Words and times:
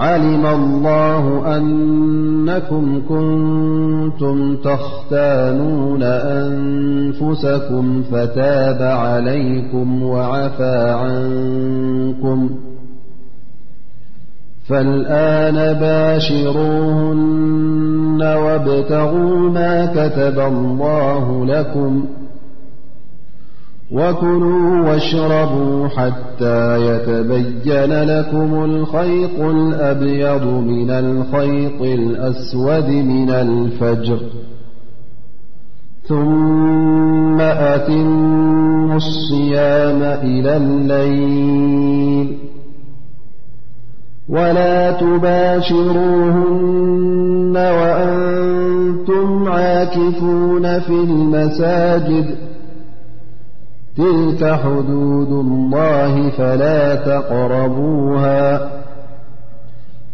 علم 0.00 0.46
الله 0.46 1.56
أنكم 1.56 3.02
كنتم 3.08 4.56
تختانون 4.56 6.02
أنفسكم 6.42 8.02
فتاب 8.02 8.82
عليكم 8.82 10.02
وعفى 10.02 10.90
عنكم 11.00 12.50
فالآن 14.68 15.72
باشروهن 15.80 18.20
وابتغوا 18.22 19.38
ما 19.50 19.86
كتب 19.86 20.40
الله 20.40 21.44
لكم 21.46 22.04
وكلوا 23.92 24.80
واشربوا 24.80 25.88
حتى 25.88 26.86
يتبين 26.86 27.92
لكم 28.02 28.64
الخيط 28.64 29.40
الأبيض 29.40 30.46
من 30.46 30.90
الخيط 30.90 31.82
الأسود 31.82 32.88
من 32.88 33.30
الفجر 33.30 34.20
ثم 36.08 37.40
أتنو 37.40 38.96
الصيام 38.96 40.02
إلى 40.02 40.56
الليل 40.56 42.38
ولا 44.28 44.90
تباشروهن 45.00 47.56
وأنتم 47.56 49.48
عاكفون 49.48 50.80
في 50.80 50.90
المساجد 50.92 52.49
قلك 54.00 54.42
حدود 54.64 55.30
الله 55.46 56.28
فلا 56.30 56.94
تقربوها 56.94 58.70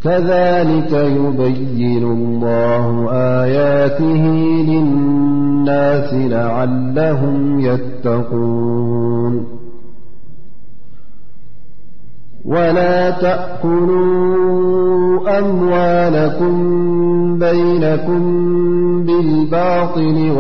كذلك 0.05 0.93
يبين 0.93 2.05
الله 2.05 3.11
آياته 3.13 4.27
للناس 4.71 6.13
لعلهم 6.15 7.61
يتقون 7.61 9.47
ولا 12.45 13.11
تأكلوا 13.11 15.39
أموالكم 15.39 16.55
بينكم 17.39 18.46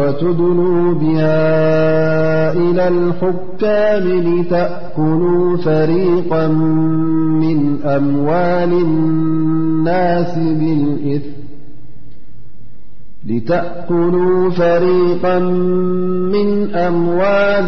وتدلوا 0.08 0.94
بها 0.94 2.52
إلى 2.52 2.88
الحكام 2.88 4.08
لتأكلوا 4.18 5.56
فريقا 5.56 6.48
من 6.48 7.82
أموال 7.84 8.72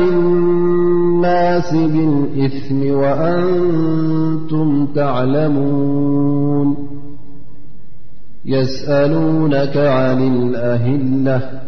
الناس 0.01 1.75
بالإثم 1.75 2.91
وأنتم 2.91 4.87
تعلمون 4.87 6.89
يسألونك 8.45 9.77
عن 9.77 10.23
الأهلة 10.23 11.68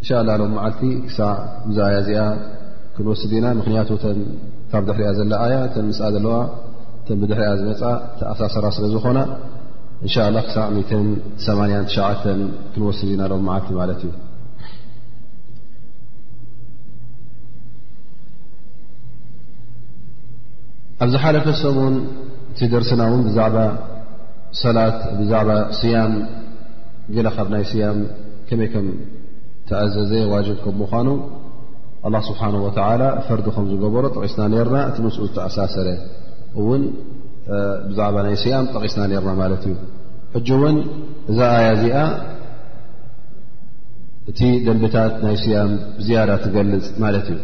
እንሻ 0.00 0.10
ላ 0.26 0.30
ሎም 0.40 0.52
መዓልቲ 0.56 0.82
ክሳዕ 1.06 1.32
ዛኣያ 1.76 1.96
እዚኣ 2.02 2.20
ክንወስድ 2.94 3.32
ኢና 3.38 3.46
ምክንያቱ 3.58 3.90
ካብ 4.70 4.82
ድሕሪያ 4.88 5.08
ዘለኣያ 5.18 5.56
ተን 5.72 5.84
ምስኣ 5.88 6.02
ዘለዋ 6.14 6.36
ተን 7.06 7.16
ብድሕሪያ 7.22 7.48
ዝመፃ 7.62 7.82
ቲኣሳሰራ 8.18 8.64
ስለ 8.76 8.84
ዝኾና 8.94 9.18
እንሻ 10.04 10.14
ላ 10.36 10.42
ክሳዕ 10.46 10.64
89 10.94 12.24
ክንወስድ 12.72 13.10
ኢና 13.16 13.22
ሎም 13.32 13.44
ዓልቲ 13.56 13.68
ማለት 13.80 14.00
እዩ 14.08 14.12
ኣብዚ 21.04 21.14
ሓደፈ 21.26 21.46
ሰሙን 21.64 21.94
እቲ 22.52 22.60
ደርስና 22.74 23.02
እውን 23.10 23.20
ብዛዕባ 23.28 23.58
ሰላት 24.64 24.98
ብዛዕባ 25.20 25.50
ስያም 25.80 26.12
ገ 27.16 27.30
ካብ 27.36 27.48
ናይ 27.56 27.64
ስያም 27.74 27.98
ከመይ 28.48 28.68
ከም 28.74 28.86
ዘ 29.94 30.12
واجب 30.34 30.56
كمኑ 30.64 31.14
الله 32.06 32.22
سبحانه 32.30 32.60
وتعلى 32.66 33.08
فرد 33.28 33.46
ዝበሮ 33.70 34.04
قስና 34.24 34.40
رና 34.66 34.76
ت 34.94 34.96
نسء 35.04 35.20
تأሰر 35.36 35.88
و 36.66 36.68
بዛع 37.88 38.08
ይ 38.34 38.36
صيم 38.42 38.64
ጠقስና 38.74 39.00
رና 39.24 39.40
እ 39.54 39.72
حج 40.34 40.48
وን 40.62 40.76
እዛ 41.30 41.38
آي 41.56 41.70
ዚ 41.82 41.84
እቲ 44.30 44.40
دنبታት 44.66 45.12
ي 45.34 45.36
صيم 45.42 45.70
زي 46.06 46.16
تገልፅ 46.44 46.84
እ 47.08 47.36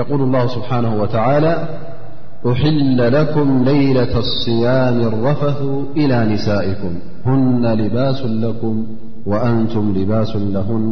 يقول 0.00 0.20
الله 0.26 0.44
سبحانه 0.56 0.92
وتعالى 1.02 1.52
أحل 2.52 2.98
لكم 3.18 3.48
ليلة 3.72 4.12
الصيام 4.24 4.96
الرفث 5.10 5.60
إلى 6.00 6.16
نسائكم 6.32 6.92
هن 7.28 7.62
لباس 7.82 8.20
لكم 8.44 8.74
وأنتم 9.30 9.84
لباس 9.98 10.30
لهن 10.56 10.84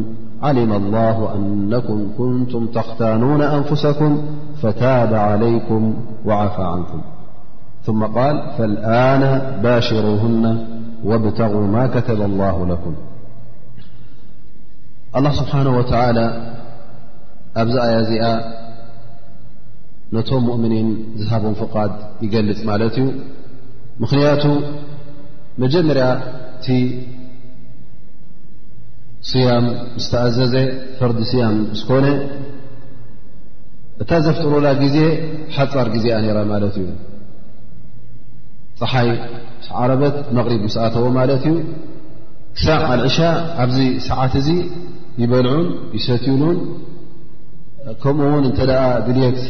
علم 0.43 0.73
الله 0.73 1.35
أنكم 1.35 2.11
كنتم 2.19 2.67
تختانون 2.67 3.43
أنفسكم 3.43 4.23
فتاب 4.63 5.15
عليكم 5.15 5.95
وعفى 6.25 6.63
عنكم 6.63 7.03
ثم 7.85 8.05
قال 8.05 8.51
فالآن 8.59 9.43
باشروهن 9.63 10.59
وابتغوا 11.05 11.67
ما 11.67 11.87
كتب 11.87 12.23
الله 12.23 12.67
لكم 12.67 12.95
الله 15.17 15.31
سبحانه 15.33 15.79
وتعالى 15.79 16.55
أبزأيا 17.57 18.03
زئ 18.03 18.23
نتم 20.13 20.37
مؤمنين 20.37 21.07
ذهب 21.19 21.53
فقد 21.53 21.91
يجل 22.23 22.67
مالتي 22.67 23.15
مخليات 24.01 24.43
مجمر 25.59 25.97
ت 26.65 26.69
ስያም 29.31 29.67
ምስተኣዘዘ 29.97 30.55
ፈርዲ 30.99 31.19
ስያም 31.33 31.57
ዝኮነ 31.79 32.07
እታ 34.03 34.11
ዘፍጥሩላ 34.25 34.67
ግዜ 34.81 34.97
ሓፃር 35.57 35.89
ግዜ 35.95 36.07
ነይራ 36.25 36.39
ማለት 36.53 36.75
እዩ 36.81 36.87
ፀሓይ 38.81 39.11
ዓረበት 39.81 40.17
መቕሪብ 40.37 40.61
ምስኣተዎ 40.67 41.05
ማለት 41.19 41.45
እዩ 41.51 41.59
ሳብ 42.63 42.83
ኣልዕሻ 42.95 43.19
ኣብዚ 43.65 43.79
ሰዓት 44.09 44.33
እዚ 44.41 44.49
ይበልዑን 45.23 45.67
ይሰትዩኑን 45.97 46.59
ከምኡ 48.03 48.25
እውን 48.33 48.45
እንተደኣ 48.51 48.83
ድልት 49.07 49.41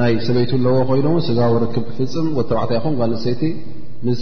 ናይ 0.00 0.12
ሰበይት 0.26 0.52
ኣለዎ 0.58 0.74
ኮይኑእውን 0.90 1.24
ስዛዊርክብ 1.28 1.86
ክፍፅም 1.90 2.28
ወተባዕታ 2.38 2.70
ይኹን 2.78 2.94
ጓንሰይቲ 3.00 3.42
ምስ 4.08 4.20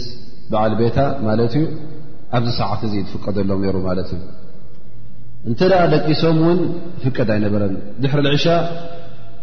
በዓል 0.53 0.73
ቤታ 0.83 0.97
ማለት 1.27 1.53
እዩ 1.59 1.65
ኣብዚ 2.39 2.49
ሰዓት 2.61 2.81
እዚ 2.89 2.95
ትፍቀደሎም 3.11 3.61
ነይሩ 3.65 3.77
ማለት 3.89 4.09
እዩ 4.15 4.21
እንተ 5.49 5.59
ደኣ 5.71 5.81
ደቂሶም 5.93 6.37
እውን 6.43 6.59
ፍቀድ 7.03 7.29
ኣይነበረን 7.33 7.73
ድሕሪ 8.03 8.21
ልዕሻ 8.27 8.45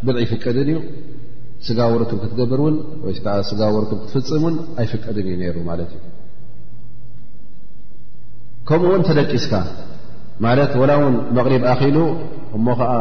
ብልኢ 0.06 0.20
ይፍቀድን 0.24 0.68
እዩ 0.72 0.78
ስጋውርክብ 1.66 2.18
ክትገብርውን 2.22 2.76
ወይከዓ 3.06 3.32
ስጋውርክብ 3.48 3.98
ክትፍፅምውን 4.02 4.54
ኣይፍቀድን 4.82 5.26
እዩ 5.30 5.34
ነይሩ 5.42 5.56
ማለት 5.70 5.90
እዩ 5.96 6.00
ከምኡውን 8.68 9.02
እተደቂስካ 9.06 9.52
ማለት 10.46 10.72
ወላ 10.82 10.92
እውን 11.00 11.16
መቕሪብ 11.38 11.62
ኣኪሉ 11.74 11.96
እሞ 12.58 12.66
ከዓ 12.80 12.92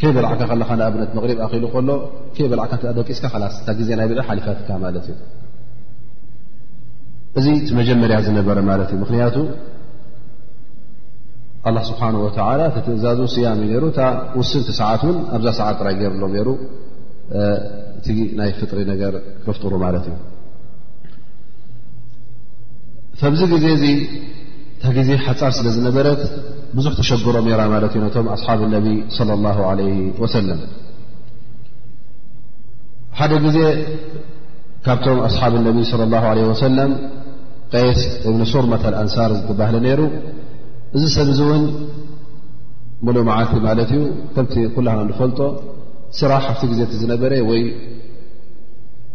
ከይ 0.00 0.12
በላዕካ 0.16 0.42
ከለኻ 0.50 0.70
ንኣብነት 0.80 1.10
መቕሪ 1.18 1.30
ኣኪሉ 1.46 1.64
ከሎ 1.74 1.88
ከ 2.36 2.46
በላዕካ 2.52 2.74
ደቂስካ 2.98 3.32
ላስ 3.42 3.54
እታ 3.60 3.68
ግዜ 3.80 3.90
ናይ 4.00 4.06
ብዒ 4.12 4.18
ሓሊፋትካ 4.28 4.68
ማለት 4.84 5.04
እዩ 5.12 5.18
እዚ 7.40 7.46
ቲ 7.66 7.76
መጀመርያ 7.80 8.16
ዝነበረ 8.28 8.58
ማለት 8.70 8.88
እዩ 8.94 8.98
ምክንያቱ 9.04 9.36
ላ 11.76 11.78
ስብሓን 11.88 12.14
ላ 12.60 12.66
ተትእዛዙ 12.74 13.20
ስያም 13.34 13.58
እዩ 13.64 13.72
ሩ 13.82 13.86
እ 13.92 14.06
ውስንቲ 14.38 14.68
ሰዓት 14.78 15.02
ን 15.08 15.16
ኣብዛ 15.36 15.48
ሰዓት 15.58 15.74
ጥራይ 15.80 15.94
ገይርሎ 16.00 16.22
ሩ 16.46 16.50
እቲ 17.98 18.06
ናይ 18.38 18.50
ፍጥሪ 18.60 18.78
ነገር 18.92 19.14
ክፍጥሩ 19.46 19.72
ማለት 19.84 20.04
እዩ 20.10 20.16
ከብዚ 23.22 23.40
ግዜ 23.52 23.66
ዚ 23.82 23.86
እታ 24.76 24.84
ግዜ 24.98 25.10
ሓፃር 25.24 25.52
ስለ 25.58 25.66
ዝነበረት 25.76 26.22
ብዙሕ 26.76 26.92
ተሸግሮ 27.00 27.36
ራ 27.60 27.68
ማለት 27.74 27.92
እዩ 27.96 28.02
ነቶም 28.06 28.26
ኣሓብ 28.36 28.60
ነቢ 28.76 28.86
صለ 29.16 29.30
ላه 29.44 29.58
ለ 29.78 29.90
ወሰለም 30.22 30.60
ሓደ 33.18 33.32
ጊዜ 33.46 33.58
ካብቶም 34.86 35.18
ኣስሓብ 35.28 35.54
ነቢ 35.68 35.78
ለ 36.36 36.52
ሰለም 36.66 36.92
ቀስ 37.74 38.00
እብ 38.28 38.38
ሱርመት 38.54 38.84
ኣንሳር 39.02 39.30
ዝተባህለ 39.38 39.76
ነይሩ 39.86 40.00
እዚ 40.98 41.04
ሰብ 41.14 41.28
እዚ 41.32 41.40
እውን 41.48 41.64
መሉ 43.06 43.16
መዓልቲ 43.28 43.54
ማለት 43.66 43.90
እዩ 43.96 44.00
ከምቲ 44.34 44.54
ኩል 44.74 44.86
ንፈልጦ 45.10 45.38
ስራሕ 46.18 46.42
ኣብቲ 46.52 46.62
ግዜቲ 46.70 46.92
ዝነበረ 47.02 47.32
ወይ 47.50 47.62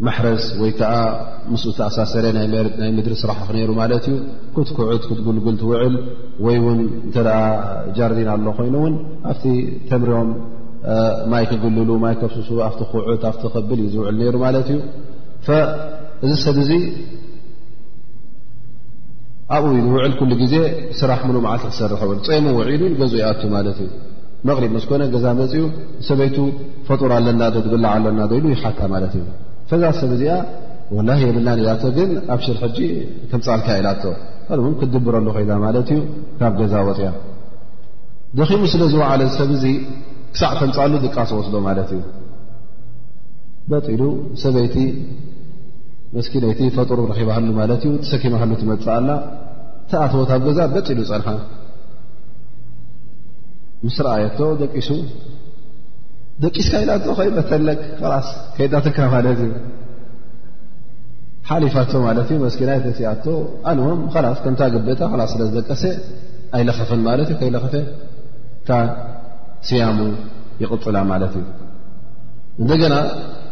ማሕረስ 0.05 0.45
ወይ 0.61 0.71
ከዓ 0.79 0.93
ምስኡ 1.51 1.71
ተኣሳሰረ 1.77 2.25
ናይ 2.37 2.47
ምድሪ 2.97 3.13
ስራሕ 3.21 3.37
ክነይሩ 3.47 3.71
ማለት 3.81 4.05
እዩ 4.11 4.15
ክትኩዕት 4.55 5.03
ክትግልግል 5.09 5.55
ትውዕል 5.61 5.95
ወይ 6.45 6.55
እውን 6.61 6.79
እንተደኣ 7.05 7.39
ጃርዲን 7.97 8.29
ኣሎ 8.35 8.45
ኮይኑ 8.59 8.75
እውን 8.81 8.95
ኣብቲ 9.31 9.45
ተምሪም 9.91 10.31
ማይ 11.33 11.45
ክግልሉ 11.51 11.89
ማይ 12.05 12.15
ከብስሱ 12.21 12.49
ኣብቲ 12.69 12.81
ኩዕት 12.93 13.23
ኣብቲ 13.31 13.43
ክብል 13.53 13.79
እዩ 13.85 13.89
ዝውዕል 13.95 14.15
ነይሩ 14.21 14.35
ማለት 14.47 14.67
እዩ 14.75 14.79
እዚ 16.25 16.31
ሰብ 16.45 16.57
እዙ 16.65 16.71
ኣብኡ 19.53 19.69
ኢ 19.79 19.81
ውዕል 19.93 20.13
ኩሉ 20.19 20.31
ግዜ 20.41 20.53
ስራሕ 20.99 21.19
ሙሉ 21.29 21.37
መዓልቲ 21.45 21.65
ትሰረሕበሉ 21.71 22.17
ፀሙ 22.27 22.45
ውዒሉ 22.57 22.83
ገዝ 23.01 23.11
ይኣቱ 23.21 23.41
ማለት 23.55 23.77
እዩ 23.83 23.89
መቕሪ 24.47 24.63
ስኮነ 24.83 25.03
ገዛ 25.15 25.25
በፂኡ 25.39 25.63
ሰበይቱ 26.07 26.37
ፈጡር 26.87 27.11
ኣለና 27.17 27.41
ዝብላዓ 27.55 27.91
ኣለና 27.99 28.19
ዶሉ 28.31 28.45
ይሓካ 28.53 28.79
ማለት 28.93 29.13
እዩ 29.19 29.25
ፈዛ 29.69 29.81
ሰብ 29.99 30.11
እዚኣ 30.15 30.33
ወላ 30.95 31.09
የብልና 31.21 31.49
ኢላ 31.61 31.69
ግን 31.97 32.09
ኣብ 32.33 32.39
ሽርሕጂ 32.45 32.77
ክምፃልካ 33.29 33.67
ኢላቶ 33.81 34.03
ክድብረሉ 34.81 35.27
ኮይ 35.35 35.45
ማለት 35.67 35.87
እዩ 35.95 36.01
ካብ 36.41 36.53
ገዛ 36.61 36.73
ወፅያ 36.89 37.09
ደኺሙ 38.39 38.61
ስለ 38.73 38.83
ዝዋዕለ 38.93 39.21
ሰብ 39.37 39.51
ዚ 39.63 39.67
ክሳዕ 40.33 40.51
ከምፃሉ 40.61 40.93
ድቃስ 41.05 41.29
ወስዶ 41.39 41.55
ማለት 41.69 41.89
እዩ 41.97 42.01
በፂ 43.71 43.87
ሉ 43.99 44.03
ሰበይቲ 44.43 44.75
መስኪነይቲ 46.17 46.59
ፈጥሩ 46.75 46.99
ረኺባሃሉ 47.11 47.47
ማለት 47.61 47.81
እዩ 47.87 47.93
ተሰኪማሃሉ 48.03 48.51
ትመፅኣላ 48.61 49.09
ተኣተወት 49.91 50.29
ብ 50.41 50.45
ገዛ 50.47 50.59
ደፂ 50.73 50.87
ሉ 50.97 51.03
ፀንሓ 51.09 51.25
ምስረኣየቶ 53.85 54.39
ደቂሱ 54.61 54.89
ደቂስካ 56.43 56.73
ኢላቶ 56.83 57.03
ኸይበተለ 57.17 57.67
ስ 58.27 58.31
ከይጣትካ 58.55 58.97
ማለት 59.15 59.39
እዩ 59.47 59.51
ሓሊፋቶ 61.49 61.91
ማለት 62.07 62.29
እዩ 62.33 62.37
መስኪናይተሲኣቶ 62.45 63.25
ኣንዎም 63.71 63.99
ላስ 64.25 64.39
ከምታ 64.45 64.61
ገብእታ 64.75 65.01
ስ 65.19 65.29
ስለ 65.33 65.41
ዝደቀሰ 65.49 65.83
ኣይለኸፍን 66.57 67.01
ማለት 67.09 67.27
እዩ 67.31 67.37
ከይለኸፈ 67.41 67.75
እታ 68.61 68.71
ስያሙ 69.67 69.99
ይቕፅላ 70.63 70.97
ማለት 71.13 71.33
እዩ 71.41 71.45
እንደገና 72.63 72.95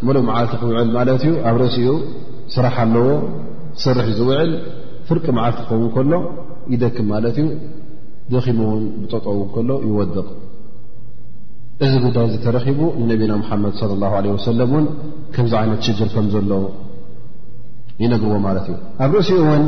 መልብ 0.08 0.24
መዓልቲ 0.30 0.54
ክውዕል 0.62 0.90
ማለት 0.98 1.22
እዩ 1.28 1.34
ኣብ 1.50 1.56
ርእሲኡ 1.62 1.92
ስራሕ 2.54 2.76
ኣለዎ 2.86 3.08
ስርሕ 3.84 4.08
ዝውዕል 4.18 4.52
ፍርቂ 5.08 5.26
መዓልቲ 5.38 5.60
ኸውን 5.70 5.88
ከሎ 5.96 6.12
ይደክም 6.74 7.08
ማለት 7.14 7.38
እዩ 7.44 7.48
ደኺሙ 8.32 8.60
ውን 8.72 8.84
ብጠጠ 9.02 9.26
ው 9.40 9.42
ከሎ 9.56 9.70
ይወደቕ 9.88 10.28
እዚ 11.86 11.94
ጉዳይ 12.06 12.26
ዚ 12.32 12.36
ተረኺቡ 12.46 12.80
ንነቢና 13.02 13.32
ሙሓመድ 13.44 13.74
ለ 13.90 13.94
ላሁ 14.04 14.14
ዓለ 14.20 14.26
ወሰለም 14.36 14.70
እውን 14.76 14.86
ከምዚ 15.36 15.54
ዓይነት 15.62 15.80
ሽድር 15.88 16.10
ከም 16.16 16.28
ዘሎ 16.34 16.52
ይነግርዎ 18.04 18.38
ማለት 18.48 18.66
እዩ 18.72 18.78
ኣብ 19.04 19.12
ርእሲኡ 19.18 19.40
ን 19.62 19.66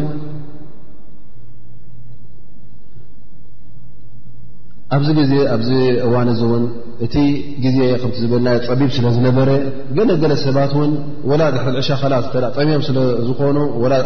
ኣብዚ 4.95 5.09
ግዜ 5.19 5.33
ኣብዚ 5.53 5.69
እዋን 6.07 6.27
እዚ 6.33 6.41
እውን 6.47 6.63
እቲ 7.05 7.15
ግዜ 7.63 7.77
ከም 8.01 8.11
ዝብልና 8.23 8.47
ፀቢብ 8.67 8.89
ስለ 8.97 9.05
ዝነበረ 9.15 9.49
ገለገለ 9.97 10.33
ሰባት 10.45 10.71
እውን 10.75 10.91
ወላ 11.29 11.41
ድ 11.55 11.59
ልዕሻ 11.77 11.89
ላ 12.13 12.19
ጠሚዮም 12.57 12.83
ስለዝኾኑ 12.89 13.57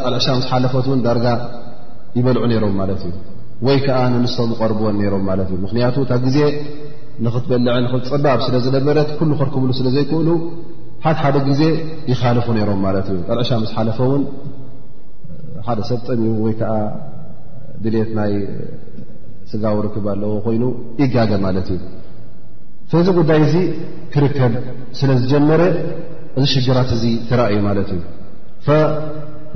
ኣልዕሻ 0.07 0.27
ምስ 0.38 0.48
ሓለፈት 0.51 0.86
ን 0.95 1.01
ዳርጋ 1.07 1.25
ይበልዑ 2.17 2.43
ነይሮም 2.53 2.74
ማለት 2.81 3.01
እዩ 3.09 3.13
ወይ 3.67 3.77
ከዓ 3.86 3.98
ንንስቶም 4.13 4.48
ዝቐርብዎን 4.53 5.00
ሮም 5.13 5.24
ማለት 5.31 5.50
እዩ 5.53 5.57
ምክንያቱ 5.65 5.95
ታ 6.12 6.21
ግዜ 6.25 6.38
ንኽትበልዐ 7.25 7.71
ንእ 7.83 7.93
ፀባብ 8.12 8.39
ስለ 8.48 8.55
ዝነበረት 8.65 9.09
ኩሉ 9.19 9.31
ክርክብሉ 9.41 9.69
ስለ 9.79 9.88
ዘይክእሉ 9.95 10.29
ሓደ 11.03 11.15
ሓደ 11.24 11.38
ግዜ 11.50 11.62
ይኻልፉ 12.12 12.45
ነይሮም 12.57 12.79
ማለት 12.88 13.07
እዩ 13.13 13.17
ካልዕሻ 13.27 13.51
ምስ 13.63 13.69
ሓለፈ 13.77 13.98
እውን 14.09 14.21
ሓደ 15.67 15.79
ሰብ 15.89 16.00
ጠሚቡ 16.09 16.36
ወይከዓ 16.45 16.74
ድሌት 17.83 18.09
ናይ 18.19 18.33
ስጋብርክብ 19.51 20.06
ኣለዎ 20.13 20.32
ኮይኑ 20.46 20.63
ይጋደ 21.01 21.32
ማለት 21.46 21.68
እዩ 21.75 21.79
እዚ 23.03 23.10
ጉዳይ 23.20 23.39
እዚ 23.46 23.56
ክርከብ 24.13 24.53
ስለ 25.00 25.10
ዝጀመረ 25.22 25.62
እዚ 26.41 26.46
ሽግራት 26.53 26.89
እዚ 26.98 27.03
ትራእዩ 27.29 27.58
ማለት 27.70 27.89
እዩ 27.96 28.01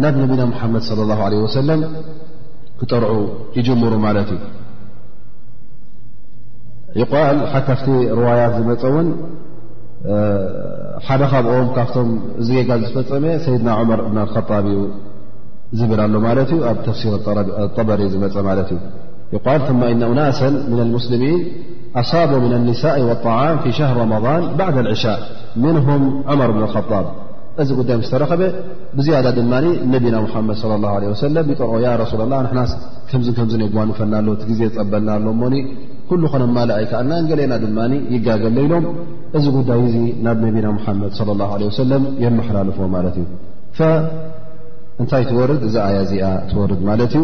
ናብ 0.04 0.16
ነቢና 0.22 0.42
ምሓመድ 0.52 0.84
ለ 0.98 1.02
ላه 1.10 1.20
ለ 1.32 1.42
ወሰለም 1.46 1.82
ክጠርዑ 2.80 3.16
ይጅምሩ 3.58 3.94
ማለት 4.08 4.30
እዩ 4.36 4.42
ይቃል 7.02 7.38
ሓካ 7.54 7.68
ፍቲ 7.80 7.88
ርዋያት 8.20 8.52
ዝመፀ 8.62 8.82
እውን 8.92 9.08
ሓደ 11.06 11.22
ካብኦም 11.32 11.68
ካብቶም 11.78 12.10
እዚ 12.42 12.48
ጌጋ 12.58 12.72
ዝፈፀመ 12.84 13.26
ሰይድና 13.46 13.70
ዑመር 13.82 14.00
እብን 14.06 14.18
ልኸጣብ 14.30 14.66
ዩ 14.76 14.80
ዝብል 15.80 16.00
ኣሎ 16.06 16.16
ማለት 16.28 16.50
እዩ 16.56 16.62
ኣብ 16.72 16.78
ተፍሲር 16.88 17.14
ጠበሪ 17.78 18.02
ዝመፀ 18.14 18.36
ማለት 18.50 18.70
እዩ 18.76 18.80
ث 19.42 19.48
إن 19.94 20.02
أናس 20.12 20.40
ن 20.70 20.74
لሙስلሚን 20.80 21.40
ኣصب 22.02 22.32
ن 22.50 22.54
النሳء 22.60 22.98
والطعም 23.10 23.56
ف 23.63 23.66
شር 23.78 23.92
ረማضን 24.02 24.44
بعድ 24.60 24.75
الዕሻء 24.84 25.20
ምنهም 25.63 26.02
عመር 26.32 26.50
ብን 26.56 26.66
خጣብ 26.74 27.06
እዚ 27.62 27.70
ጉዳይ 27.80 27.96
ምስ 28.02 28.10
ተረኸበ 28.13 28.42
ብዝያ 28.98 29.16
ድማ 29.38 29.54
ነና 29.86 30.36
መድ 30.48 30.58
صى 30.62 30.74
الله 30.78 30.92
ه 30.96 31.00
ለ 31.36 31.38
ይጠርኦ 31.52 31.74
ሱ 32.12 32.13
ላ 32.32 32.34
ንና 32.46 32.60
ከም 33.10 33.22
የጓንፈና 33.66 34.13
ኣሎ 34.22 34.30
ዜ 34.60 34.62
ፀበና 34.75 35.10
ኣሎ 35.18 35.25
ሞኒ 35.42 35.56
ኩሉ 36.10 36.22
ኾነማእይካ 36.34 36.92
እና 37.04 37.12
ንገሌና 37.24 37.54
ድማ 37.63 37.78
ይጋገለኢሎም 38.16 38.86
እዚ 39.38 39.46
ጉዳይ 39.58 39.80
እዙ 39.90 39.96
ናብ 40.25 40.38
ነቢና 40.48 40.68
ሓመድ 40.86 41.12
صى 41.20 41.24
اله 41.36 41.50
عه 41.58 41.62
وለ 41.82 41.92
የመሓላልፎ 42.24 42.78
ማለት 42.96 43.16
እዩ 43.24 43.28
እንታይ 45.02 45.24
ትወርድ 45.30 45.62
እዚ 45.68 45.75
ኣያ 45.88 45.98
ዚኣ 46.10 46.25
ትወርድ 46.50 46.82
ማለት 46.90 47.13
እዩ 47.20 47.24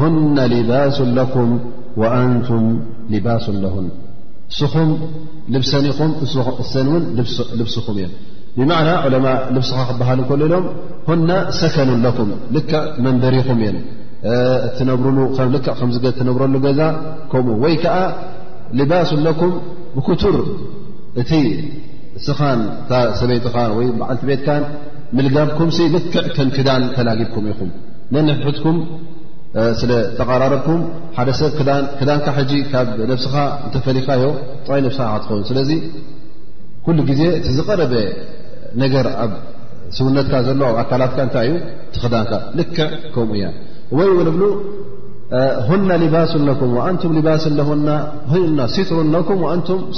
ሁن 0.00 0.14
لባሱ 0.54 0.96
لኩም 1.18 1.48
وአንቱም 2.00 2.64
لባሱ 3.12 3.44
لሁ 3.64 3.74
ስኹም 4.58 4.90
ልብሰኒ 5.54 5.86
ኹም 5.98 6.10
ሰን 6.72 6.86
ን 6.92 7.02
ልብስኹም 7.62 7.96
እየ 8.00 8.06
ብዕና 8.56 8.70
ዕለማء 9.06 9.36
ልብስኻ 9.56 9.78
ክበሃል 9.90 10.20
ሎ 10.40 10.44
ሎም 10.52 10.64
ሁ 11.08 11.14
ሰከኑ 11.60 11.90
ኩም 12.18 12.30
ልክዕ 12.56 12.80
መንበሪኹም 13.04 13.60
ብ 15.04 16.26
ነብረሉ 16.28 16.52
ገዛ 16.64 16.80
ከምኡ 17.30 17.56
ወይ 17.64 17.74
ከዓ 17.84 17.96
ልባሱ 18.80 19.10
ኩም 19.40 19.52
ብኩቱር 19.96 20.36
እቲ 21.20 21.30
ስኻን 22.26 22.60
ሰበይትኻ 23.20 23.56
ወይ 23.78 23.86
በዓልቲ 24.00 24.22
ቤትካ 24.30 24.48
ምልጋብኩም 25.16 25.70
ልክዕ 25.94 26.24
ከንክዳን 26.36 26.84
ተላጊብኩም 26.96 27.46
ኢኹም 27.52 27.70
ነንትኩም 28.14 28.78
ስለተቃራረኩም 29.80 30.80
ሓደ 31.16 31.30
ሰብ 31.38 31.50
ክዳንካ 31.98 32.26
ካብ 32.72 32.88
ስኻ 33.24 33.34
እተፈሊካ 33.68 34.08
ዮ 34.22 34.28
ይ 34.80 34.84
ስ 34.98 35.00
ትኸው 35.24 35.40
ስለዚ 35.48 35.70
ኩሉ 36.84 36.98
ጊዜ 37.10 37.22
ዝቀረበ 37.56 37.94
ነገር 38.82 39.06
ኣብ 39.24 39.32
ስውነትካ 39.96 40.34
ዘሎ 40.46 40.62
ብ 40.76 40.78
ኣካላት 40.82 41.16
እታይ 41.24 41.48
እዩ 41.50 41.58
ቲክዳን 41.94 42.28
ልክዕ 42.58 42.86
ከምኡ 43.16 43.30
እያ 43.38 43.48
ይ 44.00 44.08
ን 44.28 44.30
ብ 44.40 44.48
ሁና 45.68 45.90
ሊባ 46.04 46.16
ኩም 46.60 46.72
ሲሩ 48.74 49.08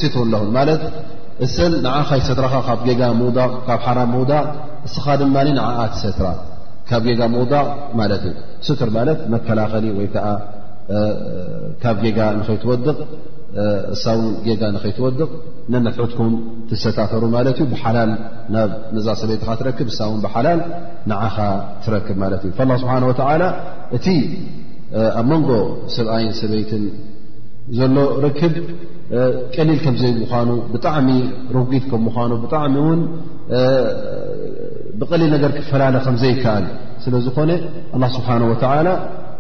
ሲሩ 0.01 0.43
እሰ 1.45 1.55
ን 1.71 1.87
ይሰራ 2.19 2.51
ካብ 2.67 2.81
ጌጋ 2.89 3.03
ካብ 3.69 3.81
ሓራ 3.87 3.99
ምውቅ 4.15 4.33
ስኻ 4.95 5.07
ድ 5.21 5.25
ኣት 5.79 5.95
ሰራ 6.03 6.23
ካብ 6.89 7.03
ጌጋ 7.09 7.21
ምውጣቅ 7.35 7.67
ማለት 8.01 8.23
እዩ 8.31 8.35
ስትር 8.67 8.91
ማለት 8.97 9.19
መከላኸሊ 9.35 9.87
ወይ 9.99 10.07
ከዓ 10.15 10.27
ካብ 11.83 11.97
ጌጋ 12.05 12.19
ንኸይትወድቕ 12.39 12.99
እሳውን 13.95 14.27
ጌጋ 14.47 14.63
ንኸይትወድቕ 14.75 15.31
ነነፍሕትኩም 15.73 16.33
ትሰታከሩ 16.71 17.23
ማለት 17.37 17.57
እዩ 17.63 17.67
ብሓላል 17.75 18.13
ናብ 18.55 18.71
መዛ 18.97 19.07
ሰበይትካ 19.21 19.51
ትረክብ 19.61 19.89
እሳውን 19.93 20.19
ብሓላል 20.25 20.61
ንዓኻ 21.13 21.37
ትረክብ 21.87 22.17
ማለት 22.25 22.43
እዩ 22.49 22.53
ላه 22.71 22.77
ስብሓን 22.83 23.07
ወተዓላ 23.11 23.43
እቲ 23.99 24.07
ኣብ 25.21 25.27
መንጎ 25.33 25.51
ሰብኣይን 25.97 26.33
ሰበይትን 26.41 26.85
ዘሎ 27.79 27.97
ርክብ 28.27 28.55
ቀሊል 29.55 29.79
ከምዘይምዃኑ 29.85 30.51
ብጣዕሚ 30.75 31.09
ረጊድ 31.57 31.85
ከምምዃኑ 31.91 32.33
ብጣዕሚ 32.45 32.77
ብቀሊል 35.01 35.31
ነገር 35.37 35.51
ክፈላለ 35.59 35.95
ከምዘይከኣል 36.07 36.65
ስለዝኾነ 37.05 37.51
ኣላ 37.97 38.05
ስብሓን 38.17 38.43
ወተላ 38.53 38.89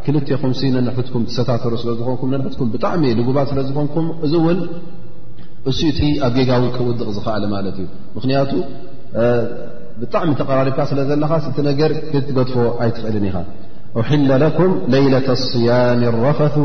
ክልቴዮ 0.06 0.36
ኹም 0.42 0.52
ነንሕትኩም 0.74 1.22
ትሰታተሮ 1.28 1.74
ስለዝኾንኩም 1.82 2.30
ነንሕትኩም 2.34 2.70
ብጣዕሚ 2.74 3.04
ልጉባት 3.20 3.46
ስለዝኾንኩም 3.52 4.06
እዚ 4.26 4.32
እውን 4.42 4.58
እሱኡቲ 5.70 6.00
ኣብ 6.26 6.32
ጌጋ 6.38 6.50
ውን 6.62 6.70
ክውድቕ 6.76 7.08
ዝኽኣለ 7.16 7.44
ማለት 7.54 7.76
እዩ 7.82 7.86
ምክንያቱ 8.16 8.50
ብጣዕሚ 10.00 10.28
ተቀራሪብካ 10.40 10.80
ስለ 10.90 11.00
ዘለካስእቲ 11.10 11.58
ነገር 11.70 11.90
ክትገጥፎ 12.10 12.56
ኣይትኽእልን 12.84 13.26
ኢኻ 13.28 13.36
أحل 14.00 14.40
لكم 14.40 14.78
ليلة 14.88 15.32
الصيام 15.32 16.02
الرفث 16.02 16.58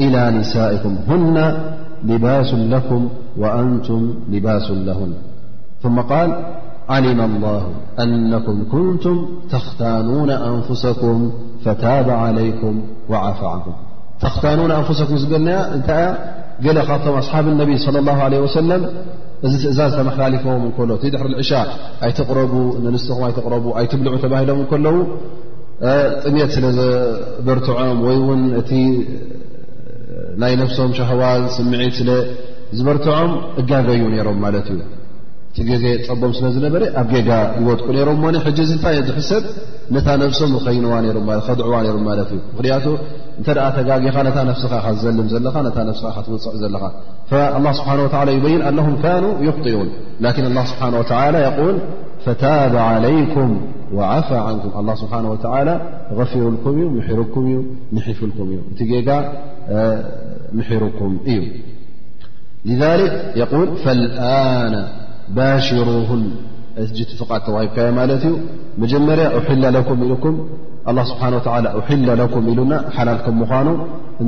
إلى 0.00 0.30
نسائكم 0.30 0.96
هن 1.08 1.60
لباس 2.04 2.54
لكم 2.54 3.08
وأنتم 3.36 4.14
لباس 4.30 4.70
لهن 4.70 5.12
ثم 5.82 6.00
قال 6.00 6.44
علم 6.88 7.20
الله 7.20 7.62
أنكم 8.00 8.68
كنتم 8.72 9.26
تختانون 9.50 10.30
أنفسكم 10.30 11.32
فتاب 11.64 12.10
عليكم 12.10 12.82
وعفعكم 13.08 13.72
تختانون 14.20 14.70
أنفسكم 14.70 15.14
لن 15.34 15.56
ت 15.88 15.90
ل 16.62 16.82
ف 16.82 16.90
أصحاب 17.08 17.48
النبي 17.48 17.76
صلى 17.76 17.98
الله 17.98 18.12
عليه 18.22 18.38
وسلم 18.40 18.82
ذ 19.44 19.54
تأزاز 19.62 19.94
تمخلفم 19.96 20.70
كل 20.76 20.90
تدحر 21.02 21.26
العشاء 21.26 21.66
أي 22.04 22.12
تقربو 22.12 22.62
ننسم 22.84 23.18
ي 23.28 23.32
تقربو 23.38 23.70
أي 23.78 23.86
تبلع 23.92 24.12
تباهلم 24.22 24.58
كلو 24.70 24.94
ጥሜት 26.24 26.50
ስለ 26.54 26.66
ዘበርትዖም 27.36 27.96
ወይ 28.06 28.16
እውን 28.22 28.42
እቲ 28.60 28.70
ናይ 30.42 30.52
ነፍሶም 30.60 30.90
ሻሃዋት 30.98 31.44
ስምዒት 31.56 31.94
ስለዝበርትዖም 32.00 33.32
እጋገዩ 33.60 34.02
ነይሮም 34.12 34.38
ማለት 34.44 34.66
እዩ 34.74 34.80
እቲ 35.48 35.56
ጊዜ 35.70 35.84
ጸቦም 36.04 36.32
ስለዝነበረ 36.38 36.82
ኣብ 37.00 37.08
ጌጋ 37.14 37.30
ይወጥቁ 37.62 37.88
ነይሮም 37.96 38.20
ሞ 38.24 38.30
ሕጂ 38.46 38.58
ንታይ 38.76 38.98
ዝሕሰብ 39.08 39.42
ነታ 39.96 40.08
ነፍሶም 40.22 40.52
ዋከድዕዋ 40.58 40.94
ነይሮም 41.86 42.04
ማለት 42.10 42.30
እዩ 42.36 42.40
ብክንያቱ 42.56 42.86
እንተ 43.38 43.48
ደኣ 43.56 43.66
ተጋጊኻ 43.80 44.16
ነታ 44.28 44.38
ነፍስኻ 44.50 44.84
ዘልም 45.02 45.26
ዘለኻ 45.34 45.56
ነታ 45.66 45.78
ነፍስኻ 45.90 46.14
ትውፅዕ 46.28 46.54
ዘለኻ 46.62 46.82
ላ 47.66 47.68
ስብሓን 47.80 48.00
ወ 48.06 48.08
ይበይን 48.36 48.62
ኣነሁም 48.70 48.96
ካኑ 49.04 49.24
ይኽጢኡን 49.48 49.90
ላን 50.24 50.54
ላ 50.58 50.62
ስብሓን 50.72 50.96
ወላ 51.02 51.36
የቁል 51.46 51.76
ፈታብ 52.24 52.74
ዓለይኩም 52.88 53.52
وعفى 53.94 54.34
عنكم 54.36 54.78
الله 54.78 54.94
سبحانه 54.94 55.30
وتعالى 55.30 55.80
غفرلكم 56.12 56.96
محركم 56.98 57.64
نحفلكم 57.92 58.58
محركم 60.52 61.18
لذلك 62.66 63.32
يقول 63.36 63.68
فالآن 63.76 64.88
باشروهن 65.28 66.30
فق 67.28 67.50
وهبي 67.50 68.34
مجمر 68.78 69.36
أل 69.50 69.72
لكم 69.72 70.12
لكم 70.12 70.48
الله 70.88 71.04
سبحانه 71.04 71.36
ولى 71.46 71.82
أل 71.90 72.18
لكم 72.18 72.40
ل 72.48 72.90
حلل 72.96 73.16
ك 73.24 73.28
مان 73.28 73.68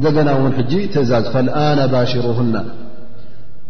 نن 0.02 0.28
ون 0.42 0.54
تز 0.94 1.12
فالن 1.35 1.78
باشروهن 1.92 2.54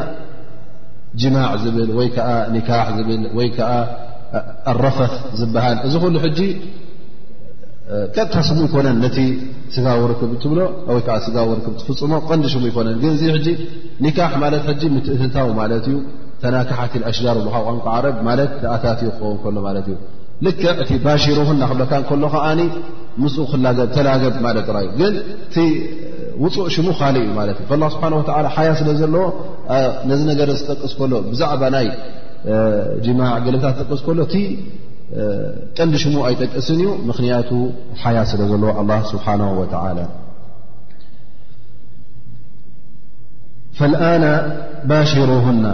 ጅማዕ 1.21 1.51
ዝብል 1.63 1.89
ወይ 1.99 2.07
ዓ 2.29 2.33
ኒካ 2.55 2.69
ብል 3.07 3.23
ይ 3.45 3.49
ዓ 3.67 3.73
ኣረፈፍ 4.71 5.13
ዝበሃል 5.39 5.77
እዚ 5.87 5.93
ሉ 6.15 6.17
ሕጂ 6.25 6.39
ቀካ 8.15 8.33
ስሙ 8.47 8.59
ይኮነን 8.67 8.97
ነቲ 9.03 9.17
ስጋው 9.75 10.01
ርክብ 10.11 10.31
ትብሎ 10.43 10.59
ወዓ 10.93 11.15
ስጋርክ 11.25 11.65
ትፍፅሞ 11.79 12.11
ቀንዲ 12.29 12.45
ሽሙ 12.53 12.63
ይኮነን 12.71 12.95
ግ 13.03 13.47
እ 14.07 14.11
ካ 14.17 14.49
ትእትታዊ 15.07 15.49
ማት 15.59 15.73
እዩ 15.79 15.95
ተናካሓትኣሽጃር 16.43 17.37
ሃ 17.53 17.59
ቋንቋ 17.67 17.85
ዓረብ 17.97 18.15
ት 18.61 18.63
ኣታትዩ 18.75 19.07
ክኸው 19.17 19.53
ሎ 19.57 19.65
ማት 19.67 19.77
እዩ 19.83 19.95
ልክ 20.45 20.61
እቲ 20.83 20.89
ባሽሩ 21.05 21.39
ናክለካ 21.61 21.93
ከሎ 22.09 22.23
ከዓ 22.33 22.45
ም 23.21 23.27
ክ 23.51 23.85
ተላገብ 23.95 24.39
ለት 25.01 25.17
ዩ 25.67 25.69
እ 26.43 26.47
ሽሙ 26.75 26.87
ሊ 27.15 27.19
ዩ 27.25 27.33
له 27.83 28.49
ه 28.55 28.65
ያ 28.67 28.73
ለ 30.09 30.17
ዘለዚ 30.39 30.61
ጠ 30.81 31.07
ሎ 31.11 31.21
بዛعባ 31.31 31.63
ይ 31.85 31.89
ማع 33.19 33.35
ታ 33.77 33.89
ጠ 33.89 34.13
ሎ 34.19 34.25
እ 34.33 35.21
ጠንዲ 35.77 35.93
ሽሙ 36.03 36.15
ኣይጠቅስ 36.27 36.67
እዩ 36.75 36.83
ምክንያቱ 37.09 37.49
ሓي 38.03 38.15
ለ 38.39 38.41
لله 38.51 38.75
ه 38.89 40.01
و 43.79 43.83
الن 43.89 44.25
ባሽرهن 44.89 45.65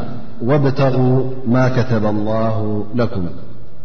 وابتغا 0.48 1.10
م 1.54 1.56
كተب 1.76 2.04
الله 2.14 2.56
لكم 3.00 3.26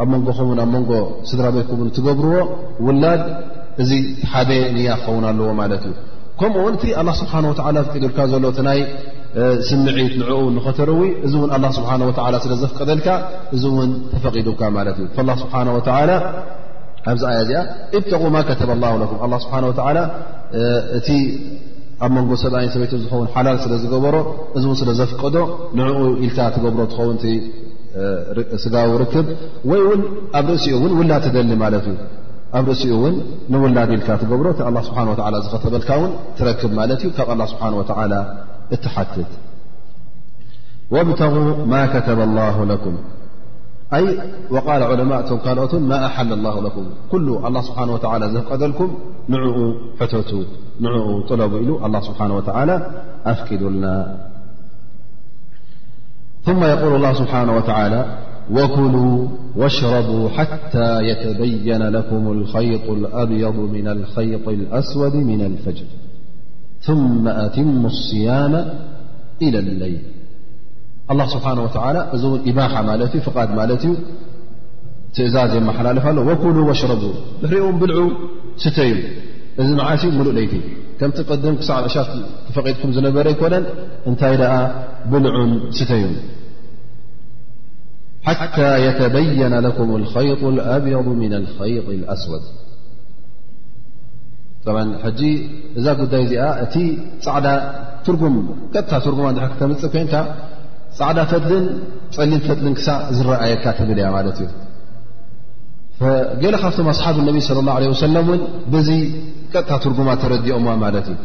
ኣብ 0.00 0.08
መንጎኹምን 0.14 0.58
ኣብ 0.64 0.68
መንጎ 0.74 0.90
ስድራ 1.30 1.46
ቤትኩምን 1.54 1.88
ትገብርዎ 1.96 2.36
ውላድ 2.86 3.22
እዚ 3.82 3.90
ሓደ 4.32 4.50
ንያ 4.76 4.92
ክኸውን 5.02 5.24
ኣለዎ 5.30 5.48
ማለት 5.62 5.82
እዩ 5.88 5.94
ከምኡውን 6.40 6.74
እቲ 6.78 6.84
ስብሓ 7.20 7.32
ወ 7.50 7.52
ተፍቂዱልካ 7.78 8.18
ዘሎ 8.32 8.44
ናይ 8.68 8.80
ስምዒት 9.68 10.14
ንዕኡ 10.20 10.40
ንኸተርዊ 10.56 11.02
እዚ 11.26 11.34
እውን 11.40 11.52
ስብሓ 11.78 11.90
ስለ 12.44 12.52
ዘፍቀደልካ 12.62 13.08
እዚ 13.56 13.62
ውን 13.78 13.90
ተፈቂዱካ 14.12 14.62
ማለት 14.78 14.96
እዩ 15.02 15.08
ላ 15.30 15.36
ስብሓ 15.42 15.54
ኣብዚ 17.10 17.22
ኣያ 17.28 17.36
እዚኣ 17.44 17.60
ኢብተቑ 17.98 18.22
ማ 18.34 18.38
ከተብ 18.48 18.70
ላ 18.82 18.88
ኩም 19.22 19.34
ስብሓ 19.44 19.54
እቲ 20.98 21.08
ኣብ 22.04 22.10
መንጎ 22.16 22.30
ሰብኣይን 22.42 22.70
ሰበይቱም 22.74 23.00
ዝኸውን 23.04 23.28
ሓላል 23.34 23.56
ስለዝገበሮ 23.64 24.16
እዚ 24.56 24.64
እውን 24.68 24.76
ስለ 24.80 24.90
ዘፍቀዶ 25.00 25.36
ንዕኡ 25.78 25.98
ኢልታ 26.26 26.38
ትገብሮ 26.56 26.80
ትኸውን 26.92 27.16
ስጋ 28.62 28.74
ርክ 29.02 29.12
ይ 29.18 29.22
ን 29.98 30.00
ኣብ 30.38 30.46
ርእሲኡ 30.52 30.82
ን 30.90 30.96
ውላ 31.00 31.12
ደሊ 31.24 31.36
እ 31.76 31.94
ኣብ 32.58 32.66
ርእሲኡ 32.70 32.94
ንውላ 33.52 33.78
ልካ 33.90 34.08
ትገብሮ 34.22 34.46
ስ 34.56 34.60
ዝተበል 35.54 35.82
ትረክብ 36.40 36.70
ማ 36.80 36.86
ዩ 37.04 37.10
ካብ 37.16 37.30
ل 37.40 37.42
ስ 37.50 37.52
እትሓትት 38.74 39.30
واብተغ 40.92 41.34
ማ 41.72 41.74
ከተ 41.92 42.08
الله 42.26 42.56
كም 42.82 42.96
عለማءቶም 44.90 45.38
ካኦት 45.44 45.72
ኣሓل 46.06 46.30
له 46.46 46.54
ኩ 46.74 46.76
ኩ 47.10 47.12
لله 47.26 47.62
ስብه 47.68 47.88
و 48.24 48.26
ዘፍቀደልኩም 48.34 48.90
ንኡ 49.32 49.54
ቶ 50.30 50.32
ንኡ 50.84 50.94
ጥለቡ 51.28 51.52
ኢሉ 51.62 51.70
ስ 52.08 52.08
و 52.10 52.14
ኣፍቂዱልና 53.30 53.84
ثم 56.46 56.64
يقول 56.64 56.94
الله 56.96 57.12
سبحانه 57.12 57.56
وتعالى 57.56 58.16
وكلوا 58.52 59.28
واشربوا 59.56 60.28
حتى 60.28 61.00
يتبين 61.02 61.82
لكم 61.82 62.32
الخيط 62.32 62.90
الأبيض 62.90 63.56
من 63.56 63.88
الخيط 63.88 64.48
الأسود 64.48 65.14
من 65.16 65.40
الفجر 65.46 65.84
ثم 66.82 67.28
أتم 67.28 67.86
الصيام 67.86 68.54
إلى 69.42 69.58
الليل 69.58 70.02
الله 71.10 71.26
سبحانه 71.26 71.62
وتعالى 71.62 72.10
ن 72.14 72.48
إباحة 72.50 72.82
ملت 72.82 73.14
ي 73.14 73.20
فقاد 73.20 73.50
مالت 73.58 73.84
ي 73.84 73.90
سئزاز 75.16 75.54
يم 75.56 75.70
حلالف 75.70 76.06
له 76.06 76.22
وكلوا 76.30 76.68
واشربوا 76.68 77.14
بحرئن 77.42 77.78
بلعو 77.78 78.04
ستي 78.64 78.90
ذ 79.68 79.70
معت 79.80 80.02
ي 80.04 80.08
ملؤ 80.18 80.30
ليتي 80.38 80.60
ከምቲቅድም 81.00 81.54
ክሳዕ 81.60 81.76
እሻት 81.90 82.08
ተፈቂድኩም 82.46 82.90
ዝነበረ 82.96 83.26
ይኮነን 83.34 83.64
እንታይ 84.08 84.34
ደኣ 84.42 84.54
ብልዑም 85.12 85.52
ስተዩ 85.78 86.04
ሓታى 88.38 88.68
يተበيና 88.86 89.54
ኩም 89.76 89.90
اخط 90.06 90.42
ኣብيض 90.74 91.06
ن 91.30 91.32
اخيط 91.50 91.86
اኣስወድ 92.12 92.44
ሕጂ 95.04 95.20
እዛ 95.78 95.86
ጉዳይ 96.00 96.22
እዚኣ 96.26 96.44
እቲ 96.64 96.74
ፃዕዳ 97.24 97.46
ትርጉም 98.06 98.34
ታ 98.90 98.92
ትርጉማ 99.04 99.26
ተምፅእ 99.60 99.90
ኮይንካ 99.94 100.14
ፃዕዳ 100.98 101.18
ፈድን 101.30 101.64
ፀሊም 102.16 102.40
ፈን 102.46 102.74
ክሳዕ 102.78 102.98
ዝረኣየካ 103.16 103.64
ትብል 103.78 103.98
እያ 104.02 104.08
ማለት 104.16 104.38
እዩ 104.44 104.48
ገለ 106.42 106.54
ካብቶም 106.62 106.86
ኣሓብ 106.92 107.16
ነቢ 107.28 107.36
ص 107.46 107.50
ه 107.56 107.58
ሰለ 108.02 108.14
ን 108.28 108.40
በዙ 108.72 108.88
ቀጥታ 109.54 109.70
ትርጉማ 109.84 110.08
ተረዲኦም 110.22 110.66
ማለት 110.84 111.06
እዩ 111.12 111.18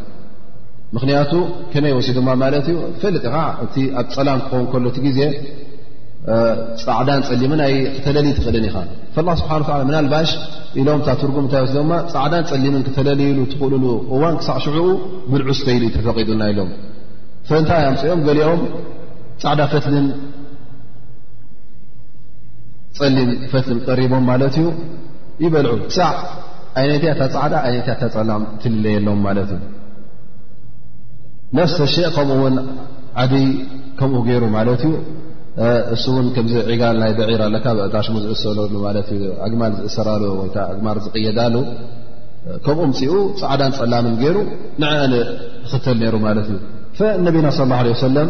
ምክንያቱ 0.95 1.31
ከመይ 1.71 1.93
ወሲድ 1.97 2.17
ማለት 2.43 2.65
እዩ 2.71 2.77
ፈለጥ 3.01 3.23
ኢ 3.33 3.35
እቲ 3.65 3.75
ኣብ 3.99 4.07
ፀላም 4.15 4.39
ክኸን 4.45 4.65
ከሎ 4.71 4.85
ቲ 4.95 5.03
ግዜ 5.05 5.19
ፃዕዳን 6.83 7.21
ፀሊምን 7.29 7.61
ክተለልይ 7.95 8.31
ትኽእልን 8.37 8.63
ኢኻ 8.69 8.75
ስብሓ 9.41 9.57
ልባሽ 10.05 10.29
ኢሎም 10.81 11.01
ትርጉም 11.23 11.45
እታ 11.49 11.55
ፃዕዳን 12.15 12.45
ፀሊምን 12.51 12.83
ክተለልይሉ 12.87 13.39
ትኽእሉሉ 13.51 13.85
እዋን 14.15 14.35
ክሳዕ 14.41 14.57
ሽዑኡ 14.65 14.87
ብልዑስተይሉ 15.31 15.83
እ 15.89 15.91
ተፈቂዱና 15.97 16.41
ኢሎም 16.53 16.71
ፍንታይ 17.49 17.85
ኣምፅኦም 17.91 18.21
ገሊኦም 18.29 18.61
ፃዕዳ 19.43 19.61
ፈትልን 19.73 20.07
ፀሊም 22.99 23.29
ፈትን 23.51 23.77
ቀሪቦም 23.87 24.23
ማለት 24.31 24.55
እዩ 24.61 24.67
ይበልዑ 25.43 25.71
ፃዕ 25.95 26.17
ይነት 26.85 27.03
ታ 27.19 27.27
ፃዕዳ 27.35 27.55
ነት 27.75 27.87
ታ 28.03 28.09
ፀላም 28.15 28.43
ትልለየ 28.63 28.97
ሎዎም 29.07 29.19
ማለት 29.27 29.49
እዩ 29.55 29.61
ነፍስ 31.57 31.75
ሸ 31.95 32.09
ከምኡውን 32.15 32.55
ዓዲ 33.23 33.33
ከምኡ 33.99 34.19
ገይሩ 34.29 34.43
ማለት 34.57 34.83
እዩ 34.89 34.93
እሱ 35.95 36.05
እውን 36.13 36.25
ከምዚ 36.35 36.53
ዒጋል 36.71 36.95
ናይ 37.03 37.11
በዒር 37.17 37.41
ኣለካ 37.47 37.67
እታሽሙ 37.87 38.15
ዝእሰለሉ 38.23 38.73
ኣግማር 39.45 39.71
ዝእሰራሉ 39.81 40.23
ወይ 40.39 40.49
ኣግማር 40.73 40.97
ዝቕየዳሉ 41.05 41.55
ከምኡ 42.65 42.81
ምፅኡ 42.91 43.13
ፃዕዳን 43.41 43.73
ፀላምን 43.79 44.15
ገይሩ 44.23 44.37
ንአ 44.81 44.91
ክተል 45.69 46.01
ሩ 46.13 46.15
ማለት 46.27 46.47
እ 46.53 47.07
ነቢና 47.27 47.47
ስ 47.57 47.63
ለ 47.85 47.95
ሰለም 48.07 48.29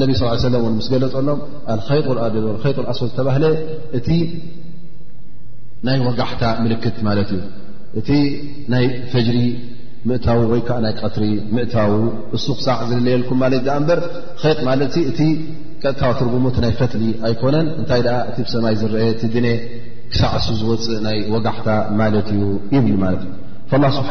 ነቢ 0.00 0.10
ስ 0.20 0.26
ሰለ 0.46 0.54
ምስ 0.78 0.86
ገለፀሎም 0.92 1.40
ኣሶወ 1.70 3.06
ዝተባህለ 3.08 3.44
እቲ 3.98 4.08
ናይ 5.88 5.98
ወጋሕታ 6.06 6.42
ምልክት 6.64 6.96
ማለት 7.08 7.30
እዩ 7.36 7.42
እቲ 8.00 8.08
ናይ 8.72 8.86
ፈጅሪ 9.12 9.38
ምእታዊ 10.08 10.40
ወይ 10.50 10.60
ከዓ 10.68 10.76
ናይ 10.86 10.94
ቀትሪ 11.02 11.24
ምእታዊ 11.56 11.92
እሱ 12.36 12.46
ክሳዕ 12.58 12.78
ዝለየልኩም 12.90 13.38
ማለት 13.44 13.62
በር 13.88 14.00
ጥ 14.56 14.58
ማለ 14.68 14.80
እቲ 15.12 15.20
ቀጥታ 15.82 16.02
ትርጉሙ 16.18 16.44
ናይ 16.64 16.72
ፈትሊ 16.80 17.02
ኣይኮነን 17.28 17.66
እንታይ 17.78 18.02
እቲ 18.30 18.36
ብሰማይ 18.46 18.74
ዝርአ 18.82 19.00
ቲ 19.20 19.30
ድነ 19.34 19.46
ክሳዕ 20.12 20.32
ሱ 20.46 20.56
ዝወፅእ 20.60 20.94
ናይ 21.06 21.18
ወጋሕታ 21.34 21.68
ማለት 22.00 22.28
እዩ 22.36 22.42
ይብል 22.76 22.96
ማለት 23.04 23.22
እዩ 23.76 23.88
ስብሓ 23.98 24.10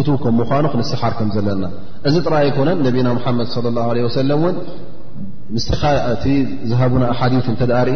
ኑ 0.04 0.74
ክሰር 0.74 1.14
ዘለና 1.36 1.64
እዚ 2.08 2.14
ድ 2.26 2.28
ص 3.56 3.56
الله 3.70 3.84
عله 3.92 4.00
ዝ 4.06 4.10
ث 4.14 4.16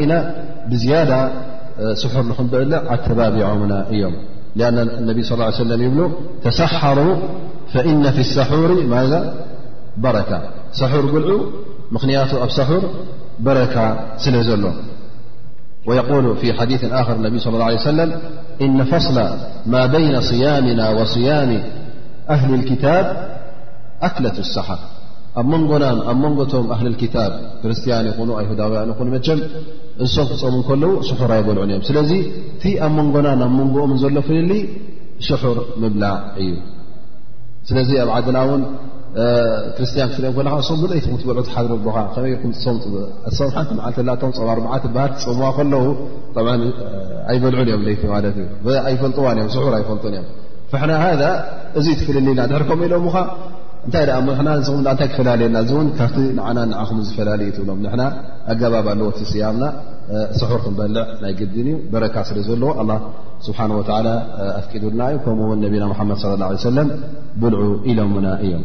እና 0.01 0.09
ብ 2.48 2.53
ር 2.53 2.53
በ 2.53 3.01
ተባع 3.05 3.29
እዮ 3.92 4.09
صى 5.31 6.05
ተሰሩ 6.44 6.98
فإن 7.75 8.03
ف 8.14 8.18
الሰح 10.72 10.92
ር 11.01 11.05
ግልዑ 11.14 11.31
مክቱ 11.94 12.33
ኣብ 12.44 12.68
ር 12.81 12.83
በረካ 13.46 13.75
ስለ 14.25 14.35
ዘሎ 14.48 14.64
ويقول 15.87 16.37
في 16.37 16.53
حديث 16.53 16.85
آخر 16.85 17.12
انب 17.16 17.38
صلى 17.38 17.53
الله 17.55 17.64
عليه 17.64 17.79
سلم 17.85 18.21
إن 18.62 18.85
فصل 18.85 19.25
ما 19.66 19.87
بين 19.87 20.21
صيامنا 20.21 20.90
وصيام 20.90 21.62
أهل 22.31 22.55
الكتاب 22.55 23.33
أكلة 24.03 24.38
الصح 24.38 24.68
ኣ 25.40 25.42
ንጎና 25.61 25.85
ኣ 26.11 26.12
مንጎቶም 26.23 26.64
أهل 26.75 26.87
الكتب 26.92 27.33
ክርስያن 27.61 28.07
هدو 28.18 28.35
እም 28.90 28.99
ክሙ 30.66 30.71
لዉ 30.83 30.92
سر 31.09 31.31
يገልዑ 31.40 31.61
እዮم 31.66 31.83
ስلዚ 31.88 32.11
ኣ 32.87 32.88
مንጎና 32.97 33.27
ኣ 33.45 33.49
ንጎኦ 33.55 33.85
ዘሎ 34.03 34.16
ፍሊ 34.29 34.51
سحር 35.29 35.57
مبላع 35.83 36.14
እዩ 36.42 36.51
ስل 37.68 37.77
ኣ 38.07 38.16
عدና 38.16 38.37
ክርስቲያን 39.77 40.11
ክኦም 40.14 40.37
ካንም 40.44 40.79
ብይት 40.92 41.07
ትበል 41.22 41.38
ሓር 41.55 41.66
ኩምሶ 42.42 42.62
ቲዓም 43.46 43.83
ኣሃፅምዋ 44.77 45.48
ከለዉ 45.57 45.88
ኣይበልዑን 47.33 47.66
እዮም 47.70 47.83
ይቲኣይፈልጥዋ 47.92 49.27
ስሑር 49.57 49.75
ኣይፈልጡን 49.81 50.14
እዮም 50.20 50.96
እዚ 51.81 51.87
ትፈለልና 52.01 52.40
ድርከም 52.53 52.83
ኢሎ 52.87 52.94
እንታይ 53.88 54.94
ታይ 54.98 55.09
ክፈላለየና 55.12 55.57
እ 55.62 55.87
ካብ 56.01 56.14
ና 56.72 56.83
ኹ 56.88 56.98
ዝፈላለዩ 57.09 57.51
ብሎም 57.62 57.81
ኣገባብ 58.53 58.87
ኣለዎ 58.92 59.09
ስያምና 59.33 59.64
ሰሑር 60.40 60.61
ክበልዕ 60.66 61.03
ናይ 61.22 61.33
ግድን 61.40 61.66
እዩ 61.72 61.77
በረካ 61.94 62.16
ስለ 62.29 62.38
ዘለዎ 62.48 62.70
ስብሓ 63.48 63.61
ኣፍቂዱልና 64.61 65.03
እዩ 65.12 65.18
ከምኡን 65.25 65.61
ነብና 65.64 65.85
ሓመድ 66.01 66.20
ለ 66.42 66.53
ሰለ 66.68 66.79
ብልዑ 67.42 67.62
ኢሎና 67.90 68.27
እዮም 68.46 68.64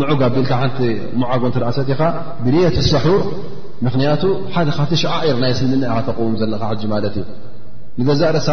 ምዑጋቢልካ 0.00 0.50
ሓቲ 0.62 0.78
ሙዓጎንእሰት 1.20 1.88
ኢኻ 1.94 2.02
ብንት 2.44 2.74
اሳሑር 2.84 3.22
ምክንያቱ 3.86 4.22
ሓደ 4.54 4.68
ካትሽዓኢር 4.78 5.36
ናይ 5.42 5.52
ስምና 5.60 5.82
ኢ 5.96 6.00
ተقዉም 6.08 6.36
ዘለካ 6.40 6.62
ሓጅ 6.70 6.82
ማለት 6.92 7.14
እዩ 7.20 7.24
ዚ 8.18 8.22
ር 8.34 8.38
እ 8.40 8.40
ى 8.40 8.40
ሰ 8.46 8.48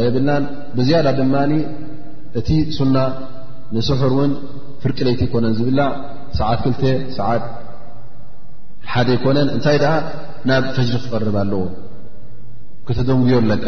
ፍርቅ 4.82 4.98
ለይቲ 5.06 5.20
ይኮነን 5.26 5.54
ዝብላዕ 5.58 5.90
ሰዓት 6.38 6.60
2 6.70 7.16
ሰዓት 7.18 7.44
ሓደ 8.92 9.08
ይኮነን 9.16 9.48
እንታይ 9.54 9.76
ደኣ 9.82 9.92
ናብ 10.48 10.64
ፈጅሪ 10.76 10.98
ክቐርብ 11.04 11.36
ኣለዎ 11.42 11.62
ክተደንጉዮ 12.88 13.38
ለካ 13.50 13.66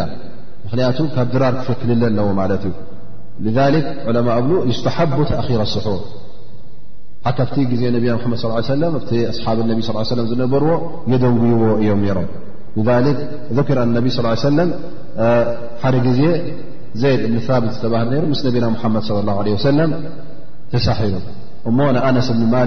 ምኽንያቱ 0.64 0.98
ካብ 1.14 1.28
ድራር 1.32 1.54
ክፈክልል 1.60 2.02
ኣለዎ 2.10 2.28
ማለት 2.40 2.62
እዩ 2.70 3.48
ذ 3.56 3.84
ዕለማ 4.10 4.28
እብሉ 4.40 4.52
ይስተሓቦ 4.70 5.16
ተأኺረ 5.32 5.60
ኣስሑር 5.66 6.00
ሓካብቲ 7.26 7.56
ዜ 7.80 7.90
ነቢና 7.96 8.14
መድ 8.32 8.38
ص 8.42 9.04
ቲ 9.10 9.20
ኣሓብ 9.32 9.58
ነቢ 9.72 9.78
ص 9.88 10.16
ለ 10.18 10.24
ዝነበርዎ 10.30 10.70
የደንጉይዎ 11.12 11.62
እዮም 11.82 12.02
ሮም 12.18 12.28
ذክር 13.58 13.78
ነቢ 13.98 14.06
ص 14.16 14.18
ሰለ 14.46 14.58
ሓደ 15.82 15.94
ጊዜ 16.08 16.22
ዘይድ 17.02 17.20
እብ 17.28 17.34
ብት 17.62 17.72
ዝተባህል 17.74 18.08
ይሩ 18.18 18.24
ምስ 18.32 18.40
ነቢና 18.48 18.66
ሓመድ 18.82 19.02
ص 19.08 19.24
ላه 19.26 19.36
ለ 19.48 19.56
ሰለም 19.68 19.92
እ 20.78 20.80
ነ 21.94 22.40
ማ 22.48 22.59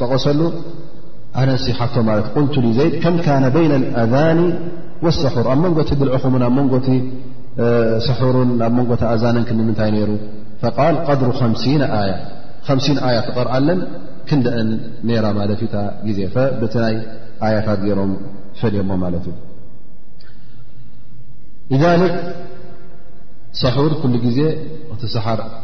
ጠቀሰሉ 0.00 0.40
ቶ 2.56 2.66
ዘይድ 2.78 2.94
ከም 3.04 3.16
كن 3.26 3.42
بين 3.56 3.72
الأذان 3.80 4.38
والሰحር 5.04 5.46
ኣብ 5.52 5.58
መንጎቲ 5.64 5.90
ድልعኹም 6.00 6.34
ኣብ 6.48 6.54
ንቲ 6.72 6.88
ብ 8.72 8.74
ንጎ 8.78 8.90
ኣዛ 9.12 9.22
ክምታይ 9.48 9.90
ሩ 10.08 10.10
ف 10.60 10.64
ድر 11.20 11.32
ي 13.16 13.18
قርዓለን 13.36 13.80
ክንደአ 14.28 15.34
ዜ 16.16 16.18
ይ 16.24 16.28
يታት 17.56 17.82
ሮም 17.98 18.12
ፍል 18.60 18.74
ذلك 21.84 22.14
ሰር 23.62 23.76
ل 24.12 24.26
ዜ 24.38 24.40
ቲ 25.02 25.06
ሰር 25.16 25.40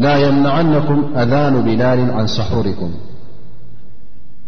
لا 0.00 0.16
يمنعنكم 0.16 1.12
أذان 1.18 1.62
بلال 1.64 2.10
عن 2.10 2.26
سحركم 2.26 2.90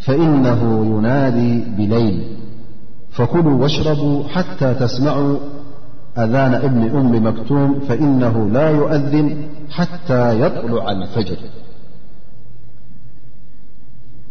فإنه 0.04 0.86
ينادي 0.98 1.64
بليل 1.76 2.22
فكلوا 3.10 3.62
واشربوا 3.62 4.28
حتى 4.28 4.74
تسمعوا 4.74 5.38
أذان 6.18 6.54
ابن 6.54 6.96
أم 6.96 7.26
مكتوم 7.26 7.80
فإنه 7.88 8.48
لا 8.50 8.70
يؤذن 8.70 9.36
حتى 9.70 10.40
يطلع 10.40 10.90
الفجر 10.92 11.36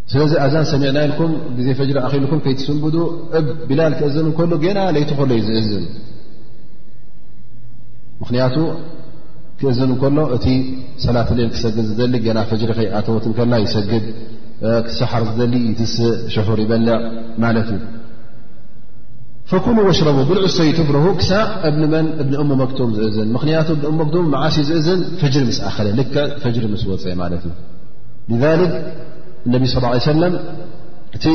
سلذي 0.08 0.40
أذان 0.40 0.64
سمعنا 0.64 1.08
لكم 1.08 1.36
ي 1.58 1.74
فجرة 1.74 2.06
أخللكم 2.08 2.40
كيتسنبد 2.40 2.96
بلال 3.70 3.94
كأزن 3.94 4.32
كله 4.32 4.74
نا 4.74 4.92
ليتخليزأذن 4.92 5.86
مخن 8.22 8.36
ክእዝ 9.62 9.80
ከሎ 10.02 10.18
እቲ 10.36 10.46
ሰላት 11.04 11.30
ን 11.38 11.50
ክሰግድ 11.54 11.88
ሊ 12.14 12.16
ና 12.38 12.42
ፈጅሪ 12.52 12.78
ይኣተወት 12.86 13.26
ከ 13.38 13.42
ይሰግ 13.64 13.92
ክሰሓር 14.86 15.24
ስ 15.96 15.98
ሽሑር 16.34 16.60
ይበለዕ 16.64 16.98
ማት 17.44 17.58
እዩ 17.76 17.80
ፈኩل 19.52 19.78
وሽረቡ 19.88 20.18
ብልዑሰይትር 20.30 20.90
መክتም 22.62 22.90
ዝእዝ 22.98 23.16
ክንያቱ 23.44 23.70
ም 24.32 24.34
ዓሲ 24.48 24.58
ዝእዝ 24.70 24.88
ፈጅሪ 25.22 25.46
ስ 25.58 25.62
ኣኸለ 25.70 25.88
ል 26.00 26.04
ፈጅሪ 26.44 26.64
ስ 26.82 26.84
ወፅኢ 26.92 27.14
እዩ 28.34 28.42
ذ 29.52 29.56
ا 29.58 29.62
صى 29.74 30.12
اه 30.12 30.34
ሰ 31.24 31.28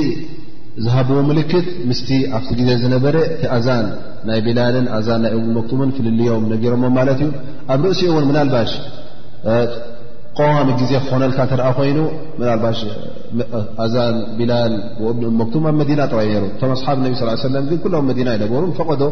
ዝሃብዎ 0.85 1.19
ምልክት 1.29 1.67
ምስቲ 1.89 2.09
ኣብቲ 2.37 2.49
ግዜ 2.59 2.71
ዝነበረ 2.81 3.17
ቲ 3.41 3.45
ኣዛን 3.57 3.85
ናይ 4.29 4.41
ቢላልን 4.47 4.87
ዛን 5.07 5.21
ናይ 5.25 5.33
መክቱምን 5.57 5.91
ፍልልዮም 5.97 6.43
ነገሮሞም 6.55 6.93
ማለት 6.99 7.21
እዩ 7.25 7.31
ኣብ 7.75 7.83
ርእሲኡ 7.89 8.11
ውን 8.17 8.25
ምናባሽ 8.31 8.73
ቀዋሚ 10.39 10.69
ጊዜ 10.81 10.91
ክኾነልካ 11.05 11.39
ተኣ 11.53 11.67
ኮይኑ 11.79 11.99
ናባ 12.41 12.65
ኣዛን 13.85 14.17
ቢላል 14.41 14.73
እኒ 15.13 15.23
መክም 15.41 15.65
ኣብ 15.71 15.75
መዲና 15.81 16.01
ጥራይ 16.13 16.29
ሩ 16.43 16.45
ቶም 16.63 16.73
ኣሓብ 16.77 16.99
ስ 17.23 17.47
ለ 17.55 17.65
ግ 17.85 17.93
ሎም 17.95 18.07
መና 18.19 18.29
ይገሩ 18.37 18.63
ፈቐዶ 18.81 19.03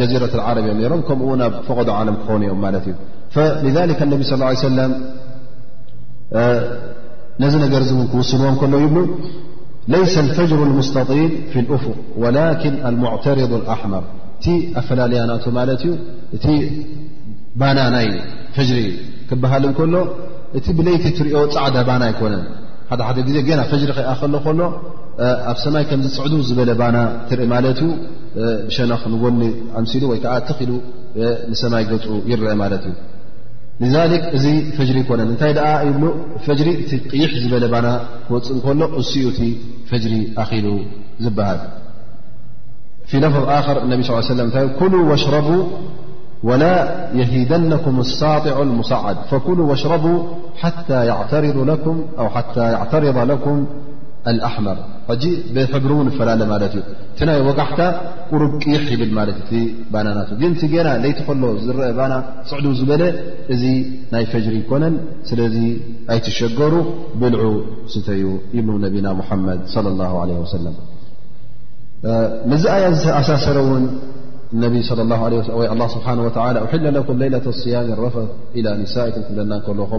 ጀዚረት 0.00 0.34
ዓረብእዮ 0.48 0.86
ሮም 0.94 1.02
ከምኡ 1.08 1.28
ኣብ 1.48 1.54
ፈቀዶ 1.68 1.88
ዓለም 2.00 2.18
ክኾኑ 2.22 2.40
እዮም 2.48 2.60
ማት 2.66 2.76
እዩ 2.82 2.94
ካ 3.98 4.02
ነብ 4.12 4.20
ص 4.30 4.32
ه 4.44 4.70
ለ 4.76 4.80
ነዚ 7.42 7.54
ነገር 7.64 7.82
ን 8.00 8.04
ክውስንዎም 8.12 8.54
ከሎ 8.62 8.74
ይብሉ 8.84 8.98
ለይሰ 9.92 10.14
الፈጅሮ 10.26 10.60
الምስተጢል 10.68 11.32
ፊ 11.52 11.54
الأፉቅ 11.62 11.96
ወላኪን 12.22 12.74
ልሙዕተርض 12.94 13.52
ኣሕማር 13.74 14.04
እቲ 14.38 14.46
ኣፈላለያ 14.80 15.20
ናቶ 15.30 15.44
ማለት 15.58 15.82
እዩ 15.86 15.92
እቲ 16.36 16.46
ባና 17.60 17.78
ናይ 17.94 18.06
ፈጅሪ 18.56 18.80
ክበሃል 19.28 19.64
ከሎ 19.78 19.94
እቲ 20.58 20.66
ብለይቲ 20.78 21.04
ትሪኦ 21.18 21.38
ፃዕዳ 21.56 21.76
ባና 21.88 22.02
ይኮነን 22.12 22.44
ሓደ 22.90 23.00
ሓደ 23.08 23.18
ጊዜ 23.28 23.36
ገና 23.48 23.60
ፈጅሪ 23.72 23.90
ከኣ 23.98 24.08
ከሎ 24.20 24.34
ከሎ 24.46 24.60
ኣብ 25.52 25.58
ሰማይ 25.64 25.84
ከምዝ 25.90 26.14
ፅዕዱ 26.20 26.32
ዝበለ 26.48 26.70
ባና 26.80 26.96
ትርኢ 27.28 27.48
ማለት 27.54 27.78
እዩ 27.84 27.90
ብሸነኽ 28.68 29.02
ንጎኒ 29.14 29.40
ኣምሲሉ 29.80 30.02
ወይ 30.12 30.18
ከዓ 30.24 30.34
ትኽሉ 30.48 30.70
ንሰማይ 31.52 31.84
ገፁ 31.90 32.04
ይረአ 32.30 32.54
ማለት 32.62 32.84
እዩ 32.90 32.94
لذلك 33.82 34.22
እዚ 34.34 34.44
فجر 34.78 34.96
كن 35.08 35.20
نت 35.30 35.42
د 35.58 35.60
فجر 36.46 36.66
يح 37.22 37.32
زبل 37.42 37.64
بن 37.74 37.86
ፅ 38.26 38.30
كل 38.64 38.80
س 39.10 39.12
فجر 39.90 40.12
أخل 40.42 40.66
زبهل 41.24 41.58
في 43.08 43.16
لفظ 43.24 43.42
آخر 43.60 43.76
النبي 43.84 44.00
صل 44.02 44.12
اله 44.14 44.24
علي 44.24 44.34
سلم 44.36 44.50
كلوا 44.80 45.04
واشربوا 45.10 45.62
ولا 46.48 46.74
يهدنكم 47.20 47.94
الساطع 48.06 48.56
المصعد 48.68 49.16
فكلوا 49.30 49.66
واشربوا 49.70 50.18
تى 50.60 50.68
ض 50.88 50.90
أو 52.18 52.30
تى 52.54 52.72
يعترض 53.00 53.18
لكم 53.32 53.56
ر 54.32 54.38
ፈላለ 56.18 56.42
እ 56.66 56.70
ቲ 57.16 57.20
ናይ 57.28 57.38
وጋታ 57.48 57.80
قሩ 58.30 58.42
ቅሕ 58.62 58.86
ብ 59.00 59.02
ና 60.16 60.20
ቲ 60.38 60.42
ና 60.44 60.92
يቲ 61.10 61.20
ሎ 61.42 61.44
ዝአ 61.66 61.98
ና 62.12 62.14
ፅዕ 62.50 62.64
ዝበለ 62.78 63.02
እዚ 63.54 63.64
ናይ 64.14 64.24
ፈجر 64.32 64.52
يኮነን 64.60 64.94
ስለ 65.28 65.40
ኣይتሸገሩ 66.12 66.74
ብልع 67.20 67.40
ስተዩ 67.92 68.24
ብ 68.66 68.68
ና 69.06 69.06
محድ 69.20 69.60
صى 69.74 69.88
الله 69.94 70.12
عليه 70.22 70.38
وس 70.44 70.54
ዝ 72.62 72.64
ያ 72.84 72.84
ኣሳሰረ 73.20 73.58
لله 75.02 75.18
ه 75.20 75.32
وى 75.58 75.66
أل 75.72 75.80
ك 77.06 77.08
ሌية 77.22 77.46
صيم 77.60 77.84
لرف 77.98 78.16
إلى 78.58 78.70
ناء 78.78 79.16
ብለና 79.28 79.52
ኡ 79.90 79.98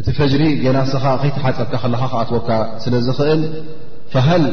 እቲ 0.00 0.08
ፈጅሪ 0.18 0.42
ጌና 0.62 0.78
ስኻ 0.90 1.04
ከይትሓጠካ 1.20 1.72
ክለኻ 1.82 2.02
ኸኣትወካ 2.10 2.50
ስለ 2.82 2.94
ዝኽእል 3.06 3.42
فሃል 4.12 4.44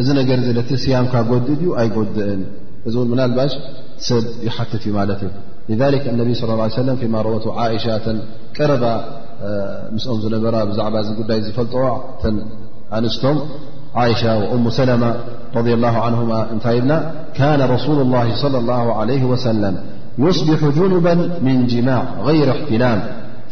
እዚ 0.00 0.08
ነገር 0.18 0.38
ለቲ 0.56 0.70
ስያምካ 0.82 1.14
ጎድ 1.30 1.46
ዩ 1.66 1.76
ኣይ 1.82 1.88
ጎድእን 1.96 2.42
እዚ 2.88 2.94
ን 3.10 3.18
ናልባሽ 3.20 3.52
ሰብ 4.08 4.24
ይሓትት 4.48 4.82
እዩ 4.86 4.92
ማለት 4.98 5.20
እዩ 5.28 5.72
لذ 5.92 6.04
ነብ 6.20 6.28
ص 6.40 6.78
ه 7.00 7.10
ማ 7.14 7.24
ረወቱ 7.26 7.46
ሻ 7.84 7.96
ቀረባ 8.56 8.84
ምስ 9.94 10.04
ኦም 10.12 10.18
ዝነበራ 10.24 10.56
ብዛዕባ 10.70 10.96
ዚ 11.06 11.08
ጉዳይ 11.20 11.38
ዝፈልጥ 11.46 11.74
ኣንስቶም 12.96 13.38
ይሻ 14.10 14.22
ሙ 14.64 14.70
ሰለማ 14.78 15.04
ረض 15.56 15.66
ه 15.94 15.96
ه 16.14 16.16
እንታይ 16.54 16.78
ና 16.90 16.92
ካነ 17.38 17.60
رسل 17.74 17.96
الላه 18.06 18.26
صى 18.42 18.56
الله 18.62 18.84
عله 19.00 19.20
وሰለ 19.32 19.62
يصቢح 20.22 20.60
جኑባ 20.76 21.06
من 21.46 21.56
ጅማዕ 21.70 22.04
غይር 22.26 22.48
اሕትላም 22.56 23.00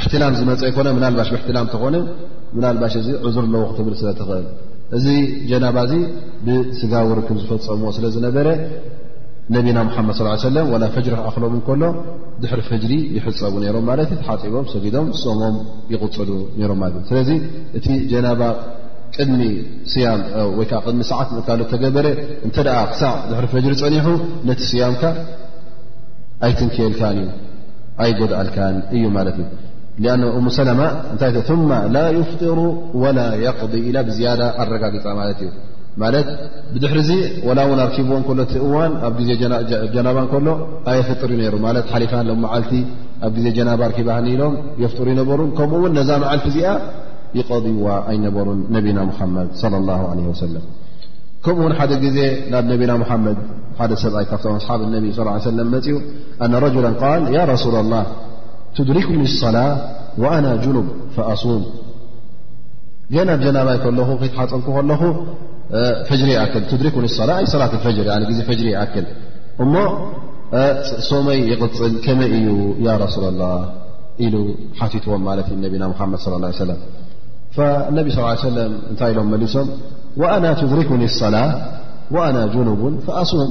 እሕትላም 0.00 0.34
ዝመፀ 0.40 0.60
ኣይኮነ 0.68 0.88
ምናልባሽ 0.96 1.28
ብእሕትላም 1.32 1.66
እተኾነ 1.68 1.96
ምናልባሽ 2.56 2.94
እዚ 3.00 3.08
ዕዙር 3.28 3.44
ኣለዎ 3.48 3.62
ክትብል 3.70 3.94
ስለትኽእል 4.00 4.44
እዚ 4.96 5.04
ጀናባ 5.50 5.76
እዚ 5.86 5.94
ብስጋው 6.46 7.08
ርክብ 7.18 7.36
ዝፈፀምዎ 7.42 7.90
ስለ 7.96 8.04
ዝነበረ 8.14 8.48
ነቢና 9.54 9.78
ሙሓመድ 9.88 10.14
ሰለም 10.48 10.66
ላ 10.82 10.86
ፈጅሪ 10.94 11.14
ክኣኽሎም 11.18 11.52
ንከሎ 11.58 11.82
ድሕሪ 12.42 12.60
ፈጅሪ 12.70 12.92
ይሕፀቡ 13.16 13.52
ነይሮም 13.64 13.84
ማለት 13.90 14.10
እዩ 14.14 14.20
ሓፂቦም 14.28 14.66
ሰቢዶም 14.72 15.06
ሶሞም 15.22 15.56
ይቕፅሉ 15.94 16.28
ነይሮም 16.60 16.78
ማለት 16.82 16.96
እዩ 17.00 17.06
ስለዚ 17.10 17.30
እቲ 17.80 17.86
ጀናባ 18.12 18.40
ቅድሚ 19.16 19.40
ስያም 19.92 20.20
ወይከዓ 20.58 20.78
ቅድሚ 20.86 21.02
ሰዓት 21.10 21.30
ምእካሎ 21.38 21.60
ተገበረ 21.72 22.06
እንተ 22.46 22.56
ደ 22.68 22.76
ክሳዕ 22.92 23.12
ድሕሪ 23.30 23.46
ፈጅሪ 23.54 23.74
ፀኒሑ 23.82 24.06
ነቲ 24.50 24.60
ስያምካ 24.72 25.02
ኣይትንክየልካን 26.48 27.18
እዩ 27.24 27.28
ኣይጎድዐልካን 28.04 28.76
እዩ 28.96 29.04
ማለት 29.18 29.36
እዩ 29.42 29.46
ሙሰማ 30.46 30.80
እታይ 31.14 31.30
ላ 31.94 31.98
يፍطሩ 32.20 32.58
وላ 33.02 33.18
قض 33.60 33.72
ብዝያ 34.08 34.28
ኣረጋጊፃ 34.62 35.04
ማት 35.18 35.40
እዩ 35.44 35.50
ማት 36.02 36.28
ብድሕሪዚ 36.74 37.10
ላ 37.58 37.60
ውን 37.70 37.80
ኣርኪብዎ 37.86 38.16
ሎ 38.38 38.42
እዋን 38.66 38.92
ኣብ 39.08 39.16
ዜ 39.26 39.36
ጀናባ 39.94 40.18
ሎ 40.46 40.56
ኣይፍጥር 40.92 41.30
ሩ 41.32 41.50
ሓሊፋ 41.90 42.12
መዓልቲ 42.44 42.72
ኣብ 43.28 43.34
ዜ 43.44 43.52
ጀናባ 43.58 43.80
ርኪባ 43.92 44.10
ሎም 44.40 44.54
የፍሩ 44.84 45.06
ይነበሩ 45.14 45.40
ከምኡውን 45.60 45.92
ነዛ 45.98 46.10
መዓልቲ 46.24 46.46
እዚኣ 46.54 46.68
ይقضዋ 47.40 47.84
ኣይነበሩን 48.10 48.60
ነና 48.86 48.98
መድ 49.36 49.48
صى 49.60 49.66
لله 49.74 50.00
ع 50.10 50.16
ሰ 50.42 50.44
ከምኡ 51.44 51.58
ውን 51.66 51.72
ሓደ 51.78 51.92
ጊዜ 52.06 52.18
ናብ 52.52 52.64
ነና 52.92 53.22
ድ 53.90 53.92
ሰብ 54.04 54.14
ካብም 54.30 54.58
ሓብ 54.66 54.80
صى 54.82 55.14
ፅኡ 55.16 55.48
ል 57.32 57.34
رس 57.54 57.64
ላه 57.94 58.04
تدركني 58.76 59.22
الصلاة 59.22 59.88
وأنا 60.18 60.56
جنب 60.56 60.86
فأصوم 61.16 61.64
جنب 63.10 63.40
جناب 63.40 63.68
تك 63.82 63.86
ل 63.86 63.98
ر 66.96 67.04
اصلة 67.04 67.44
صلاة 67.54 67.72
الفجر 67.78 68.06
فر 68.08 69.04
يل 69.60 69.88
صمي 71.10 71.38
يقل 71.52 71.90
كم 72.04 72.20
يا 72.86 72.94
رسول 73.04 73.24
الله 73.32 73.56
ل 74.20 75.42
ت 75.48 75.50
نبا 75.64 75.86
محمد 75.92 76.18
صلىى 76.24 76.36
الله 76.36 76.48
عي 76.52 76.58
سلم 76.64 76.80
فانب 77.56 78.06
صلى 78.14 78.24
اه 78.30 78.36
يه 78.36 78.44
وسلم 78.46 79.34
ل 79.42 79.46
وأنا 80.20 80.50
تدركني 80.60 81.06
الصلاة 81.12 81.50
وأنا 82.14 82.42
جنب 82.54 82.80
فأصوم 83.06 83.50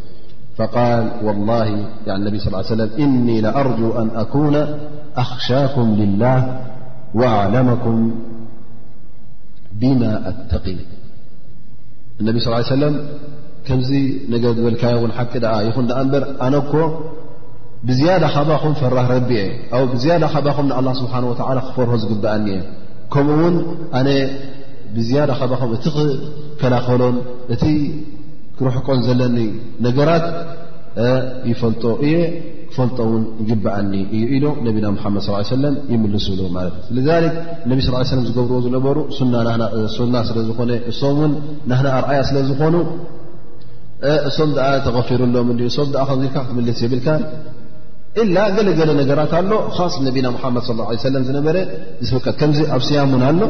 فقال 0.57 1.11
والله 1.23 1.67
انب 2.07 2.37
صلى 2.39 2.57
ا 2.59 2.63
ليه 2.73 2.95
وسم 2.97 3.01
إني 3.03 3.41
لأرجو 3.41 3.89
أن 4.01 4.07
أكون 4.15 4.55
أخشاكم 5.17 5.81
لله 5.95 6.39
وأعلمكم 7.13 8.11
بما 9.73 10.11
أتقي 10.29 10.75
انب 12.21 12.39
صلى 12.39 12.53
ا 12.53 12.55
علي 12.55 12.63
سلم 12.83 12.97
كمዚ 13.69 13.89
ن 14.31 14.33
لك 14.33 14.45
ቂ 14.83 14.83
ي 14.95 15.73
ر 15.89 16.23
أنك 16.45 16.73
بزيادة 17.87 18.27
خبخم 18.35 18.73
فራህ 18.81 19.05
رب 19.15 19.31
أو 19.75 19.81
زيدة 20.03 20.63
الله 20.79 20.93
سبحانه 21.01 21.27
وتلى 21.31 21.61
ክفር 21.67 21.89
ዝግبأن 22.03 22.47
كمኡ 23.13 23.41
و 23.41 23.47
أن 23.99 24.07
بزيدة 24.95 25.33
እت 25.75 25.85
كلኸሎ 26.61 27.01
ርሕቆን 28.67 28.99
ዘለኒ 29.07 29.37
ነገራት 29.85 30.25
ይፈልጦ 31.51 31.83
እየ 32.07 32.15
ክፈልጦውን 32.71 33.23
ይግባኣኒ 33.49 33.93
እዩ 34.15 34.23
ኢሉ 34.35 34.45
ነቢና 34.67 34.85
ሙሓመድ 34.97 35.21
ስ 35.25 35.47
ሰለም 35.55 35.73
ይምልስሉ 35.93 36.39
ማለትእ 36.55 37.01
ክ 37.07 37.31
ነቢ 37.69 37.77
ስ 37.85 37.89
ለ 37.95 38.19
ዝገብርዎ 38.27 38.57
ዝነበሩ 38.65 38.97
ና 40.13 40.17
ስለ 40.27 40.37
ዝኾነ 40.49 40.71
እሶምን 40.91 41.33
ናና 41.71 41.87
ኣርኣያ 41.97 42.19
ስለዝኾኑ 42.29 42.75
እሶም 44.29 44.51
ኣ 44.67 44.69
ተغፊሩሎም 44.85 45.49
ሶም 45.77 45.89
ኣ 46.01 46.05
ከዚካ 46.11 46.35
ክትምልስ 46.45 46.79
የብልካ 46.85 47.07
ኢላ 48.21 48.37
ገለገለ 48.55 48.91
ነገራት 49.01 49.33
ኣሎ 49.39 49.51
ካስ 49.75 49.93
ነቢና 50.07 50.27
ሓመድ 50.43 50.63
ሰለም 51.07 51.25
ዝነበረ 51.29 51.57
ዝቀ 52.11 52.25
ከምዚ 52.39 52.61
ኣብ 52.77 52.81
ስያም 52.87 53.11
እን 53.19 53.23
ኣሎ 53.31 53.41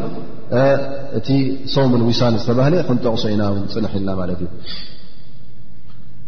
እቲ 1.20 1.28
ሰምን 1.76 2.02
ዊሳን 2.10 2.36
ዝተባህለ 2.42 2.74
ክንጠቕሶ 2.90 3.24
ኢና 3.36 3.44
ን 3.62 3.68
ፅንሕ 3.76 3.92
ኢልና 4.00 4.10
ማለት 4.22 4.40
እዩ 4.46 4.50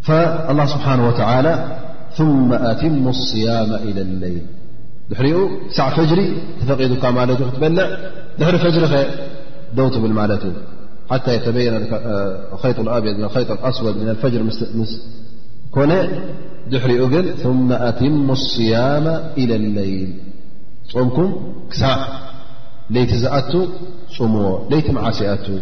فالله 0.08 0.66
سبحانه 0.66 1.08
وتعالى 1.08 1.78
ثم 2.18 2.54
أتم 2.54 3.08
الصيام 3.08 3.70
إلى 3.76 4.02
اليل 4.02 4.42
دحر 5.12 5.26
سع 5.78 5.88
فجر 5.98 6.18
تفقيدك 6.62 7.06
مالت 7.18 7.42
تبلع 7.56 7.88
در 8.40 8.58
فجر 8.64 8.82
وت 9.78 9.96
بالمالت 9.98 10.44
حتى 11.12 11.36
يتبين 11.36 11.74
خيط 12.64 12.80
الأبيد 12.80 13.16
من 13.18 13.24
الخيط 13.24 13.52
الأسود 13.52 13.98
من 13.98 14.10
الفجر 14.10 14.40
كن 15.76 15.90
دحر 16.74 16.90
ن 17.28 17.32
ثم 17.44 17.70
أتم 17.72 18.32
الصيام 18.32 19.06
إلى 19.38 19.56
الليل 19.56 20.10
مكم 21.06 21.30
سع 21.80 21.94
ليت 22.96 23.12
ت 24.16 24.18
م 24.32 24.34
ليت 24.72 24.88
معستول 24.96 25.62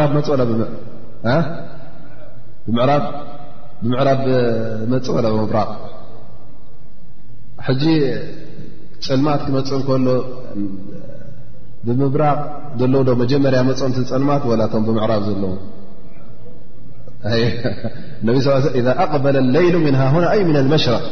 ራ 0.00 0.04
ፅልማት 9.06 9.40
ክመፅ 9.46 9.70
ብምብራ 11.86 12.22
መጀመርያ 13.22 13.60
ፅልማት 14.12 14.44
ቶ 14.72 14.76
ምራብ 14.98 15.22
ዘለዉ 15.30 15.42
ل 18.26 18.30
إذ 18.80 18.86
أقበ 19.04 19.24
الለይل 19.44 19.74
من 19.86 19.94
ه 20.02 20.04
ن 20.54 20.56
الመሽرق 20.64 21.04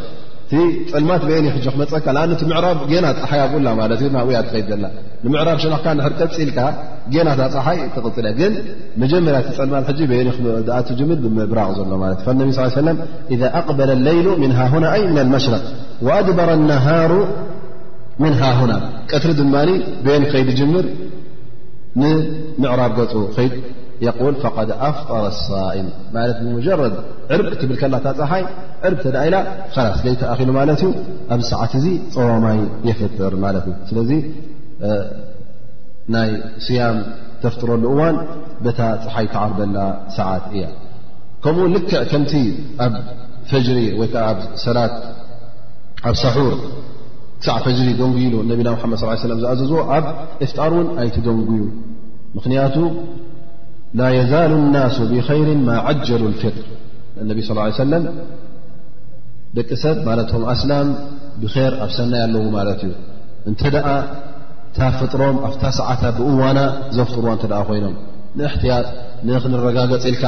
ፅልማት 0.92 1.22
ኒ 1.44 1.50
ክመፀካ 1.74 2.07
ምዕራብ 2.50 2.78
ጌና 2.90 3.07
ፀሓይ 3.18 3.40
ኣብኡላ 3.44 3.68
ያ 4.37 4.40
ከድ 4.50 4.70
ዘ 4.80 4.88
ንምዕራብ 5.24 5.59
ሽካ 5.62 5.87
ቀፅኢልካ 6.18 6.59
ና 7.28 7.48
ፀሓይ 7.54 7.78
ትፅለ 7.94 8.26
ግን 8.40 8.52
መጀመርያ 9.02 9.38
ፀልማ 9.59 9.76
ኣ 10.78 10.80
ብምብራቅ 11.24 11.70
ዘሎ 11.78 11.90
ف 12.26 12.30
ل 12.37 12.88
إذ 13.35 13.40
أقበለ 13.61 13.90
اለይሉ 13.98 14.26
لመሽረق 15.18 15.64
وأድበረ 16.07 16.48
النهሩ 16.59 17.12
من 18.22 18.33
ና 18.70 18.72
ቀትሪ 19.11 19.30
ድ 19.38 19.42
ን 20.20 20.24
ከይድ 20.33 20.48
ር 20.83 20.87
ንምዕራብ 22.02 22.92
ገ 22.98 23.00
ድ 23.11 23.14
ف 24.00 24.04
ኣፍطረ 24.85 25.20
ሳም 25.44 26.46
ጀረ 26.66 26.80
ዕር 27.35 27.40
ትብል 27.61 27.76
ከላ 27.80 27.94
ፀሓይ 28.20 28.42
ር 28.92 28.94
ተ 29.02 29.07
ኢ 29.26 29.30
ዘይተኪሉ 30.04 30.48
ማ 30.56 30.60
ዩ 30.71 30.83
ኣብ 31.35 31.40
ሰዓት 31.50 31.73
እዚ 31.79 31.87
ፀወማይ 32.14 32.58
የፍጥር 32.88 33.33
እ 33.48 33.60
ስለ 33.90 33.98
ናይ 36.14 36.31
ስያም 36.66 36.96
ተፍጥረሉ 37.42 37.85
ዋን 37.98 38.16
ታ 38.79 38.90
ፀሓይ 39.04 39.27
ተዓርበላ 39.35 39.77
ሰዓት 40.19 40.44
እያ 40.56 40.64
ከምኡ 41.44 41.64
ልክ 41.75 41.88
ከምቲ 42.12 42.33
ኣብ 42.87 42.94
ፈሪ 43.50 43.69
ሰር 44.64 44.79
ሳዕ 47.46 47.58
ፈሪ 47.64 47.88
ደንጉ 48.00 48.16
ኢሉ 48.27 48.35
ነና 48.50 48.62
ድ 48.64 48.88
ص 49.00 49.04
ዝኣዘዝዎ 49.40 49.81
ኣብ 49.96 50.04
እፍጣር 50.44 50.73
ን 50.83 50.88
ኣይትደንጉዩ 51.02 51.62
ቱ 52.75 52.81
ላ 53.99 54.05
የዛሉ 54.19 54.53
الናሱ 54.63 54.97
ብኸይር 55.11 55.49
ማ 55.67 55.77
ዓጀሉ 55.90 56.23
الፍጥር 56.33 56.55
ነቢ 57.31 57.38
صلى 57.49 57.61
ه 57.73 57.83
ሰለም 57.83 58.05
ደቂ 59.57 59.69
ሰብ 59.83 59.97
ማለትም 60.09 60.42
ኣስላም 60.55 60.88
ብር 61.42 61.73
ኣብ 61.85 61.90
ሰናይ 61.97 62.23
ኣለዉ 62.27 62.45
ማለት 62.57 62.81
እዩ 62.87 62.92
እንተ 63.51 63.61
ደ 63.75 63.77
ታ 64.77 64.88
ፍጥሮም 64.99 65.37
ኣብታ 65.49 65.63
ሰዓታ 65.81 66.03
ብእዋና 66.17 66.59
ዘፍጥርዎ 66.97 67.29
እተ 67.38 67.45
ደ 67.53 67.61
ኮይኖም 67.69 67.95
ንት 68.38 68.63
ንክንረጋገፂ 69.29 69.92
ኢልካ 70.10 70.25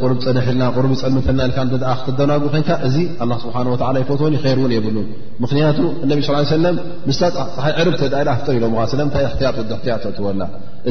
ቁሩብ 0.00 0.18
ፀንሕ 0.24 0.44
ኢልና 0.50 0.62
ቁሩ 0.74 0.84
ይፀልምተልና 0.94 1.40
ኢልካ 1.48 1.58
ኣ 1.92 1.94
ክትደናጉኡ 2.02 2.48
ኮንካ 2.54 2.70
እዚ 2.86 2.96
ኣላ 3.22 3.32
ስብሓ 3.44 3.54
ወላ 3.72 3.94
ይፈትን 4.02 4.34
ይኸይሩእውን 4.38 4.72
የብሉ 4.76 4.96
ምክንያቱ 5.44 5.78
እነቢ 6.04 6.18
ስ 6.26 6.42
ሰለም 6.56 6.76
ምስታፀሓ 7.08 7.66
ዕርብ 7.82 7.94
ተኢል 8.00 8.30
ኣፍጥር 8.34 8.54
ኢሎም 8.58 8.74
ስለምንታይ 8.94 9.26
ትያጡ 9.40 9.56
ሕትያተእትወላ 9.78 10.40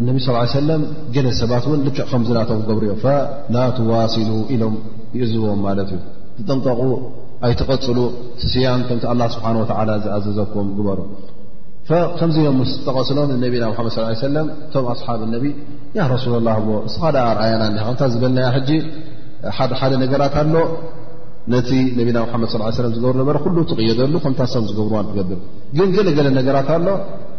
እነቢ 0.00 0.16
ለም 0.68 0.82
ገለ 1.14 1.26
ሰባት 1.40 1.64
ን 1.72 1.76
ልክዕ 1.86 2.04
ከምዝናተ 2.10 2.50
ገብሩ 2.68 2.84
እዮም 2.94 3.00
ላ 3.54 3.58
ትዋሲሉ 3.76 4.30
ኢሎም 4.54 4.74
ይእዝቦዎም 5.18 5.60
ማለት 5.66 5.90
እዩ 5.96 6.00
ትጠንቀቁ 6.38 6.80
ኣይትቐፅሉ 7.46 7.98
ስያም 8.52 8.80
ከምቲ 8.88 9.04
ስብሓ 9.34 9.46
ዝኣዘዘክዎም 10.04 10.68
ግበሩ 10.78 10.98
ከምዚም 12.18 12.58
ስ 12.70 12.72
ዝተቐስሎም 12.72 13.28
ነና 13.42 13.66
መድ 13.84 14.18
ሰለ 14.24 14.36
እቶም 14.66 14.86
ኣስሓብ 14.94 15.20
ነቢ 15.34 15.46
ረሱላ 16.14 16.36
ላ 16.48 16.54
እስኻደ 16.88 17.16
ርኣያና 17.38 17.64
ከታ 17.88 18.00
ዝበልና 18.14 18.40
ጂ 18.70 18.78
ደሓደ 19.72 19.92
ነገራት 20.04 20.34
ኣሎ 20.42 20.54
ነቲ 21.54 21.70
ነና 21.98 22.18
መድ 22.44 22.54
ለ 22.84 22.88
ዝገብሩ 22.96 23.12
ነበረ 23.22 23.36
ኩሉ 23.44 23.56
ትቕየደሉ 23.72 24.14
ከምታ 24.24 24.40
ሰብ 24.54 24.64
ዝገብሩዋትገብር 24.70 25.40
ግን 25.76 25.88
ገለገለ 25.96 26.28
ነገራት 26.40 26.68
ኣሎ 26.78 26.86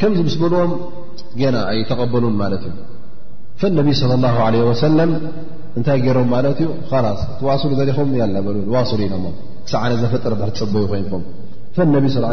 ከም 0.00 0.12
ምስ 0.26 0.34
ብልዎም 0.42 0.72
ና 1.54 1.58
ኣይ 1.70 1.78
ተቐበሉን 1.90 2.34
ማለት 2.42 2.62
እዩ 2.68 2.76
فاነቢ 3.60 3.88
صلى 4.00 4.14
الله 4.18 4.34
عله 4.46 4.58
وሰ 4.70 4.82
እንታይ 5.76 5.98
ገይሮም 6.04 6.28
ማት 6.32 6.46
ዩ 6.64 6.68
ዋصሉ 7.46 7.70
ዘሪኹም 7.78 8.08
ያበሉ 8.20 8.56
ዋصሉ 8.74 8.98
ኢሎሞ 9.06 9.26
ዓነ 9.82 9.90
ዘፈጥር 10.02 10.32
ፅበዩ 10.58 10.82
ኮንኩም 10.92 11.22
فነቢ 11.76 12.04
صلى 12.14 12.26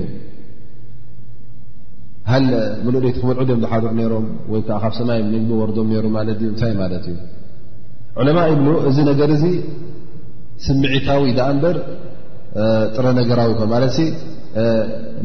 ሃ 2.31 2.33
ምሉቲ 2.85 3.05
ክበልዑዮም 3.17 3.59
ዝሓር 3.63 3.81
ሮም 4.13 4.25
ወይዓ 4.51 4.69
ካብ 4.83 4.93
ሰማይ 4.99 5.19
ወርም 5.61 5.87
ሩ 6.05 6.07
እታይ 6.53 6.73
ማለት 6.81 7.05
እዩ 7.11 7.17
ዑለማء 8.19 8.49
ብ 8.65 8.67
እዚ 8.89 8.97
ነገር 9.11 9.29
እዚ 9.37 9.43
ስምዒታዊ 10.65 11.21
በር 11.63 11.77
ጥረ 12.95 13.05
ነገራዊ 13.19 13.49
ማት 13.73 13.95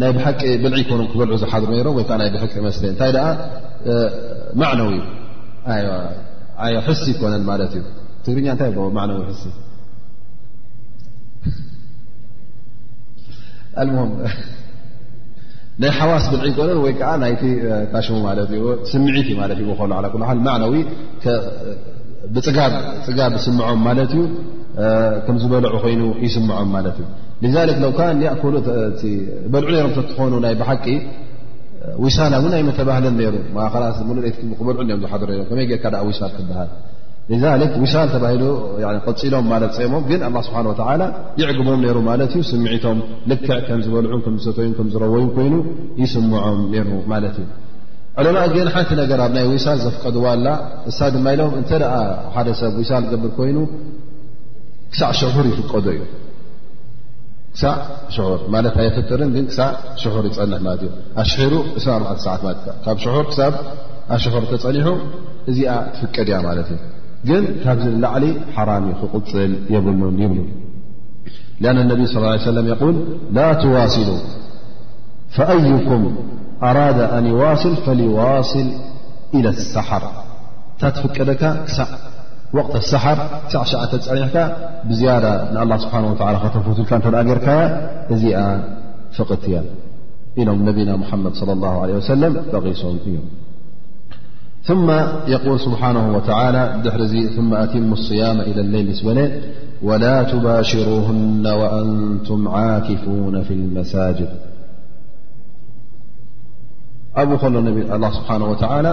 ናይ 0.01 0.11
ብሓቂ 0.17 0.41
ብልዒ 0.63 0.79
ኮኖም 0.89 1.07
ክበልዑ 1.11 1.35
ዝሓሪ 1.43 1.63
ሮም 1.87 1.95
ወይከዓ 1.99 2.17
ናይ 2.23 2.31
ብሕቂ 2.35 2.53
መስ 2.65 2.77
እንታይ 2.93 3.11
ደ 3.17 3.21
ማዕነዊ 4.61 4.93
ሕሲ 6.87 7.05
ይኮነን 7.15 7.45
ማት 7.51 7.61
እዩ 7.79 7.83
ትግርኛ 8.25 8.49
እታይ 8.57 8.71
ነዊ 9.13 9.23
ኣ 13.79 14.09
ናይ 15.83 15.91
ሓዋስ 15.99 16.25
ብልዒ 16.33 16.47
ኮነን 16.59 16.81
ወይከዓ 16.87 17.13
ናይቲ 17.25 17.43
ካሽሙ 17.93 18.17
ስምዒትእ 18.93 19.37
ኩ 19.81 19.91
ነዊ 20.65 20.75
ብፅጋብ 22.35 23.33
ስምዖም 23.45 23.81
ማት 23.87 23.99
እዩ 24.07 24.13
ዝበልዑ 25.43 25.73
ይ 25.93 25.97
ይስምዖም 26.25 26.71
ማ 26.75 26.77
ውካ 27.91 28.01
በልዑ 29.53 29.81
ም 29.89 29.91
ትኾኑ 30.11 30.33
ይ 30.53 30.55
ብሓቂ 30.61 30.87
ዊሳል 32.05 32.35
ይተባህ 32.69 32.99
ሩ 33.05 33.39
ክበልዑ 34.59 34.81
ዝመይ 35.51 35.69
ሻል 36.21 36.33
ክሃል 36.39 36.71
ዊሳል 37.83 38.43
ሎም 39.33 39.45
ፀሞግ 39.77 40.11
ሓ 40.89 40.95
ይዕግቦም 41.43 41.83
ሩ 41.97 42.01
ማ 42.11 42.15
ስምዒቶም 42.53 42.99
ልክዕ 43.33 43.59
ከዝበልዑ 43.69 44.17
ዝዝረዩ 44.47 45.15
ይ 45.47 45.51
ይስምዖም 46.05 46.63
ሩ 46.93 47.03
ማ 47.13 47.21
ዕለማ 48.21 48.39
ግን 48.55 48.67
ሓንቲ 48.73 48.89
ነገር 49.01 49.19
ኣብ 49.25 49.31
ናይ 49.35 49.45
ዊሳል 49.51 49.79
ዘፍቀድዋላ 49.85 50.47
እሳ 50.91 50.99
ድማ 51.13 51.27
ኢሎም 51.35 51.53
እተ 51.61 51.71
ሓደሰብ 52.35 52.73
ዊሳል 52.81 53.05
ገብር 53.13 53.31
ኮይኑ 53.37 53.59
ክሳዕ 54.95 55.11
ሽሑር 55.19 55.47
ይፍቀዶ 55.51 55.87
እዩ 55.95 56.01
ክሳዕ 57.53 57.75
ሽር 58.15 58.41
ማለት 58.55 58.75
የፍጥርን 58.87 59.31
ግን 59.37 59.45
ክሳዕ 59.51 59.71
ሽሑር 60.03 60.25
ይፀንሕ 60.31 60.59
ማለ 60.67 60.77
እዩ 60.87 60.91
ኣሽሩ 61.23 61.53
እስ 61.79 61.87
ኣ 61.95 62.15
ሰዓት 62.25 62.41
ለ 62.47 62.53
ካብ 62.85 62.99
ር 63.15 63.23
ብ 63.29 63.31
ሽር 64.25 64.45
ተፀኒሑ 64.51 64.89
እዚኣ 65.51 65.73
ትፍቀድ 65.95 66.29
ያ 66.35 66.39
ማለት 66.49 66.69
እዩ 66.75 66.81
ግን 67.29 67.45
ካብዚ 67.63 67.87
ላዕሊ 68.05 68.25
ሓራም 68.57 68.87
ክቕፅል 69.01 69.53
የብሉን 69.75 70.19
ይብሉ 70.25 70.41
أن 71.71 71.77
اነብ 71.85 72.01
صለ 72.13 72.25
ሰ 72.45 72.51
يقል 72.73 72.97
ላ 73.37 73.41
ትዋስሉ 73.63 74.09
أይኩም 75.53 76.03
ኣራ 76.69 76.79
أን 77.17 77.25
ይዋصል 77.33 78.01
ዋصል 78.19 78.69
إلى 79.37 79.51
لሰሓር 79.57 80.05
እታ 80.75 80.83
ትፍቀደካ 80.97 81.43
ክሳእ 81.67 81.91
وقت 82.55 82.77
السحر 82.77 83.17
سش 83.49 83.75
نحك 84.11 84.57
بزيادة 84.89 85.63
الله 85.63 85.77
سبحانه 85.85 86.09
وتلى 86.13 86.39
ختفوتلك 86.45 86.93
جرك 87.29 87.49
فقتي 89.19 89.57
إذم 90.39 90.59
نبينا 90.69 90.97
محمد 90.97 91.33
صلى 91.35 91.53
الله 91.53 91.75
عليه 91.83 91.95
وسلم 91.95 92.33
تغصم 92.53 92.97
ي 93.15 93.19
ثم 94.69 94.91
يقول 95.35 95.57
سبحانه 95.67 96.05
وتعالى 96.17 96.63
ر 96.85 97.03
ثم 97.37 97.51
أتم 97.65 97.93
الصيام 97.99 98.37
إلى 98.49 98.61
الليل 98.65 98.89
سبل 99.01 99.19
ولا 99.89 100.17
تباشروهن 100.33 101.47
وأنتم 101.61 102.41
عاكفون 102.57 103.35
في 103.47 103.55
المساجد 103.61 104.31
أبو 107.23 107.35
لالله 107.91 108.11
سبحانه 108.21 108.47
وتعلى 108.53 108.93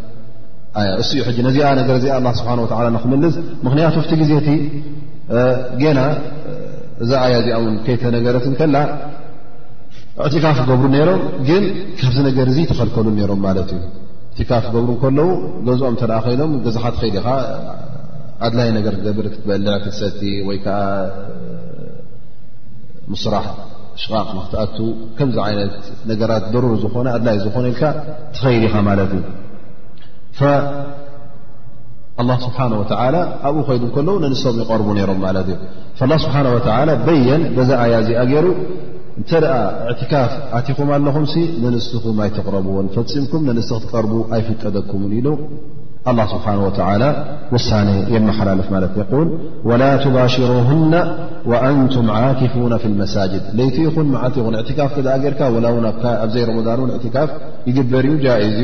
እስኡ 1.01 1.19
ሕጂ 1.27 1.37
ነዚኣ 1.45 1.69
ነገር 1.79 1.95
እዚ 1.99 2.05
ኣ 2.17 2.31
ስብሓን 2.39 2.59
ወላ 2.63 2.87
ንክምልስ 2.95 3.33
ምክንያቱ 3.65 3.95
ፍቲ 4.03 4.11
ግዜ 4.21 4.31
እቲ 4.41 4.49
ገና 5.81 5.99
እዛ 7.03 7.11
ኣያዚኣ 7.25 7.55
እውን 7.59 7.73
ከይተ 7.85 8.03
ነገረት 8.15 8.45
ንከላ 8.53 8.75
እዕትካፍ 10.25 10.57
ክገብሩ 10.61 10.85
ነይሮም 10.95 11.21
ግን 11.47 11.63
ካብዚ 11.99 12.17
ነገር 12.29 12.45
እዙ 12.51 12.57
ተኸልከሉ 12.71 13.05
ነሮም 13.17 13.41
ማለት 13.47 13.69
እዩ 13.75 13.81
ትካፍ 14.37 14.63
ክገብሩ 14.69 14.89
ከለዉ 15.03 15.29
ገዝኦም 15.67 15.95
ተደኣ 16.01 16.19
ኸይሎም 16.27 16.51
ገዛሓ 16.65 16.85
ትኸይድ 16.95 17.15
ኢኻ 17.21 17.27
ኣድላይ 18.47 18.69
ነገር 18.77 18.93
ክገብር 18.99 19.25
ክትበልዕ 19.33 19.75
ክትሰቲ 19.85 20.21
ወይ 20.49 20.57
ከዓ 20.65 20.77
ምስራሕ 23.13 23.45
ሽቓቅ 24.01 24.27
ንክትኣቱ 24.39 24.77
ከምዚ 25.17 25.37
ዓይነት 25.47 25.73
ነገራት 26.11 26.45
ደሩር 26.53 26.73
ዝኾነ 26.83 27.07
ኣድላይ 27.17 27.37
ዝኾነ 27.45 27.65
ኢልካ 27.73 27.83
ትኸይድ 28.35 28.63
ኢኻ 28.69 28.73
ማለት 28.89 29.11
እዩ 29.17 29.23
له 32.29 32.35
ስብሓه 32.45 32.69
و 32.79 32.83
ኣብኡ 33.47 33.57
ኮይዱ 33.67 33.83
ከለዉ 33.95 34.15
ነንሶም 34.23 34.55
ይቀርቡ 34.61 34.87
ነይሮም 34.97 35.19
ማለት 35.25 35.47
እዩ 35.51 35.59
ስብሓه 36.23 36.43
በየን 37.05 37.41
በዛኣያ 37.55 37.93
ዚኣገይሩ 38.07 38.45
እንተ 39.19 39.31
ደአ 39.43 39.55
اትካፍ 39.91 40.31
ኣትኹም 40.57 40.89
ኣለኹም 40.95 41.25
ነንስኹ 41.63 42.03
ማይ 42.19 42.29
ትقረቡዎን 42.37 42.87
ፈፂምኩም 42.95 43.41
ነስ 43.57 43.69
ክ 43.77 43.79
ትቀርቡ 43.85 44.13
ኣይፍቀደኩምን 44.35 45.11
ኢሉ 45.19 45.27
لل 46.17 46.19
ስሓه 46.33 46.61
ሳ 47.67 47.69
የመሓላለፍ 48.13 48.67
ማለት 48.75 48.91
ል 49.23 49.27
وላ 49.69 49.81
ባሽሩهና 50.15 50.93
وአንቱም 51.51 52.05
عكፉ 52.19 52.53
في 52.81 52.87
اመሳጅድ 52.91 53.43
ለይቲ 53.57 53.77
ኹን 53.93 54.07
ዓ 54.23 54.25
ካፍ 54.79 54.91
ገርካ 55.23 55.41
ኣብዘይ 56.23 56.43
ረን 56.77 56.79
ን 56.89 56.91
ትካፍ 57.03 57.29
ይግበር 57.69 58.03
እዩ 58.09 58.13
ጃእዝ 58.25 58.55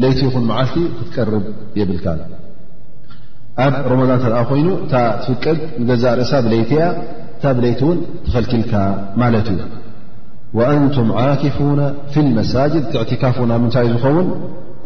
ለይቲ 0.00 0.18
ይኹን 0.28 0.44
መዓልቲ 0.50 0.74
ክትቀርብ 0.98 1.46
የብልካ 1.80 2.06
ኣብ 3.64 3.74
ረመضን 3.92 4.20
ተኣ 4.24 4.36
ኮይኑ 4.50 4.68
እታ 4.84 4.94
ትፍቀድ 5.24 5.58
ንገዛእ 5.82 6.14
ርእሳ 6.18 6.32
ብለይቲ 6.44 6.70
ያ 6.80 6.84
እታ 7.36 7.44
ብለይቲ 7.58 7.80
እውን 7.86 7.98
ትኸልኪልካ 8.26 8.72
ማለት 9.22 9.48
እዩ 9.54 9.60
ኣንቱም 10.70 11.08
ዓኪፉ 11.24 11.56
ፊ 12.12 12.24
መሳጅድ 12.38 12.84
ትዕትካፉ 12.92 13.36
ናብ 13.50 13.60
ምንታይ 13.64 13.84
እዩ 13.88 13.94
ዝኸውን 13.96 14.28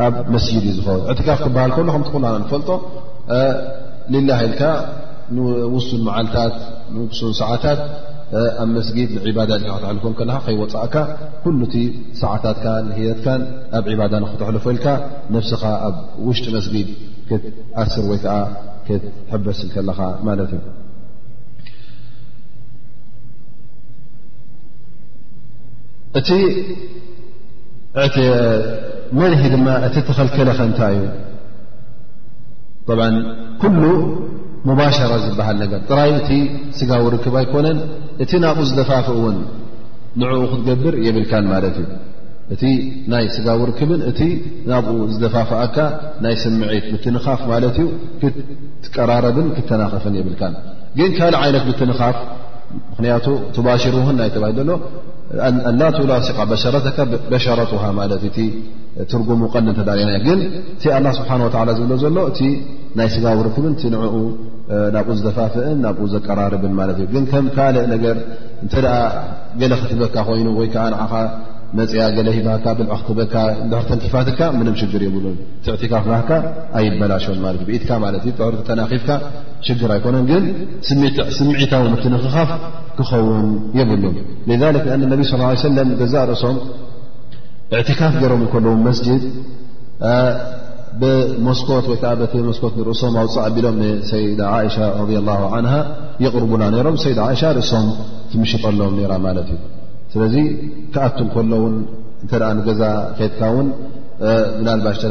ኣብ 0.07 0.14
መስጅድ 0.36 0.64
እዩ 0.70 0.78
ዝን 0.86 1.14
ትካፍ 1.20 1.38
ትበሃል 1.46 1.72
ከሎ 1.76 1.86
ከል 2.12 2.24
ንፈልጦ 2.44 2.70
ልላ 4.14 4.30
ኢልካ 4.46 4.62
ንውሱን 5.36 6.02
መዓልታት 6.09 6.57
ሱን 7.18 7.32
ሰዓታት 7.42 7.80
ኣብ 8.62 8.68
መስጊድ 8.77 9.11
ባዳ 9.37 9.51
ክተልፎም 9.64 10.14
ከይወፃእካ 10.47 10.95
ኩሉእቲ 11.43 11.74
ሰዓታትካ 12.20 12.64
ትካ 13.18 13.27
ኣብ 13.79 13.87
ባዳ 14.01 14.14
ክተልፎ 14.33 14.64
ኢልካ 14.74 14.87
ነفስኻ 15.35 15.62
ኣብ 15.89 15.97
ውሽጢ 16.27 16.47
መስጊድ 16.57 16.89
ክትኣስር 17.29 18.05
ወይ 18.11 18.18
ከዓ 18.24 18.35
ክትሕበስከለኻ 18.89 19.99
ማት 20.29 20.41
እዩ 26.18 26.29
እቲ 28.07 28.16
መን 29.18 29.33
ድ 29.55 29.68
እቲ 29.87 29.97
ተኸልከለኸ 30.09 30.61
ንታይ 30.70 30.97
እዩ 33.68 33.85
ሙባሸራ 34.69 35.11
ዝበሃል 35.25 35.57
ነገር 35.64 35.81
ጥራይ 35.91 36.11
እቲ 36.21 36.31
ስጋውርክብ 36.79 37.35
ኣይኮነን 37.41 37.79
እቲ 38.25 38.33
ናብኡ 38.45 38.64
ዝተፋፍኡውን 38.71 39.37
ንዕኡ 40.21 40.39
ክትገብር 40.53 40.95
የብልካን 41.07 41.45
ማለት 41.55 41.77
እዩ 41.83 41.89
እቲ 42.55 42.62
ናይ 43.12 43.25
ስጋውርክብን 43.37 44.01
እቲ 44.11 44.21
ናብኡ 44.71 44.97
ዝተፋፍኣካ 45.12 45.77
ናይ 46.25 46.35
ስምዒት 46.45 46.87
ምትንኻፍ 46.95 47.41
ማለት 47.53 47.77
ዩ 47.83 47.87
ክትቀራረብን 48.23 49.49
ክተናኸፍን 49.59 50.17
የብልካን 50.21 50.57
ግን 51.01 51.11
ካልእ 51.19 51.41
ዓይነት 51.45 51.64
ምትንኻፍ 51.71 52.17
ምክንያቱ 52.91 53.27
ትባሽር 53.57 53.95
ን 54.09 54.17
ናይ 54.21 54.31
ተባሂል 54.37 54.57
ዘሎ 54.61 54.71
ላትላ 55.81 56.12
ሲ 56.27 56.33
ሸረተካ 56.62 56.99
በሸረትሃ 57.31 57.83
ማለት 58.01 58.20
እዩ 58.29 58.37
ትርጉሙ 59.11 59.41
ቀን 59.55 59.66
ተዳርና 59.79 60.11
ግን 60.27 60.41
እቲ 60.74 60.83
ኣላ 60.97 61.07
ስብሓ 61.18 61.31
ወ 61.45 61.72
ዝብሎ 61.79 61.93
ዘሎ 62.03 62.16
እቲ 62.33 62.41
ናይ 62.99 63.09
ስጋ 63.14 63.24
ርክብ 63.47 63.64
እ 63.70 63.91
ንኡ 63.95 64.14
ናብኡ 64.95 65.11
ዝተፋፍእን 65.18 65.79
ናብኡ 65.87 66.05
ዘቀራርብን 66.14 66.72
ት 66.97 66.99
እ 67.05 67.09
ግን 67.14 67.24
ከም 67.33 67.49
ካልእ 67.57 67.87
ነገር 67.95 68.16
እንተ 68.64 68.74
ገለ 69.62 69.72
ክትበካ 69.83 70.14
ኮይኑ 70.29 70.47
ወይዓ 70.61 70.77
ንዓ 70.95 71.11
መፅያ 71.79 72.03
ገለ 72.17 72.29
ሂባሃካ 72.37 72.67
ብልኣክበካ 72.79 73.35
ድር 73.71 73.85
ተንፋትካ 73.89 74.41
ምም 74.57 74.75
ሽግር 74.81 75.03
የብሉን 75.07 75.37
ቲዕትካፍ 75.64 76.05
ባሃካ 76.11 76.31
ኣይበላሸን 76.79 77.39
ማለት 77.45 77.61
እ 77.64 77.67
ብኢትካ 77.69 77.91
ማለት 78.05 78.25
እዩ 78.31 78.51
ተናኺፍካ 78.69 79.09
ሽግር 79.67 79.91
ኣይኮነን 79.97 80.27
ግን 80.31 80.45
ስምዒታዊ 81.39 81.85
ትንኽኻፍ 82.05 82.51
ክኸውን 82.99 83.49
የብሉን 83.79 84.17
አ 84.99 85.01
ነቢ 85.14 85.21
ስ 85.33 85.41
ሰለም 85.69 85.91
ገዛእ 86.03 86.27
ርእሶም 86.33 86.59
እዕትካፍ 87.77 88.14
ገይሮም 88.23 88.45
እከልዎ 88.49 88.75
መስጅድ 88.89 89.23
ብሞስኮት 91.01 91.87
ወይከዓ 91.91 92.12
ቲሞስኮት 92.35 92.75
ንርእሶም 92.81 93.17
ኣውፃእ 93.23 93.45
ኣቢሎም 93.49 93.79
ሰይዳ 94.12 94.43
ሻ 94.77 94.93
ረላ 95.01 95.31
የቕርቡና 96.27 96.62
ይሮም 96.81 96.97
ሰይዳ 97.07 97.19
ዓእሻ 97.31 97.43
ርእሶም 97.59 97.89
ትምሽጠሎም 98.33 98.95
ራ 99.12 99.19
ማለት 99.27 99.49
እዩ 99.55 99.61
ስለዚ 100.12 100.34
ከኣቱ 100.94 101.18
ከሎውን 101.34 101.76
እንተደኣ 102.24 102.50
ንገዛ 102.59 102.82
ኬትካ 103.18 103.38
እውን 103.52 103.68
ብናልባሽ 104.59 104.98
እተ 105.04 105.11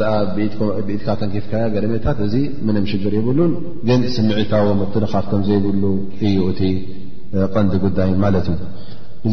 ብኢትካ 0.86 1.08
ተንኪፍካያ 1.20 1.64
ገረሜታት 1.74 2.18
እዚ 2.26 2.34
ምንም 2.68 2.86
ሽግር 2.90 3.12
ይብሉን 3.18 3.52
ግን 3.88 4.00
ስምዒታዊ 4.16 4.66
መትንካፍቶም 4.80 5.42
ዘይብሉ 5.48 5.82
እዩ 6.28 6.38
እቲ 6.52 6.60
ቀንዲ 7.54 7.74
ጉዳይ 7.84 8.10
ማለት 8.24 8.46
እዩ 8.54 8.58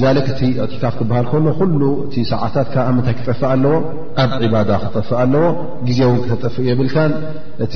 ዛክ 0.02 0.28
እቲ 0.34 0.42
ኣዕቲካፍ 0.64 0.94
ክበሃል 1.00 1.26
ከሎ 1.32 1.46
ኩሉ 1.60 1.82
እ 2.20 2.24
ሰዓታትካ 2.32 2.76
ኣምንታይ 2.90 3.16
ክጠፍእ 3.18 3.44
ኣለዎ 3.54 3.74
ኣብ 4.24 4.32
ዒባዳ 4.44 4.70
ክጠፍእ 4.84 5.18
ኣለዎ 5.24 5.44
ግዜው 5.88 6.12
ክተጠፍእ 6.24 6.66
የብልካን 6.70 7.12
እቲ 7.66 7.76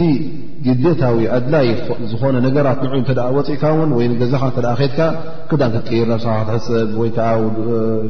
ግዜታዊ 0.66 1.18
ኣድላይ 1.38 1.68
ዝኾነ 2.12 2.36
ነገራት 2.48 2.80
ንዕ 2.86 2.94
እተ 3.02 3.12
ወፂእካ 3.38 3.64
ውን 3.80 3.92
ወይ 3.98 4.06
ገዛኻ 4.22 4.44
እተ 4.52 4.58
ከድካ 4.80 5.00
ክዳን 5.52 5.72
ክትቅይር 5.76 6.08
ነሰኻ 6.14 6.34
ክትሕፅብ 6.46 6.90
ወይከ 7.02 7.18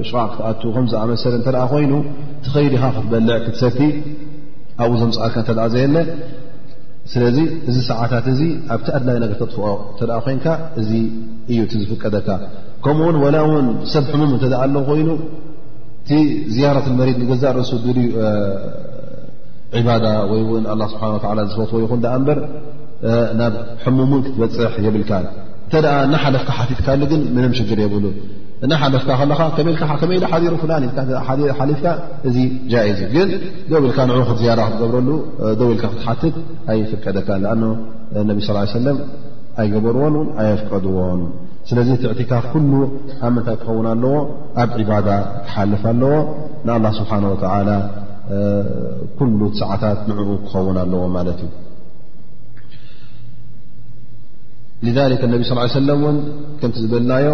ሸቃዕ 0.10 0.26
ክትኣቱ 0.34 0.62
ከምዝኣመሰለ 0.76 1.34
እንተ 1.42 1.50
ኮይኑ 1.74 1.94
ትኸይድ 2.46 2.74
ኢኻ 2.80 2.86
ክትበልዕ 2.98 3.38
ክትሰቲ 3.48 3.80
ኣብኡ 4.84 4.94
ዞም 5.02 5.12
ፃኣልካ 5.18 5.38
እተ 5.46 5.50
ዘየለ 5.76 5.96
ስለዚ 7.12 7.38
እዚ 7.70 7.78
ሰዓታት 7.90 8.26
እዚ 8.32 8.42
ኣብቲ 8.76 8.88
ኣድላይ 8.98 9.18
ነገር 9.24 9.36
ተጥፍኦ 9.42 9.68
እተ 9.94 10.02
ኮይንካ 10.26 10.48
እዚ 10.82 10.90
እዩ 11.52 11.58
ቲዝፍቀደካ 11.72 12.28
ከምኡውን 12.86 13.18
ወላ 13.24 13.36
እውን 13.48 13.68
ሰብ 13.94 14.06
ሕሙም 14.14 14.32
እተደኣ 14.38 14.60
ኣለ 14.66 14.76
ኮይኑ 14.90 15.10
እቲ 16.02 16.12
ዝያረት 16.56 16.88
መሪድ 17.00 17.18
ንገዛእ 17.24 17.54
ርእሱ 17.58 17.72
ድል 17.86 18.00
ዒባዳ 19.80 20.06
ወይ 20.32 20.42
ውን 20.52 20.66
ኣላ 20.74 20.82
ስብሓና 20.94 21.40
ዝፈትዎ 21.52 21.80
ይኹን 21.86 22.04
ኣ 22.16 22.18
በር 22.28 22.40
ናብ 23.40 23.56
ሕሙም 23.86 24.12
እን 24.18 24.22
ክትበፅሕ 24.26 24.76
የብልካ 24.86 25.12
እንተደ 25.26 25.88
ናሓለፍካ 26.14 26.50
ሓቲትካሉ 26.60 27.02
ግን 27.14 27.22
ምንም 27.38 27.54
ሽግር 27.58 27.80
የብሉ 27.86 28.06
ና 28.70 28.74
ሓለፍካ 28.82 29.08
ከለካ 29.20 29.42
ከመይ 30.02 30.18
ኢ 30.20 30.28
ሓዲሩ 30.30 30.54
ፍላ 30.62 30.72
ሓሊፍካ 31.58 31.86
እዚ 32.28 32.38
ጃእዝእ 32.72 33.10
ግን 33.16 33.30
ዶ 33.72 33.74
ኢልካ 33.88 34.00
ን 34.10 34.16
ክትያ 34.30 34.54
ክትገብረሉ 34.68 35.10
ኢልካ 35.72 35.84
ክትሓትት 35.92 36.36
ኣይፍቀደካ 36.74 37.30
ኣ 37.52 37.54
ነቢ 38.30 38.38
ስ 38.48 38.56
ሰለም 38.78 38.98
ኣይገበርዎን 39.64 40.16
ን 40.24 40.40
ኣየፍቀድዎን 40.44 41.20
ስለዚ 41.70 41.90
ቲዕትካፍ 42.02 42.46
ኩሉ 42.54 42.72
ኣብ 43.26 43.32
ምንታይ 43.36 43.56
ክኸውን 43.62 43.88
ኣለዎ 43.94 44.16
ኣብ 44.64 44.72
ዕባዳ 44.86 45.08
ክሓልፍ 45.46 45.84
ኣለዎ 45.92 46.16
ንኣላ 46.66 46.86
ስብሓ 47.00 47.12
ወተላ 47.34 47.70
ኩሉ 49.20 49.40
ሰዓታት 49.62 50.00
ንኡ 50.10 50.28
ክኸውን 50.48 50.78
ኣለዎ 50.84 51.02
ማለት 51.18 51.40
እዩ 54.88 54.96
ነ 55.36 55.44
ስ 55.52 55.74
ሰለ 55.78 55.90
እን 56.12 56.18
ከምቲ 56.60 56.76
ዝበልናዮ 56.86 57.30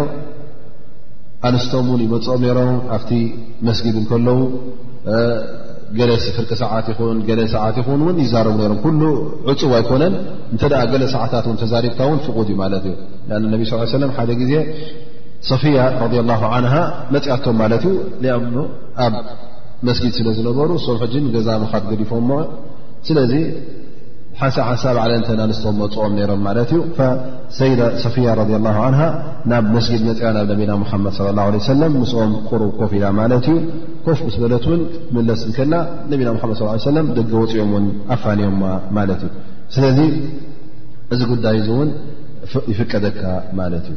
ኣንስቶም 1.48 1.86
ውን 1.92 2.00
ይመፅኦም 2.06 2.42
ሮም 2.58 2.74
ኣብቲ 2.96 3.10
መስጊድ 3.68 3.96
ንከለዉ 4.04 4.38
ገለ 5.98 6.10
ፍርቂ 6.36 6.50
ሰዓት 6.60 6.86
ይን 6.92 7.18
ገለ 7.28 7.40
ሰዓት 7.54 7.76
ይንውን 7.80 8.16
ይዛረቡ 8.24 8.56
ሮም 8.70 8.78
ኩሉ 8.84 9.00
ዕፁቡ 9.52 9.70
ኣይኮነን 9.78 10.14
እንተ 10.54 10.62
ገለ 10.92 11.02
ሰዓታት 11.14 11.46
ን 11.54 11.56
ተዛሪብታ 11.62 12.00
ውን 12.10 12.20
ፍቁድ 12.26 12.48
ዩ 12.52 12.56
ማለት 12.62 12.84
እዩ 12.90 12.94
ን 13.42 13.42
ነብ 13.54 13.62
ስ 13.72 14.00
ለ 14.02 14.10
ሓደ 14.18 14.30
ጊዜ 14.42 14.52
ሰፊያ 15.50 15.84
ረ 16.00 16.12
ላ 16.30 16.74
መፅኣቶም 17.14 17.56
ማለት 17.62 17.82
እዩ 17.90 17.94
ንኣም 18.24 18.44
ኣብ 19.06 19.14
መስጊድ 19.88 20.12
ስለዝነበሩ 20.18 20.68
ሶም 20.86 21.00
ጂ 21.12 21.24
ገዛ 21.36 21.48
ምካት 21.62 21.84
ገዲፎምሞ 21.92 22.30
ስለዚ 23.06 23.32
ሓንሳብ 24.38 24.58
ሓንሳብ 24.68 24.96
ዓለ 25.02 25.10
እንተናልስቶም 25.18 25.74
መፅኦም 25.80 26.12
ነይሮም 26.18 26.40
ማለት 26.46 26.70
እዩ 26.74 26.80
ሰይዳ 27.58 27.80
ሰፊያ 28.04 28.30
ረ 28.38 28.44
ላ 28.66 28.70
ን 28.94 28.96
ናብ 29.50 29.64
መስጊድ 29.74 30.02
መፅያ 30.08 30.28
ናብ 30.36 30.46
ነቢና 30.52 30.72
ሙሓመድ 30.84 31.16
ለ 31.26 31.28
ላه 31.38 31.62
ሰለም 31.72 31.92
ንስኦም 32.02 32.32
ቁሩብ 32.48 32.70
ኮፍ 32.80 32.92
ኢና 33.00 33.06
ማለት 33.20 33.46
እዩ 33.52 33.58
ኮፍ 34.06 34.18
ምስ 34.28 34.36
በለት 34.44 34.64
እውን 34.68 34.80
ትመለስ 35.10 35.42
ከልና 35.58 35.74
ነቢና 36.14 36.28
ምመድ 36.36 36.80
ሰለም 36.88 37.06
ደገ 37.18 37.32
ወፅኦም 37.42 37.70
ውን 37.76 37.86
ኣፋንዮማ 38.16 38.62
ማለት 38.98 39.22
እዩ 39.28 39.30
ስለዚ 39.76 40.00
እዚ 41.14 41.20
ጉዳይ 41.34 41.58
እዙ 41.62 41.68
እውን 41.76 41.90
ይፍቀደካ 42.80 43.20
ማለት 43.60 43.86
እዩ 43.92 43.96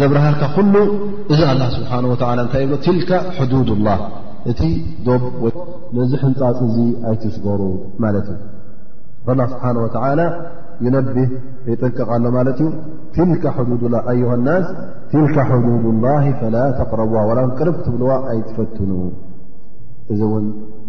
ዘብርሃርካ 0.00 0.42
ኩሉ 0.56 0.74
እዚ 1.32 1.40
ኣ 1.48 1.50
ስብሓه 1.76 2.04
እታይ 2.44 2.64
ብሎ 2.70 2.74
ትካ 2.84 3.10
ሕዱድ 3.36 3.68
لላه 3.80 3.98
እቲ 4.50 4.60
ዚ 6.10 6.12
ሕንፃፅ 6.24 6.56
እዚ 6.66 6.76
ኣይትስገሩ 7.10 7.60
ማለት 8.04 8.26
እዩ 8.34 8.38
ስብሓه 9.36 10.26
ይነብህ 10.84 11.30
ይጥንቀቃ 11.70 12.08
ሎ 12.22 12.30
ማለት 12.38 12.60
እዩ 12.66 12.70
ት 13.42 13.44
ኣ 13.56 14.38
ናስ 14.46 14.66
ት 15.10 15.12
ዱድ 15.66 15.84
ላه 16.06 16.24
ላ 16.54 16.64
ተقረቡ 16.78 17.12
ቅርብ 17.58 17.74
ክትብልዋ 17.80 18.10
ኣይትፈትኑ 18.32 18.90
እዚ 20.12 20.20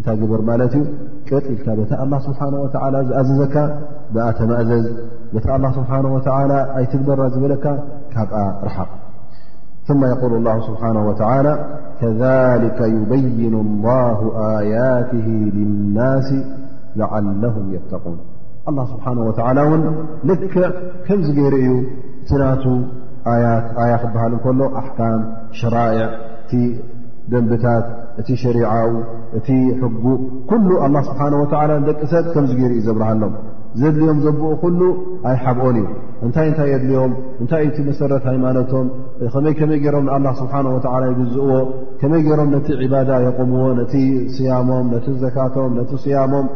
እታ 0.06 0.12
ግበር 0.20 0.40
ማለት 0.48 0.72
እዩ 0.78 0.82
ቅጥ 1.28 1.44
ኢልካ 1.52 1.66
ቤታ 1.78 1.92
ስብሓه 2.24 2.50
ዝኣዘዘካ 3.08 3.54
ብኣ 4.14 4.24
ተመእዘዝ 4.38 4.84
ቤታ 5.34 5.46
ስብሓه 5.76 6.04
ወ 6.14 6.18
ኣይትግበራ 6.78 7.20
ዝበለካ 7.34 7.64
ካብኣ 8.14 8.36
ርሓቕ 8.66 8.90
ثመ 9.86 10.00
የقሉ 10.12 10.32
ስብሓه 10.68 10.90
ላ 11.46 11.48
ከذሊከ 12.00 12.78
ይበይኑ 12.96 13.54
الላه 13.66 14.18
ኣያት 14.52 15.10
ናስ 15.96 16.28
ለዓለهም 16.98 17.64
يተقን 17.76 18.18
ل 18.76 18.78
ስብሓه 18.92 19.12
ወላ 19.30 19.58
እውን 19.66 19.82
ልክ 20.28 20.52
ከምዚ 21.06 21.28
ገይር 21.38 21.54
እዩ 21.62 21.70
እናቱ 22.34 22.64
ት 22.84 23.72
ኣያ 23.82 23.92
ክበሃል 24.02 24.32
እንከሎ 24.36 24.60
ኣካም 24.82 25.20
ሸራኤዕ 25.58 26.08
ደንብታት 27.32 27.86
እቲ 28.20 28.28
ሸሪዓኡ 28.42 28.72
እቲ 29.38 29.48
ሕጉ 29.82 30.04
ኩሉ 30.50 30.66
ኣላ 30.86 30.96
ስብሓን 31.08 31.34
ወላ 31.42 31.70
ንደቂ 31.82 32.00
ሰብ 32.12 32.24
ከምዚ 32.34 32.50
ገይሩ 32.58 32.72
እዩ 32.76 32.82
ዘብርሃሎም 32.88 33.34
ዘድልዮም 33.80 34.18
ዘብኡ 34.24 34.48
ኩሉ 34.62 34.80
ኣይሓብኦን 35.30 35.76
እዩ 35.82 35.86
እንታይ 36.26 36.46
እንታይ 36.50 36.68
የድልዮም 36.72 37.12
እንታይ 37.42 37.64
እቲ 37.68 37.76
መሰረት 37.88 38.24
ሃይማኖቶም 38.30 38.86
ከመይ 39.34 39.54
ከመይ 39.60 39.80
ገይሮም 39.84 40.04
ንኣላ 40.08 40.26
ስብሓን 40.42 40.68
ወላ 40.74 41.02
ይግዝእዎ 41.12 41.50
ከመይ 42.02 42.22
ገይሮም 42.28 42.48
ነቲ 42.56 42.68
ዕባዳ 42.86 43.10
የቕምዎ 43.26 43.64
ነቲ 43.80 43.94
صያሞም 44.36 44.86
ነቲ 44.94 45.06
ዘካቶም 45.24 45.72
ነቲ 45.80 45.90
صያሞም 46.04 46.48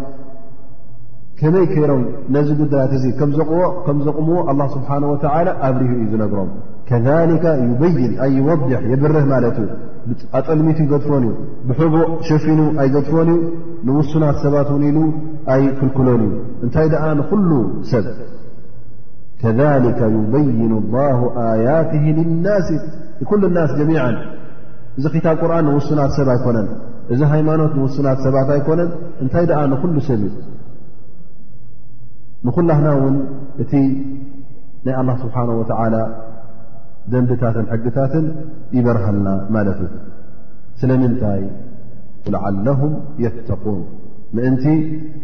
ከመይ 1.40 1.66
ከይሮም 1.72 2.02
ነዚ 2.34 2.48
ጉዳታት 2.60 2.92
እዚ 2.98 3.04
ከም 3.18 3.32
ዘቕዎ 3.38 3.64
ከም 3.86 3.98
ዘቕምዎ 4.08 4.38
ኣላ 4.52 4.60
ስብሓን 4.76 5.04
ወላ 5.12 5.28
ኣብርሁ 5.68 5.90
እዩ 5.98 6.04
ዝነግሮም 6.12 6.48
ከ 6.88 6.92
በይን 7.80 8.12
ኣ 8.24 8.28
ይወድሕ 8.36 8.78
የብርህ 8.90 9.24
ማለት 9.32 9.56
እዩ 9.64 9.72
ኣጠልሚቱ 10.38 10.78
ይገድፎን 10.84 11.24
እዩ 11.28 11.34
ብሕጉ 11.68 11.94
ሸፊኑ 12.28 12.60
ኣይገድፎን 12.82 13.30
እዩ 13.32 13.40
ንውስናት 13.88 14.36
ሰባት 14.44 14.68
ውን 14.74 14.84
ኢሉ 14.90 14.98
ኣይክልክሎን 15.54 16.22
እዩ 16.26 16.32
እንታይ 16.64 16.86
ደኣ 16.92 17.04
ንኩሉ 17.20 17.50
ሰብ 17.90 18.06
ከذከ 19.42 20.00
ይበይኑ 20.16 20.70
ላ 20.94 21.02
ኣያት 21.48 21.92
ኩል 23.30 23.42
ናስ 23.56 23.72
ጀሚ 23.80 23.92
እዚ 24.98 25.04
ክታብ 25.16 25.36
ቁርን 25.42 25.64
ንውሱናት 25.70 26.12
ሰብ 26.18 26.28
ኣይኮነን 26.34 26.68
እዚ 27.14 27.20
ሃይማኖት 27.34 27.72
ንውስናት 27.78 28.18
ሰባት 28.26 28.48
ኣይኮነን 28.54 28.90
እንታይ 29.24 29.44
ደኣ 29.50 29.60
ንኩሉ 29.74 29.94
ሰብ 30.08 30.22
እዩ 30.28 30.34
ንኩላህና 32.46 32.86
እውን 32.96 33.14
እቲ 33.62 33.72
ናይ 34.86 34.94
አላ 35.02 35.10
ስብሓ 35.22 35.36
ላ 35.94 35.98
ደንብታትን 37.12 37.66
ሕግታትን 37.74 38.26
ይበርሃልና 38.78 39.28
ማለት 39.56 39.78
እዩ 39.86 39.94
ስለምንታይ 40.80 41.40
لዓلهም 42.34 42.92
يተقን 43.24 43.78
ምእንቲ 44.36 44.64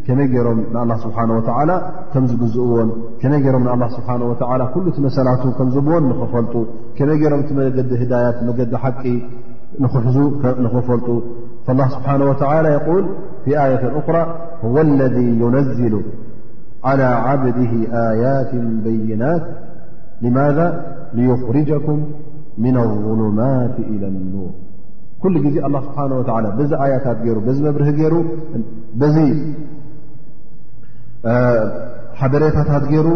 ከመይ 0.06 0.26
ገሮም 0.34 0.58
ንኣلله 0.74 0.96
ስብሓنه 1.04 1.34
وላ 1.38 1.70
ከም 2.12 2.24
ዝብዝእዎን 2.30 2.88
ከመይ 3.20 3.44
ሮም 3.54 3.62
ንلل 3.66 3.82
ስብሓه 3.96 4.20
و 4.30 4.32
ኩሉ 4.74 4.84
እቲ 4.90 4.96
መሰላት 5.06 5.40
ከምዝብዎን 5.58 6.04
ንኽፈልጡ 6.12 6.54
ከመይ 6.96 7.16
ገይሮም 7.22 7.40
እቲ 7.44 7.50
መገዲ 7.58 7.90
ህዳያት 8.02 8.36
መገዲ 8.48 8.72
ሓቂ 8.82 9.02
ንኽፈልጡ 10.64 11.08
فالله 11.66 11.86
ስብሓنه 11.96 12.24
و 12.30 12.34
የል 13.52 13.56
ኣيት 13.66 13.82
أخራى 14.00 14.22
هو 14.64 14.74
اለذ 14.86 15.16
ዩነዝሉ 15.42 15.94
على 16.88 17.04
ዓብድ 17.30 17.56
ኣያት 18.14 18.50
በይናት 18.84 19.44
لማذ 20.24 20.58
ليኽርጀኩም 21.16 21.98
ምن 22.64 22.74
الظሉማት 22.84 23.74
إى 23.92 23.96
لኑር 24.02 24.50
ኩሉ 25.22 25.34
ጊዜ 25.46 25.56
له 25.74 25.80
ስብሓ 25.86 25.98
በዚ 26.58 26.70
ኣያታት 26.84 27.18
ይሩ 27.28 27.36
ዚ 27.56 27.58
መብርህ 27.66 27.88
ዚ 29.14 29.18
ሓበሬታታት 32.18 32.82
ገይሩ 32.90 33.06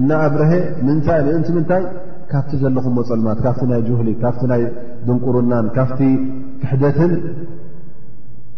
እና 0.00 0.10
ኣብረሀ 0.26 0.52
ንታይ 0.86 1.20
እንቲ 1.36 1.48
ምንታይ 1.56 1.82
ካፍቲ 2.32 2.52
ዘለኹም 2.62 2.96
ፀልማት 3.10 3.38
ካፍቲ 3.44 3.62
ናይ 3.70 3.80
ጅህሊ 3.86 4.08
ካፍቲ 4.24 4.42
ናይ 4.52 4.62
ድንቁርናን 5.06 5.66
ካፍቲ 5.76 6.00
ክሕደትን 6.62 7.12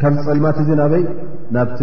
ካብዚ 0.01 0.19
ፀልማት 0.27 0.57
እዜ 0.61 0.71
ናበይ 0.81 1.03
ናብቲ 1.57 1.79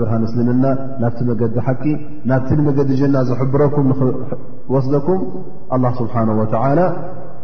ብርሃን 0.00 0.22
እስልምና 0.28 0.64
ናብቲ 1.02 1.18
መገዲ 1.28 1.56
ሓቂ 1.66 1.84
ናብቲ 2.30 2.48
ንመገዲ 2.58 2.90
ጀና 3.00 3.16
ዝሕብረኩም 3.28 3.86
ንኽወስደኩም 3.90 5.20
ኣላ 5.76 5.84
ስብሓነه 6.00 6.34
ወላ 6.40 6.80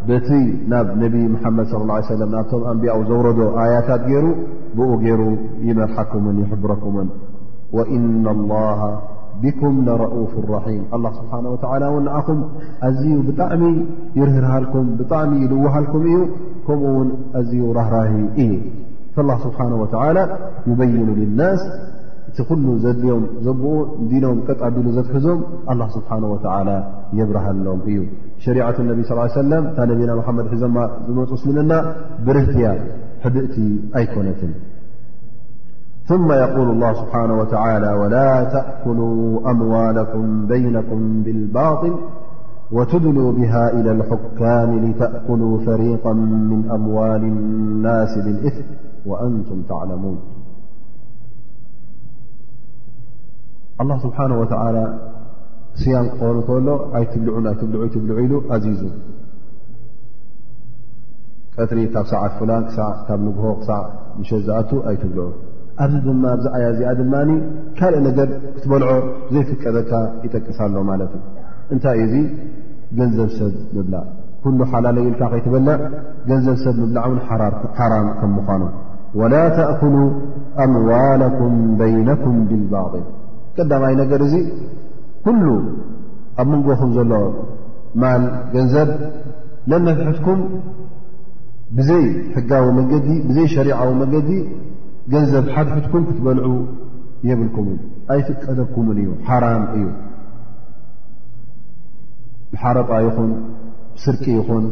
በቲ 0.08 0.28
ናብ 0.72 0.88
ነቢ 1.02 1.14
መሓመድ 1.34 1.66
ص 1.72 1.74
ه 1.78 2.10
ي 2.10 2.18
ለም 2.20 2.30
ናብቶም 2.36 2.62
ኣንብያኡ 2.72 2.98
ዘውረዶ 3.10 3.40
ኣያታት 3.62 4.02
ገይሩ 4.10 4.26
ብኡ 4.76 4.90
ገይሩ 5.04 5.20
ይመርሓኩምን 5.68 6.36
ይሕብረኩምን 6.42 7.08
ወኢና 7.76 8.24
لላሃ 8.38 8.80
ብኩም 9.42 9.76
ለረፍ 9.86 10.32
ራሒም 10.54 10.84
ኣ 10.96 11.10
ስብሓና 11.18 11.44
ወ 11.54 11.56
እውን 11.90 12.02
ንኣኹም 12.08 12.40
ኣዝዩ 12.88 13.14
ብጣዕሚ 13.28 13.62
ይርህርሃልኩም 14.20 14.86
ብጣዕሚ 15.00 15.32
ይልውሃልኩም 15.44 16.02
እዩ 16.10 16.18
ከምኡ 16.66 16.88
ውን 16.98 17.08
ኣዝዩ 17.40 17.62
ራህራህ 17.78 18.12
እዩ 18.44 18.52
فالله 19.16 19.38
سبحانه 19.44 19.76
وتعالى 19.82 20.24
يبين 20.66 21.06
لناس 21.22 21.60
ل 22.38 22.38
م 22.66 24.06
دنم 24.12 24.36
ط 24.46 24.50
بل 24.74 24.86
زتحዞم 24.96 25.38
الله 25.72 25.88
سبحانه 25.98 26.28
وتعالى 26.34 26.76
يبره 27.20 27.46
لم 27.66 27.80
እዩ 27.90 27.98
شريعة 28.46 28.76
النب 28.82 28.98
صلى 29.08 29.22
ليه 29.26 29.38
وسلم 29.40 29.62
نبنا 29.90 30.12
محمد 30.20 30.44
ح 30.50 30.54
م 30.76 30.78
سلمن 31.44 31.70
برهتي 32.26 32.64
حبئت 33.24 33.56
أيكنت 33.98 34.40
ثم 36.10 36.28
يقول 36.44 36.66
الله 36.74 36.90
سبحانه 37.02 37.34
وتعالى 37.42 37.90
ولا 38.00 38.28
تأكلوا 38.56 39.18
أموالكم 39.52 40.24
بينكم 40.52 41.00
بالباطل 41.24 41.92
وتدلو 42.76 43.26
بها 43.38 43.64
إلى 43.78 43.90
الحكام 43.96 44.68
لتأكلوا 44.84 45.54
فريقا 45.68 46.12
من 46.50 46.60
أموال 46.76 47.22
الناس 47.34 48.12
للئثم 48.26 48.68
ዋአንቱም 49.10 49.60
ታዕለሙን 49.70 50.16
ኣላ 53.82 53.90
ስብሓን 54.04 54.32
ወተዓላ 54.40 54.78
ስያም 55.80 56.06
ክኾኑ 56.14 56.36
ከሎ 56.48 56.68
ኣይትብልዑን 56.98 57.46
ኣይትብልዑ 57.50 57.82
ትብልዑ 57.94 58.16
ኢሉ 58.24 58.34
ኣዚዙ 58.54 58.82
ቀጥሪ 61.56 61.78
ካብ 61.94 62.04
ሳዕ 62.10 62.22
ትፍላን 62.34 62.62
ክሳዕ 62.68 62.90
ካብ 63.06 63.20
ንግሆ 63.28 63.46
ክሳዕ 63.60 63.82
ምሸት 64.18 64.42
ዝኣቱ 64.46 64.70
ኣይትብልዑ 64.90 65.26
ኣብዚ 65.82 65.94
ድማ 66.06 66.24
ብዛ 66.38 66.46
ዓያ 66.56 66.66
እዚኣ 66.74 66.90
ድማኒ 67.00 67.30
ካልእ 67.78 68.02
ነገር 68.08 68.28
ክትበልዖ 68.56 68.90
ዘይፍቀደካ 69.34 69.92
ይጠቅሳሎ 70.26 70.74
ማለት 70.90 71.12
እዩ 71.18 71.24
እንታይ 71.74 72.00
እዙ 72.06 72.14
ገንዘብ 73.00 73.30
ሰብ 73.38 73.52
ምብላዕ 73.76 74.04
ኩሉ 74.44 74.60
ሓላለይኢልካ 74.72 75.22
ከይትበለዕ 75.32 75.76
ገንዘብ 76.30 76.56
ሰብ 76.64 76.76
ምብላዕ 76.84 77.04
እውን 77.10 77.20
ሓራም 77.80 78.08
ከም 78.20 78.32
ምዃኑ 78.38 78.62
ወላ 79.20 79.34
ተأكሉ 79.56 79.94
ኣምዋላኩም 80.62 81.54
በይነኩም 81.78 82.36
ብባطል 82.50 83.04
ቀዳማይ 83.56 83.94
ነገር 84.02 84.20
እዚ 84.26 84.34
ኩሉ 85.24 85.44
ኣብ 86.40 86.46
መንጎኹም 86.52 86.90
ዘሎ 86.96 87.12
ማል 88.02 88.22
ገንዘብ 88.54 88.90
ለንሕትኩም 89.70 90.38
ብዘይ 91.76 92.04
ሕጋዊ 92.36 92.66
መዲ 92.78 92.92
ብዘይ 93.28 93.46
ሸሪዓዊ 93.54 93.90
መገዲ 94.02 94.30
ገንዘብ 95.12 95.44
ሓድሕትኩም 95.56 96.02
ክትበልዑ 96.08 96.46
የብልኩም 97.28 97.68
ኣይፍቀደኩምን 98.14 98.96
እዩ 99.02 99.08
ሓራም 99.28 99.62
እዩ 99.76 99.84
ብሓረጳ 102.52 102.90
ይኹን 103.08 103.30
ስርቂ 104.04 104.24
ይኹን 104.40 104.64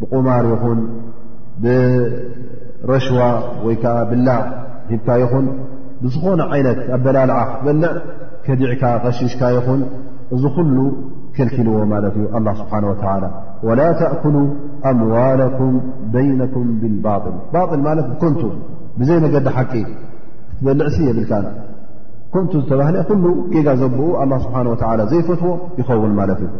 ብቁማር 0.00 0.44
ይኹን 0.54 0.78
ብረሽዋ 1.62 3.20
ወይከዓ 3.66 3.96
ብላዕ 4.10 4.42
ሂብካ 4.90 5.08
ይኹን 5.22 5.46
ብዝኾነ 6.02 6.40
ዓይነት 6.56 6.78
ኣበላልዓ 6.96 7.38
ክትበልዕ 7.48 7.92
ከዲዕካ 8.44 8.82
ቐሺሽካ 9.04 9.42
ይኹን 9.56 9.80
እዚ 10.34 10.42
ኩሉ 10.58 10.76
ክልኪልዎ 11.36 11.76
ማለት 11.92 12.14
እዩ 12.18 12.24
له 12.46 12.54
ስብሓه 12.60 12.82
وላ 12.90 13.24
وላ 13.66 13.80
ተأኩሉ 14.00 14.36
ኣምዋላኩም 14.90 15.74
በይነኩም 16.12 16.68
ብባል 16.80 17.24
ባል 17.54 17.80
ማለት 17.88 18.06
እ 18.14 18.16
ኮንቱ 18.22 18.42
ብዘይነገዲ 18.98 19.46
ሓቂ 19.56 19.72
ክትበልዕሲ 20.56 20.96
የብልካ 21.08 21.32
ኮንቱ 22.34 22.52
ዝተባህለ 22.62 22.96
ኩሉ 23.10 23.24
ጌጋ 23.54 23.68
ዘብኡ 23.82 24.00
ه 24.30 24.40
ስብሓه 24.44 25.00
ዘይፈትዎ 25.12 25.50
ይኸውን 25.80 26.12
ማለት 26.20 26.40
እዩ 26.46 26.50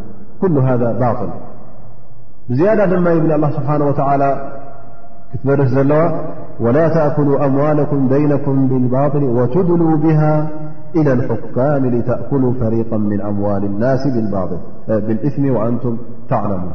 ኩل 0.42 0.54
ذ 0.82 0.94
ባል 1.02 1.30
ብዝያዳ 2.50 2.80
ድማ 2.92 3.06
የብል 3.16 3.34
ስብሓه 3.58 3.80
ትበርስ 5.32 5.70
ዘለዋ 5.76 6.02
ولا 6.64 6.84
تأكلو 6.98 7.34
أموالكم 7.48 8.00
بينكم 8.14 8.56
بالباطل 8.70 9.22
وتድلو 9.38 9.90
بها 10.04 10.34
إلى 10.98 11.10
الحካم 11.18 11.82
لتأكلوا 11.94 12.52
فريقا 12.62 12.98
من 13.10 13.18
أمول 13.30 13.62
النس 13.70 14.02
بالاثم 14.14 15.44
وأንቱم 15.56 15.94
ተعلمون 16.30 16.74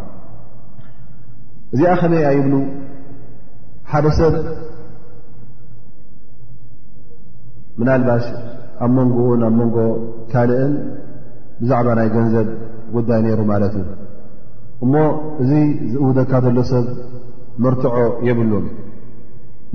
እዚኣ 1.73 1.91
ኸመይ 2.01 2.23
يብل 2.37 2.53
ሓደ 3.91 4.05
ሰብ 4.19 4.33
مና 7.79 7.89
لባش 8.01 8.25
ኣ 8.83 8.89
መንኡ 8.95 9.15
ኣ 9.47 9.49
ንጎ 9.59 9.77
ካልእን 10.31 10.73
بዛعባ 11.59 11.87
ናይ 11.99 12.07
ገንዘب 12.15 12.47
وዳይ 12.95 13.19
ነሩ 13.25 13.39
ማለት 13.53 13.73
እዩ 13.79 13.89
እሞ 14.83 14.93
እዚ 15.41 15.51
ዝውደካ 15.91 16.31
ዘሎ 16.45 16.57
ሰብ 16.71 16.85
መርትዖ 17.63 17.97
የብሉ 18.27 18.53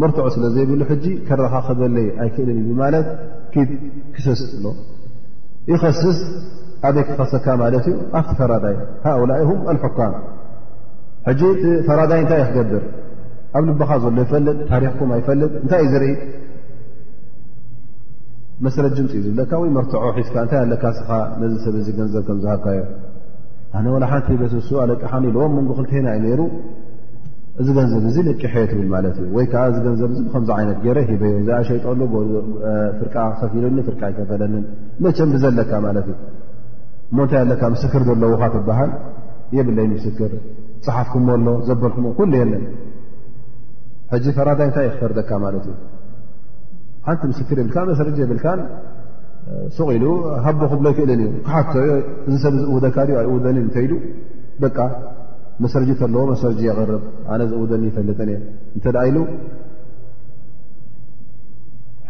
መርትዖ 0.01 0.24
ስለ 0.35 0.45
ዘይብሉ 0.55 0.81
ሕጂ 0.91 1.05
ክረኻ 1.28 1.53
ክበለይ 1.66 2.07
ኣይክእልን 2.24 2.59
እዩማለት 2.62 3.07
ክስስ 4.14 4.41
ሎ 4.64 4.70
ይኸስስ 5.70 6.20
ኣበይ 6.89 7.05
ክኸሰካ 7.09 7.47
ማለት 7.62 7.87
እዩ 7.91 7.97
ኣብቲ 8.18 8.35
ፈራዳይ 8.39 8.76
ሃؤላ 9.05 9.31
ኣልሕካም 9.72 10.12
ሕጂ 11.28 11.41
ፈራዳይ 11.89 12.20
እንታይ 12.24 12.41
እ 12.45 12.47
ክገብር 12.51 12.85
ኣብ 13.59 13.62
ልበኻ 13.68 13.91
ዘሎ 14.05 14.14
ይፈልጥ 14.24 14.57
ታሪክኩ 14.72 15.01
ይፈልጥ 15.20 15.53
እንታይ 15.62 15.83
እዩ 15.87 15.91
ዝርኢ 15.95 16.11
መሰለት 18.64 18.93
ጅምፂ 18.99 19.12
እዩ 19.18 19.22
ዝብለካ 19.26 19.53
ወይ 19.62 19.70
መርትዖ 19.76 20.01
ሒዝካ 20.18 20.35
እንታይ 20.45 20.61
ኣለካስኻ 20.66 21.09
ነዚ 21.41 21.55
ሰብ 21.64 21.74
ዚ 21.87 21.97
ገንዘብ 21.99 22.24
ከም 22.28 22.39
ዝሃብካዩ 22.45 22.81
ኣነ 23.78 23.87
ላ 24.03 24.07
ሓንቲ 24.12 24.31
በስሱ 24.43 24.70
ኣለቃሓኒ 24.85 25.26
ለዎም 25.35 25.53
መንጎ 25.59 25.70
ክልትሄና 25.78 26.07
እዩ 26.18 26.22
ነይሩ 26.26 26.41
እዚ 27.61 27.68
ገንዘብ 27.76 28.02
እዚ 28.11 28.16
ለቂ 28.26 28.42
ሕየት 28.52 28.70
ብል 28.76 28.86
ማለት 28.94 29.16
እዩ 29.22 29.26
ወይከዓ 29.36 29.62
እዚ 29.70 29.76
ገንዘብ 29.86 30.11
ዚ 30.16 30.20
ብከምዚ 30.26 30.50
ዓይነት 30.56 30.78
ገይረ 30.84 30.98
ሂበዮ 31.08 31.32
እዚኣሸይጠሉ 31.40 32.00
ፍርቃ 32.98 33.16
ከፊሉኒ 33.40 33.78
ፍርቃ 33.88 34.00
ይከፈለኒን 34.12 34.64
መቸም 35.04 35.28
ብዘለካ 35.34 35.72
ማለት 35.86 36.06
እዩ 36.12 36.16
እሞእንታይ 37.11 37.40
ኣለካ 37.44 37.62
ምስክር 37.74 38.02
ዘለዉካ 38.08 38.44
ትበሃል 38.54 38.90
የብለይ 39.56 39.86
ምስክር 39.94 40.32
ፅሓፍኩም 40.86 41.26
ኣሎ 41.34 41.46
ዘበልኩም 41.68 42.04
ኩሉ 42.20 42.32
የለን 42.42 42.64
ሕጂ 44.12 44.26
ፈራዳይ 44.36 44.66
እንታይ 44.70 44.86
እይክፈርደካ 44.88 45.30
ማለት 45.46 45.64
እዩ 45.70 45.76
ሓንቲ 47.06 47.22
ምስክር 47.32 47.56
የብልካ 47.62 47.76
መሰረ 47.90 48.06
የብልካን 48.24 48.61
ስቂሉ 49.76 50.04
ሃቦ 50.46 50.61
ክብሎ 50.72 50.86
ይክእልን 50.92 51.20
እዩ 51.28 51.32
ካሓቶ 51.48 51.72
እዚ 52.28 52.36
ሰብ 52.46 52.54
ዚ 52.61 52.64
እውደካ 52.72 52.96
ኣ 53.20 53.24
እውደኒ 53.34 53.56
ንተይሉ 53.68 53.92
በቃ 54.64 54.76
መሰርጂተለዎ 55.62 56.22
መሰርጂ 56.32 56.61
የርብ 56.68 57.02
ኣነ 57.32 57.40
ዝእውደኒ 57.50 57.84
ፈለጥንእ 57.96 58.40
እንተ 58.76 58.84
ኢሉ 59.08 59.16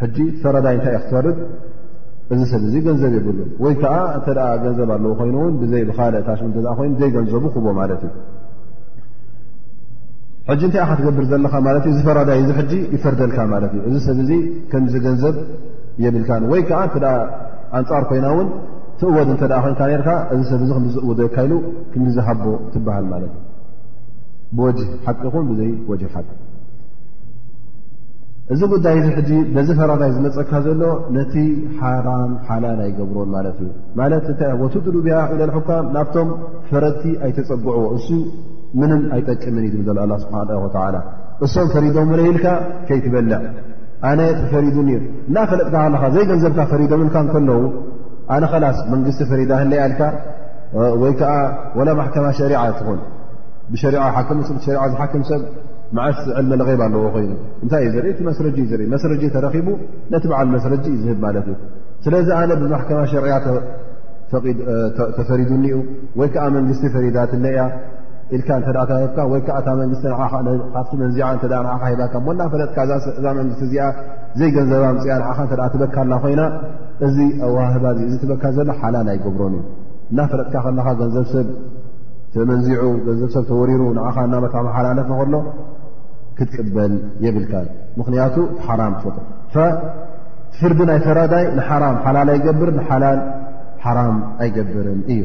ሕጂ 0.01 0.17
ፈራዳይ 0.43 0.75
ንታይ 0.77 0.95
እ 0.97 1.01
ክትፈርድ 1.01 1.39
እዚ 2.33 2.41
ሰብ 2.51 2.63
ዚ 2.73 2.77
ገንዘብ 2.87 3.11
የብሉን 3.17 3.49
ወይከዓ 3.63 3.95
እተ 4.19 4.27
ገንዘብ 4.65 4.89
ኣለዎ 4.95 5.11
ኮይኑን 5.19 5.53
ይ 5.81 5.83
ብካልእ 5.89 6.23
ታሽ 6.27 6.41
ኮይኑ 6.79 6.91
ዘይ 7.01 7.09
ገንዘቡ 7.17 7.43
ክቦ 7.55 7.65
ማለት 7.81 8.03
እዩ 10.53 10.59
ጂ 10.61 10.69
ንታይ 10.75 10.83
ትገብር 10.99 11.25
ዘለካት 11.31 11.85
ዚፈረዳይ 11.97 12.39
ይፈርደልካ 12.95 13.37
ማት 13.53 13.65
እ 13.77 13.83
እዚ 13.91 13.95
ሰብ 14.07 14.19
ከምዚገንዘብ 14.71 15.35
የብልካ 16.05 16.29
ወይከዓ 16.53 16.79
ኣንፃር 17.79 18.03
ኮይናውን 18.11 18.47
ትእወድ 19.01 19.29
እተ 19.35 19.43
ኮይ 19.81 19.95
ካ 20.07 20.11
እዚ 20.35 20.41
ሰብ 20.71 20.75
ክዝእውደካ 20.85 21.35
ሉ 21.51 21.61
ምዝሃቦ 22.05 22.43
ትበሃል 22.73 23.05
ማለት 23.13 23.31
እዩ 23.35 23.40
ብወጅ 24.57 24.79
ሓቂ 25.03 25.17
ይኹን 25.27 25.43
ብዘይ 25.49 25.69
ወጅ 25.91 26.01
ሓቂ 26.13 26.29
እዚ 28.53 28.61
ጉዳይ 28.71 28.95
እዚ 28.99 29.07
ሕጂ 29.17 29.29
በዚ 29.55 29.67
ፈረራይ 29.77 30.09
ዝመፀካ 30.15 30.51
ዘሎ 30.65 30.81
ነቲ 31.17 31.33
ሓራም 31.81 32.31
ሓላል 32.47 32.79
ኣይገብሮን 32.85 33.29
ማለት 33.35 33.57
እዩ 33.65 33.69
ማለት 33.99 34.25
ወትጥሉ 34.61 34.95
ብሃ 35.05 35.19
ኢ 35.35 35.47
ሕካም 35.57 35.85
ናብቶም 35.97 36.29
ፈረድቲ 36.69 37.03
ኣይተፀጉዕዎ 37.27 37.83
እ 37.97 38.17
ምንም 38.79 39.01
ኣይጠቅምን 39.17 39.63
ይድ 39.67 39.75
ዘሎ 39.89 39.97
ኣላ 40.05 40.13
ስብሓን 40.23 40.51
ወላ 40.65 40.97
እሶም 41.45 41.69
ፈሪዶም 41.75 42.09
ለይኢልካ 42.19 42.47
ከይ 42.89 42.99
ትበልዕ 43.05 43.39
ኣነ 44.11 44.19
ተፈሪዱን 44.41 44.89
እናፈለጥካ 44.95 45.75
ኣለካ 45.87 46.03
ዘይገንዘብካ 46.15 46.59
ፈሪዶምልካ 46.73 47.15
ከለዉ 47.33 47.61
ኣነ 48.35 48.43
ከላስ 48.51 48.77
መንግስቲ 48.91 49.21
ፈሪዳ 49.31 49.51
ህለአልካ 49.63 50.01
ወይ 51.03 51.13
ከዓ 51.21 51.31
ወላ 51.77 51.89
ማሕከማ 51.99 52.25
ሸሪዓ 52.41 52.59
እትኹን 52.71 52.99
ብሸሪ 53.73 53.95
ዝሓክም 54.93 55.21
ሰብ 55.29 55.41
ማዓስ 55.97 56.19
ዕልመ 56.39 56.51
ለغይብ 56.59 56.81
ኣለዎ 56.85 57.07
ኮይኑ 57.13 57.31
እንታይ 57.63 57.83
እዩ 57.87 57.93
ዘኢ 58.05 58.19
መስረጂ 58.27 58.57
ኢ 58.83 58.87
መስረጂ 58.93 59.23
ተረኪቡ 59.35 59.69
ነቲ 60.13 60.23
በዓል 60.31 60.47
መስረ 60.55 60.71
ዩ 60.91 60.93
ዝህብ 61.03 61.17
ማለት 61.25 61.47
እዩ 61.53 61.55
ስለዚ 62.05 62.27
ኣነ 62.39 62.51
ብማሕከማ 62.61 62.99
ሸርዕያ 63.13 63.35
ተፈሪዱኒዩ 65.17 65.75
ወይ 66.19 66.29
ከዓ 66.35 66.45
መንግስቲ 66.57 66.83
ፈሪዳትለያ 66.95 67.63
ኢልካ 68.35 68.49
እተባካ 68.65 69.17
ወይዓ 69.31 69.47
መ 69.79 70.51
ካብቲ 70.73 70.91
መንዚ 71.03 71.17
ሂካ 71.83 72.13
ሞና 72.27 72.41
ፈለጥካ 72.53 72.77
እዛ 73.19 73.25
መንስቲ 73.39 73.61
እዚኣ 73.67 73.87
ዘይገንዘባ 74.39 74.83
ምፅኣ 74.97 75.17
ን 75.39 75.47
ተ 75.51 75.67
ትበካ 75.73 75.95
ላ 76.11 76.19
ኮይና 76.23 76.43
እዚ 77.07 77.17
ኣዋ 77.47 77.57
ህባ 77.73 77.85
እዚ 78.07 78.13
ትበካ 78.23 78.43
ዘሎ 78.57 78.69
ሓላል 78.81 79.07
ኣይገብሮን 79.13 79.55
እዩ 79.57 79.61
እና 80.11 80.19
ፈለጥካ 80.31 80.53
ከለካ 80.67 80.87
ገንዘብሰብ 81.01 81.47
منزع 82.35 82.83
ورر 83.49 83.93
نع 83.93 84.25
نمتعم 84.25 84.67
حلالت 84.73 85.07
ل 85.33 85.35
كتبل 86.37 86.91
يبلك 87.25 87.53
منيت 87.97 88.35
حرام 88.67 88.93
ففرد 89.53 90.79
ي 90.95 90.99
فردي 91.05 91.41
لحرام 91.57 91.95
حلال 92.05 92.29
أيجبر 92.29 92.69
حلال 92.89 93.17
حرام 93.83 94.15
أيجبرن 94.41 94.99
ي 95.15 95.19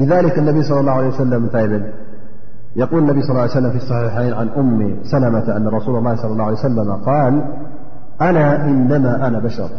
لذلك 0.00 0.34
النبي 0.38 0.62
صلى 0.68 0.80
الله 0.82 0.92
عليه 0.98 1.08
وسلم 1.12 1.40
نتل 1.46 1.72
يقول 2.82 3.00
انبي 3.02 3.22
صلى 3.22 3.38
اه 3.38 3.42
عيه 3.42 3.50
وسلم 3.58 3.70
في 3.70 3.76
الصحيحين 3.84 4.32
عن 4.40 4.48
أم 4.60 4.96
سلمة 5.02 5.56
أن 5.56 5.68
رسول 5.68 5.98
الله 5.98 6.14
صى 6.14 6.26
الله 6.26 6.44
عليه 6.44 6.56
وسلم-قال 6.60 7.42
أنا 8.20 8.64
إنما 8.64 9.26
أنا 9.26 9.38
بشط 9.38 9.70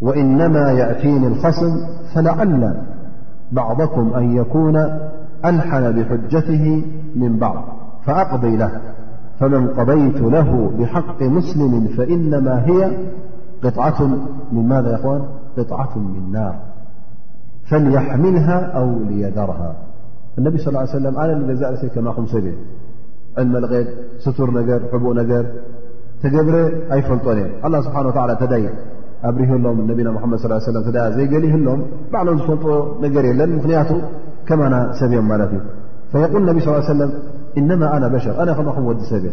وإنما 0.00 0.72
يأتين 0.72 1.24
الخصم 1.26 1.72
فلعلا 2.14 2.74
بعضكم 3.52 4.14
أن 4.16 4.36
يكون 4.36 4.76
ألحن 5.44 5.92
بحجته 5.92 6.82
من 7.16 7.38
بعض 7.38 7.64
فأقضي 8.04 8.56
له 8.56 8.70
فمن 9.40 9.68
قضيت 9.68 10.16
له 10.20 10.70
بحق 10.78 11.22
مسلم 11.22 11.86
فإنما 11.96 12.66
هي 12.66 12.92
قطعة 13.62 14.02
من 14.52 14.68
ماذا 14.68 14.90
يا 14.90 14.96
أخوان 14.96 15.22
قطعة 15.58 15.98
من 15.98 16.32
نار 16.32 16.54
فليحملها 17.70 18.60
أو 18.66 18.92
ليذرها 19.08 19.74
النبي 20.38 20.58
صلى 20.58 20.70
اله 20.78 20.88
عليه 20.90 21.00
وسلم 21.00 21.20
أل 21.20 21.54
جزاءلسكما 21.56 22.12
خم 22.12 22.26
سج 22.26 22.52
علم 23.38 23.56
الغيد 23.56 23.86
ستور 24.18 24.50
نجر 24.50 24.80
حبوء 24.92 25.14
نجر 25.14 25.46
تجبري 26.22 26.92
أيفلطوني 26.92 27.46
الله 27.66 27.80
سبحانه 27.80 28.08
وتعالى 28.08 28.36
تدي 28.40 28.68
ኣብሪህሎም 29.28 29.78
ነና 29.88 30.08
መድ 30.32 30.40
صى 30.66 31.06
ዘይገሊህሎም 31.16 31.80
ባዕም 32.12 32.38
ዝፈልጦ 32.44 32.64
ነገር 33.04 33.24
የለን 33.30 33.50
ምክንያቱ 33.58 33.90
ከና 34.48 34.74
ሰብዮም 35.00 35.26
ማለት 35.32 35.50
እዩ 35.56 35.60
ف 36.12 36.42
ነቢ 36.48 36.58
صى 36.66 36.70
ى 36.80 37.06
إن 37.58 37.70
ሸር 38.24 38.36
ከ 38.58 38.80
ወዲ 38.88 39.00
ሰብ 39.12 39.24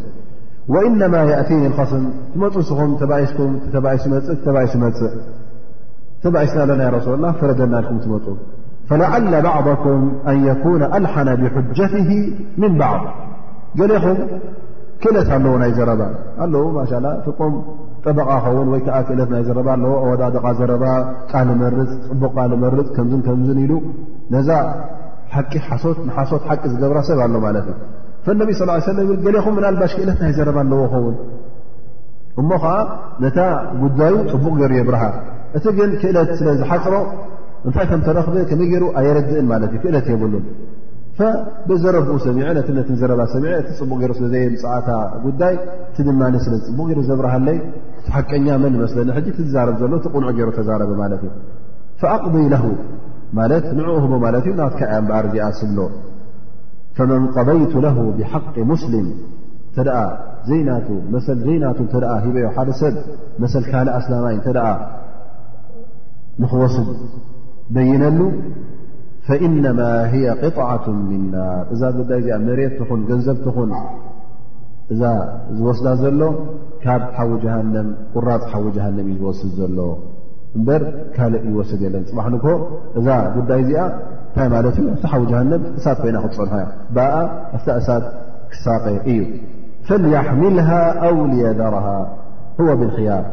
وإنማ 0.73 1.13
يأتኒ 1.31 1.61
الስም 1.71 2.03
ትመፁ 2.33 2.55
እንስኹም 2.61 2.91
ተስም 3.01 4.13
ሱ 4.99 5.03
እሱ 6.17 6.25
መእ 6.33 6.45
ተስና 6.45 6.67
ኣለና 6.67 6.81
ሱ 7.05 7.15
ላ 7.23 7.31
ፍረዘና 7.39 7.75
ኩም 7.87 7.97
ትመፁ 8.03 8.25
فلዓل 8.89 9.33
بعضኩም 9.47 10.01
ኣن 10.29 10.37
يكن 10.49 10.81
أልሓن 10.97 11.27
بሓጀትه 11.41 12.09
من 12.61 12.71
ባعض 12.79 13.03
ገሊኹም 13.79 14.17
ክለት 15.03 15.29
ኣለዎ 15.37 15.53
ናይ 15.61 15.71
ዘረባ 15.77 16.01
ኣው 16.45 16.65
ም 17.53 17.55
ጠበቃ 18.05 18.29
ኸውን 18.45 18.67
ወይ 18.73 18.81
ከዓ 18.85 18.97
ክእለት 19.07 19.29
ናይ 19.33 19.43
ዘረባ 19.47 19.67
ኣለዎ 19.77 19.93
ኣወዳደቃ 20.03 20.45
ዘረባ 20.59 20.83
ቃልመርፅ 21.31 21.89
ፅቡቅ 22.09 22.31
ቃልመርፅ 22.37 22.87
ከምዝን 22.95 23.21
ከምዝን 23.27 23.59
ኢሉ 23.63 23.73
ነዛ 24.33 24.49
ሓቂ 25.35 25.51
ሓሶት 25.67 25.97
ንሓሶት 26.07 26.43
ሓቂ 26.49 26.61
ዝገብራ 26.73 26.99
ሰብ 27.07 27.19
ኣሎ 27.25 27.35
ማለት 27.47 27.65
እዩ 27.71 27.77
ፈነቢ 28.25 28.49
ስ 28.59 28.67
ለም 28.69 28.97
ብል 29.09 29.17
ገሊኹም 29.25 29.55
ምንልባሽ 29.59 29.93
ክእለት 29.99 30.19
ናይ 30.23 30.31
ዘረባ 30.39 30.57
ኣለዎ 30.65 30.81
ኸውን 30.93 31.15
እሞ 32.41 32.49
ከዓ 32.63 32.73
ነታ 33.23 33.37
ጉዳዩ 33.83 34.13
ፅቡቕ 34.31 34.53
ገይሩ 34.61 34.73
የብርሃ 34.79 35.03
እቲ 35.59 35.65
ግን 35.79 35.91
ክእለት 36.01 36.31
ስለዝሓፅሮ 36.39 36.95
እንታይ 37.67 37.85
ከም 37.91 38.01
ተረኽብ 38.07 38.35
ከመይ 38.49 38.67
ገይሩ 38.73 38.83
ኣየረድእን 38.99 39.47
ማለት 39.53 39.71
እዩ 39.73 39.79
ክእለት 39.85 40.07
የብሉን 40.13 40.45
በዘረብኡ 41.69 42.15
ሰሚዐ 42.25 42.47
ነነቲዘረባ 42.55 43.21
ሰሚዐ 43.35 43.53
እቲ 43.61 43.69
ፅቡቕ 43.79 43.91
ገይሮ 44.01 44.11
ስለዘየ 44.17 44.49
ፅዓታ 44.63 44.89
ጉዳይ 45.25 45.55
ቲ 45.95 46.05
ድማኒ 46.07 46.33
ስለፅቡቕ 46.45 46.79
ገይሮ 46.89 46.99
ዘብርሃለይ 47.09 47.57
ትሓቀኛ 48.07 48.47
መን 48.63 48.71
ንመስለኒ 48.77 49.09
ሕጂ 49.17 49.27
ትዛረብ 49.37 49.77
ዘሎ 49.83 49.93
ትቕንዑ 50.05 50.27
ገይሮ 50.37 50.49
ተዛረበ 50.57 50.91
ማለት 51.01 51.21
እዩ 51.27 51.33
ፈኣቕዲ 52.01 52.35
ለሁ 52.53 52.65
ማለት 53.39 53.65
ንዕኡ 53.77 53.95
ህቦ 54.03 54.13
ማለት 54.25 54.43
እዩ 54.49 54.53
ናትከ 54.61 54.81
እያ 54.89 54.99
በኣር 55.09 55.25
እዚኣ 55.29 55.47
ስብሎ 55.61 55.79
ፈመን 56.99 57.23
ቀበይቱ 57.35 57.73
ለሁ 57.87 57.97
ብሓቂ 58.19 58.55
ሙስሊም 58.73 59.07
እተ 59.79 59.87
ዘሰ 60.49 61.27
ዘይናቱ 61.45 61.79
እተ 61.87 61.93
ሂበዮ 62.25 62.45
ሓደ 62.55 62.69
ሰብ 62.81 62.95
መሰል 63.41 63.63
ካልእ 63.71 63.93
ኣስላማይ 63.99 64.35
እተ 64.39 64.47
ደኣ 64.57 64.67
ንክወስድ 66.41 66.89
በይነሉ 67.75 68.19
ፈኢነማ 69.27 69.79
ቅጣዓት 70.41 70.85
ምናር 71.09 71.63
እዛ 71.75 71.81
ጉዳይ 71.97 72.19
እዚኣ 72.21 72.35
መሬት 72.47 72.73
ትኹን 72.79 73.01
ገንዘብ 73.09 73.37
ትኹን 73.45 73.71
እዛ 74.93 75.01
ዝወስዳ 75.57 75.87
ዘሎ 76.01 76.21
ካብ 76.83 77.01
ሓዊ 77.15 77.31
ጀሃንም 77.43 77.87
ቁራፅ 78.13 78.43
ሓዊ 78.51 78.65
ጀሃንም 78.75 79.07
እዩ 79.09 79.15
ዝወስድ 79.21 79.49
ዘሎ 79.59 79.79
እምበር 80.57 80.83
ካልእ 81.15 81.43
ይወስድ 81.49 81.81
የለን 81.87 82.03
ፅባሕን 82.11 82.35
ክ 82.43 82.53
እዛ 82.99 83.07
ጉዳይ 83.35 83.59
እዚኣ 83.63 83.81
እንታይ 84.27 84.47
ማለት 84.55 84.75
እዩ 84.81 84.87
እቲ 84.95 85.03
ሓዊ 85.13 85.21
ጀሃንም 85.31 85.63
እሳት 85.79 85.97
ኮይና 86.03 86.17
ክፀንሖ 86.27 86.53
እያ 86.61 86.65
ባኣ 86.97 87.13
ኣፍታ 87.57 87.69
እሳት 87.81 88.05
ክሳቀ 88.53 88.85
እዩ 89.13 89.19
ፈልያሕምልሃ 89.89 90.69
ኣው 91.07 91.17
ልየደረሃ 91.33 91.87
ዎ 92.65 92.69
ብልክያር 92.79 93.25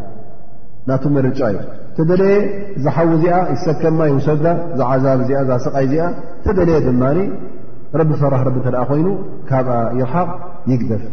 ናቱ 0.88 1.04
መርጫ 1.18 1.40
እዩ 1.52 1.58
ተደለየ 1.96 2.36
ዝሓዊ 2.84 3.08
እዚኣ 3.16 3.34
ይሰከማ 3.54 3.98
ይውሰዳ 4.10 4.44
ዝዓዛብ 4.78 5.18
እዚኣ 5.24 5.40
ዛስቀይ 5.50 5.84
እዚኣ 5.88 6.06
ተደለየ 6.44 6.78
ድማ 6.86 7.02
ረቢ 8.00 8.10
ፈራህ 8.20 8.40
ረቢ 8.48 8.56
እተደኣ 8.60 8.80
ኮይኑ 8.90 9.08
ካብኣ 9.48 9.74
ይርሓቕ 9.98 10.30
ይግደፋ 10.72 11.12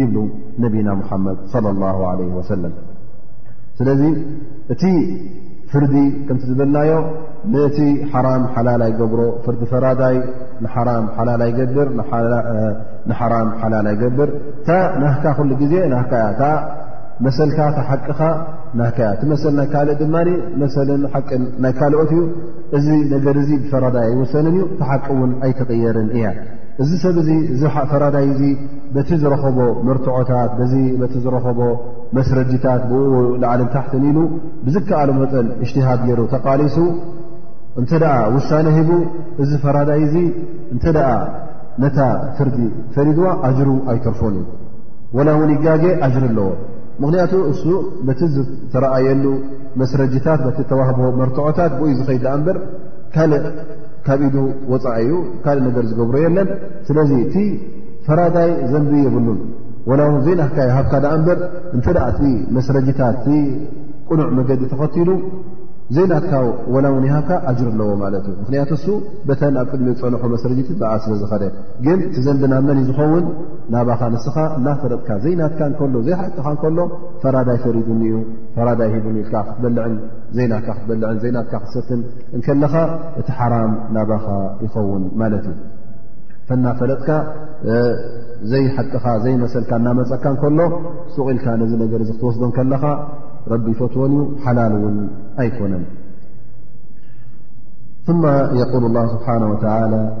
ይብሉ 0.00 0.16
ነቢና 0.64 0.88
ሙሓመድ 1.00 1.38
ላ 1.82 1.88
ለ 2.20 2.26
ወሰለም 2.38 2.74
ስለዚ 3.78 4.02
እቲ 4.72 4.82
ፍርዲ 5.72 5.94
ከምቲ 6.26 6.42
ዝበልናዮ 6.50 6.92
ነእቲ 7.52 7.78
ሓራም 8.12 8.42
ሓላላ 8.54 8.82
ይገብሮ 8.90 9.20
ፍርዲ 9.44 9.62
ፈራዳይ 9.72 10.16
ንሓራም 13.10 13.48
ሓላላ 13.60 13.88
ይገብር 13.94 14.28
እታ 14.52 14.68
ናህካ 15.02 15.24
ኩሉ 15.38 15.50
ግዜ 15.62 15.74
ናካ 15.92 16.10
ያታ 16.24 16.42
መሰልካ 17.26 17.58
ተሓቅኻ 17.76 18.20
ና 18.78 18.86
ቲ 19.18 19.26
መሰል 19.32 19.52
ናይ 19.58 19.66
ካልእ 19.72 19.94
ድማ 20.00 20.14
መሰ 20.62 20.74
ሓቂን 21.12 21.42
ናይ 21.62 21.72
ካልኦት 21.78 22.12
እዩ 22.14 22.22
እዚ 22.76 22.88
ነገር 23.14 23.36
ዚ 23.48 23.58
ብፈራዳይ 23.62 24.06
ይወሰንን 24.14 24.56
እዩ 24.58 24.64
ተሓቂ 24.80 25.06
ውን 25.20 25.32
ኣይተቀየርን 25.46 26.08
እያ 26.16 26.24
እዚ 26.82 26.90
ሰብዚ 27.04 27.28
እ 27.54 27.70
ፈራዳይ 27.90 28.26
እዚ 28.34 28.42
በቲ 28.94 29.10
ዝረከቦ 29.22 29.58
መርትዖታት 29.88 30.52
ቲ 31.12 31.14
ዝረከቦ 31.24 31.60
መስረጅታት 32.16 32.82
ብ 32.90 33.02
ላዓለን 33.42 33.68
ታሕትንኢሉ 33.74 34.18
ብዝከኣሎ 34.64 35.10
መጠን 35.20 35.46
እሽትሃድ 35.64 36.00
ገይሮ 36.08 36.22
ተቃሊሱ 36.34 36.76
እንተደኣ 37.80 38.16
ውሳነ 38.36 38.66
ሂቡ 38.78 38.90
እዚ 39.44 39.50
ፈራዳይ 39.66 40.02
እ 40.06 40.24
እንተደ 40.74 40.98
ነታ 41.82 41.98
ፍርዲ 42.38 42.58
ፈሪድዋ 42.94 43.28
ኣጅሩ 43.48 43.68
ኣይተርፎን 43.92 44.34
እዩ 44.40 44.42
ወላ 45.16 45.28
ውን 45.40 45.50
ይጋ 45.54 45.66
ኣጅሪ 46.06 46.24
ኣለዎ 46.32 46.42
ምክንያቱ 47.02 47.32
እሱ 47.52 47.64
በቲ 48.08 48.20
ዝተረኣየሉ 48.34 49.24
መስረጅታት 49.80 50.40
በቲ 50.46 50.58
ተዋህቦ 50.70 50.98
መርትዖታት 51.20 51.72
ብዩ 51.80 51.92
ዝኸይዳ 52.00 52.26
እንበር 52.38 52.56
ካልእ 53.14 53.46
ካብ 54.06 54.20
ኢዱ 54.28 54.36
ወፃኢ 54.72 55.00
እዩ 55.06 55.16
ካልእ 55.44 55.62
ነገር 55.68 55.84
ዝገብሮ 55.90 56.16
የለን 56.24 56.48
ስለዚ 56.88 57.10
እቲ 57.24 57.34
ፈራዳይ 58.06 58.50
ዘንብ 58.72 58.92
የብሉን 59.06 59.40
ወላ 59.90 60.00
እው 60.10 60.16
ዘይናካዮ 60.26 60.68
ሃብካ 60.78 60.94
ዳ 61.04 61.08
እንበር 61.18 61.38
እንተዳ 61.76 61.98
እቲ 62.12 62.22
መስረጅታት 62.56 63.16
እቲ 63.20 63.28
ቁኑዕ 64.10 64.28
መገዲ 64.38 64.62
ተኸቲሉ 64.72 65.08
ዘይናትካ 65.96 66.30
ወላ 66.74 66.86
ውኒ 66.96 67.06
ሃብካ 67.14 67.30
ኣጅር 67.50 67.66
ኣለዎ 67.72 67.88
ማለት 68.02 68.24
እዩ 68.30 68.34
ምክንያቱ 68.42 68.70
እሱ 68.78 68.86
በተን 69.28 69.54
ኣብ 69.60 69.66
ቅድሚ 69.72 69.86
ዝፀንሖ 69.98 70.22
መስረድቲ 70.34 70.68
ዝዓል 70.80 71.00
ስለዘኸደ 71.06 71.44
ግን 71.86 71.98
ቲዘንድና 72.14 72.54
መን 72.66 72.78
እዩ 72.82 72.86
ዝኸውን 72.90 73.24
ናባኻ 73.74 74.00
ንስኻ 74.14 74.36
እናፈለጥካ 74.58 75.08
ዘይናትካ 75.24 75.60
ከሎ 75.80 75.96
ዘይሓጥኻ 76.08 76.46
እከሎ 76.56 76.78
ፈራዳይ 77.22 77.58
ፈሪዱኒእዩ 77.64 78.14
ፈራዳይ 78.56 78.90
ሂቡን 78.94 79.16
ኢልካ 79.22 79.34
ክትበልዕን 79.48 79.94
ዘናትካ 80.38 80.68
ክትበልዕን 80.78 81.18
ዘናትካ 81.24 81.54
ክሰትን 81.64 82.00
እከለኻ 82.40 82.74
እቲ 83.22 83.28
ሓራም 83.40 83.74
ናባኻ 83.98 84.26
ይኸውን 84.66 85.04
ማለት 85.22 85.44
እዩ 85.52 85.58
ፈና 86.50 86.64
ፈለጥካ 86.78 87.08
ዘይሓጥኻ 88.52 89.04
ዘይመሰልካ 89.26 89.72
እናመፀካ 89.82 90.24
ከሎ 90.44 90.60
ሱቕኢልካ 91.16 91.44
ነዚ 91.62 91.72
ነገር 91.84 92.00
እዚ 92.06 92.10
ክትወስዶ 92.16 92.42
ከለኻ 92.56 92.84
رب 93.48 93.72
فتون 93.72 94.36
حلال 94.44 95.08
أيكن 95.40 95.76
ثم 98.06 98.26
يقول 98.56 98.84
الله 98.86 99.06
سبحانه 99.06 99.50
وتعالى 99.52 100.14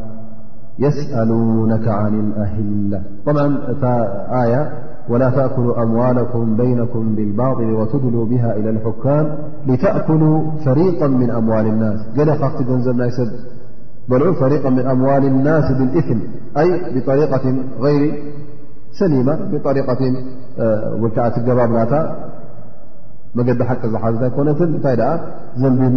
يسألونك 0.78 1.88
عن 1.88 2.20
الأهلة 2.20 3.02
طبعاآية 3.26 4.72
ولا 5.08 5.30
تأكلوا 5.30 5.82
أموالكم 5.82 6.56
بينكم 6.56 7.14
بالباطل 7.14 7.70
وتدلو 7.72 8.24
بها 8.24 8.56
إلى 8.56 8.70
الحكام 8.70 9.38
لتأكلوا 9.66 10.42
فريقا 10.64 11.06
من 11.08 11.30
أموال 11.30 11.66
الناس 11.66 12.00
جلات 12.16 12.62
نزبنايس 12.70 13.20
ضلع 14.10 14.32
فريقا 14.32 14.70
من 14.70 14.86
أموال 14.86 15.24
الناس 15.24 15.72
بالإثن 15.72 16.20
أي 16.58 16.82
بطريقة 17.00 17.54
غير 17.80 18.22
سليمة 18.92 19.36
بطريقة 19.52 19.96
بابنا 21.46 21.84
መገዲ 23.38 23.60
ሓቂ 23.68 23.82
ዝሓዘታይኮነትን 23.92 24.70
እንታይ 24.76 24.94
ደኣ 25.00 25.10
ዘንቢን 25.62 25.94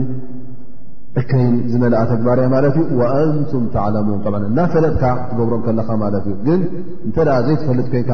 ዕከይን 1.21 1.55
ዝመልኣ 1.71 1.99
ተግባርእያ 2.11 2.47
ማለት 2.53 2.75
እዩ 2.81 2.93
ወአንቱም 3.01 3.63
ተዓለሙን 3.75 4.45
እናፈለጥካ 4.49 5.03
ትገብሮ 5.29 5.53
ከለካ 5.65 5.89
ማለት 6.03 6.25
እዩ 6.31 6.37
ግን 6.47 6.61
እንተ 7.07 7.17
ዘይትፈልጥ 7.47 7.87
ኮይንካ 7.93 8.11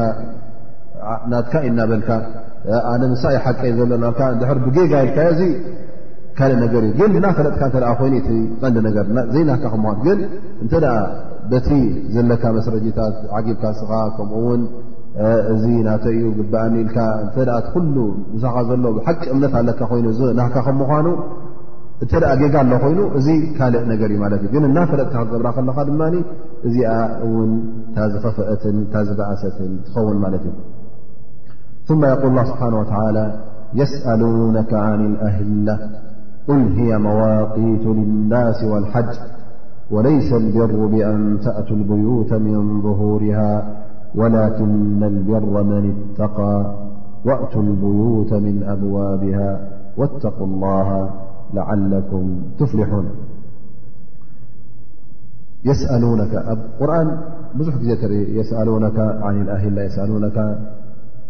ናትካ 1.30 1.52
እ 1.68 1.70
ናበልካ 1.78 2.10
ኣነ 2.92 3.02
ምሳይ 3.12 3.36
ሓቀ 3.46 3.60
እዩ 3.70 3.74
ዘሎ 3.78 3.92
ና 4.04 4.12
ንድሕር 4.36 4.58
ብጌጋይልካዮ 4.66 5.40
ካልእ 6.38 6.56
ነገር 6.64 6.82
እዩ 6.90 6.94
ግን 7.00 7.16
እናፈለጥካ 7.20 7.62
ኮይኑቲቀንዲ 8.02 8.76
ነገርዘይናካ 8.88 9.64
ክምኳን 9.74 9.98
ግን 10.06 10.20
እንተ 10.64 10.74
በቲ 11.52 11.70
ዘለካ 12.16 12.42
መስረጂታት 12.58 13.14
ዓቂብካ 13.36 13.64
ስኻ 13.78 13.90
ከምኡውን 14.16 14.60
እዚ 15.52 15.64
ናተ 15.86 16.04
እዩ 16.16 16.26
ግባኣ 16.38 16.64
ኢል 16.82 16.90
ተ 17.34 17.44
ኣ 17.54 17.58
ኩሉ 17.72 17.96
ሳኻ 18.42 18.56
ዘሎ 18.68 18.84
ሓቂ 19.06 19.22
እምነት 19.34 19.54
ኣለካ 19.60 19.80
ይኑ 20.00 20.06
ናካ 20.38 20.54
ከ 20.66 20.70
ምዃኑ 20.78 21.06
እተደኣ 22.04 22.30
ጌጋ 22.42 22.54
ኣሎ 22.62 22.72
ኮይኑ 22.84 23.00
እዚ 23.18 23.26
ካልእ 23.56 23.82
ነገር 23.90 24.10
እዩ 24.14 24.18
ማለት 24.24 24.40
እ 24.46 24.48
ግን 24.54 24.64
እና 24.68 24.78
ፈለጥካ 24.90 25.16
ክገብራ 25.26 25.48
ከለኻ 25.56 25.76
ድማ 25.88 26.00
እዚኣ 26.68 26.94
እውን 27.26 27.50
ታ 27.96 28.08
ዝፈፍአትን 28.12 28.78
ታ 28.92 29.04
ዝበእሰትን 29.08 29.72
ትኸውን 29.86 30.18
ማለት 30.24 30.42
እዩ 30.50 30.54
ث 31.88 31.90
يقል 32.12 32.32
اه 32.40 32.46
ስብሓه 32.50 32.90
وى 33.12 33.24
የስألن 33.80 34.56
عن 34.86 35.00
الأህላة 35.10 35.76
قል 36.48 36.62
هي 36.78 36.90
መዋقቱ 37.06 37.84
للናس 37.98 38.58
والሓጅ 38.72 39.10
وليሰ 39.94 40.28
الብሩ 40.42 40.74
ብأን 40.92 41.22
ተእቱ 41.44 41.68
الብيተ 41.80 42.30
من 42.48 42.58
ظهርه 42.86 43.40
ولكن 44.14 45.02
البر 45.02 45.62
من 45.62 45.96
اتقى 46.14 46.74
وأتو 47.24 47.60
البيوت 47.60 48.32
من 48.32 48.62
أبوابها 48.62 49.68
واتقوا 49.96 50.46
الله 50.46 51.10
لعلكم 51.54 52.42
تفلحون 52.58 53.08
يسألونك 55.64 56.34
أ 56.34 56.56
قرآن 56.80 57.18
بزح 57.54 57.74
تري 57.76 58.36
يسألونك 58.38 58.98
عن 58.98 59.42
الأهلة 59.42 59.82
يسألونك 59.82 60.38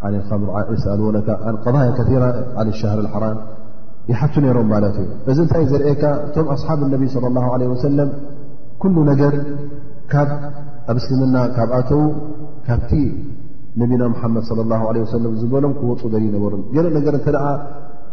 عن 0.01 0.15
الريسألونك 0.15 1.29
عن 1.29 1.55
قضايا 1.55 1.91
كثيرة 1.91 2.45
عن 2.59 2.67
الشهر 2.67 2.99
الحرام 2.99 3.37
يحت 4.09 4.39
نيرم 4.39 4.69
ملت 4.69 4.95
ذ 5.29 5.41
نتي 5.41 5.65
زرأك 5.65 6.31
تم 6.35 6.45
أصحاب 6.45 6.83
النبي 6.83 7.07
صلى 7.07 7.27
الله 7.27 7.53
عليه 7.53 7.67
وسلم 7.67 8.13
كل 8.79 9.05
نجر 9.05 9.43
كب 10.09 10.27
ኣብ 10.91 10.97
እስልምና 11.01 11.37
ካብኣተዉ 11.55 12.01
ካብቲ 12.67 12.91
ነቢና 13.81 14.03
ሙሓመድ 14.13 14.43
ላه 14.71 14.81
ለ 14.95 14.97
ወሰለም 15.03 15.33
ዝበሎም 15.41 15.71
ክወፁ 15.79 16.01
ዘይነበሩ 16.13 16.53
ገር 16.75 16.85
ነገር 16.97 17.13
እንተደ 17.19 17.37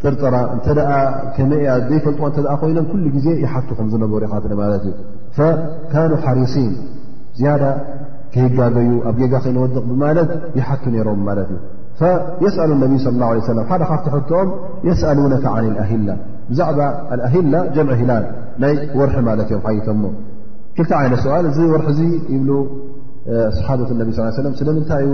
ጥርጥራ 0.03 0.35
እንተ 0.55 0.67
ከመያ 1.37 1.71
ዘይፈልጥዎ 1.89 2.25
እተ 2.31 2.45
ኮይኖም 2.61 2.87
ኩሉ 2.91 3.05
ጊዜ 3.17 3.27
ይሓቱ 3.43 3.69
ከም 3.79 3.89
ዝነበሩ 3.95 4.21
ኢኻት 4.29 4.45
ማለት 4.63 4.85
እዩ 4.91 5.49
ካኑ 5.93 6.13
ሓሪሲን 6.25 6.71
ዝያዳ 7.39 7.65
ከይጋገዩ 8.35 8.91
ኣብ 9.11 9.17
ጌጋ 9.23 9.35
ከይነወድቕ 9.45 9.85
ማለት 10.05 10.31
ይሓቲ 10.61 10.85
ነይሮምማለት 10.95 11.51
እዩ 11.57 11.61
የስአሉ 12.45 12.71
ነቢ 12.85 12.95
ለ 13.11 13.17
ላه 13.25 13.41
ሰለ 13.51 13.59
ሓደ 13.71 13.83
ካብቲ 13.93 14.07
ሕትኦም 14.17 14.49
የስአሉነካ 14.89 15.47
ን 15.63 15.67
ልኣህላ 15.75 16.09
ብዛዕባ 16.51 16.81
ኣህላ 17.29 17.55
ጀምዕ 17.77 17.97
ሂላል 18.01 18.25
ናይ 18.65 18.75
ወርሒ 19.01 19.17
ማለት 19.31 19.49
እዮም 19.53 19.63
ሓይቶሞ 19.69 20.03
ክልቲ 20.77 20.93
ዓይነት 21.01 21.21
ሰል 21.27 21.45
እዚ 21.51 21.59
ወርሒእዚ 21.73 22.01
ይብ 22.35 22.45
ሰሓበት 23.57 23.91
ነብ 24.01 24.11
ስ 24.17 24.27
ሰ 24.37 24.41
ስለምንታይዩ 24.61 25.09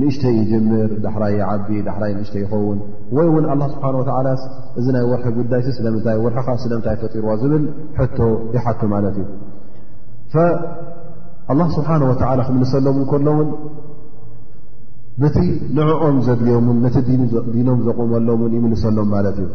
ንእሽተይ 0.00 0.34
ይጅምር 0.40 0.90
ዳሕራይ 1.04 1.36
ዓቢ 1.50 1.68
ዳሕራይ 1.86 2.10
ንእሽተይ 2.16 2.42
ይኸውን 2.44 2.78
ወይ 3.16 3.26
እውን 3.30 3.44
ስብሓ 3.74 3.88
ላ 4.26 4.30
እዚ 4.78 4.86
ናይ 4.96 5.04
ወርሒ 5.12 5.26
ጉዳይ 5.38 5.62
ስለምንታ 5.78 6.06
ር 6.24 6.56
ስለምታይ 6.64 6.96
ፈጢርዎ 7.02 7.30
ዝብል 7.42 7.64
ቶ 8.18 8.28
ይሓቱ 8.56 8.80
ማለት 8.94 9.16
እዩ 9.22 9.26
ስብሓ 11.78 11.90
ወላ 12.10 12.40
ክምልሰሎ 12.48 12.86
ከሎውን 13.12 13.48
በቲ 15.22 15.36
ንዕኦም 15.76 16.16
ዘድልዮን 16.26 16.66
ነቲ 16.86 16.96
ዲኖም 17.54 17.78
ዘቁመሎምን 17.86 18.52
ይምልሰሎም 18.58 19.06
ማለት 19.16 19.36
እዩ 19.44 19.50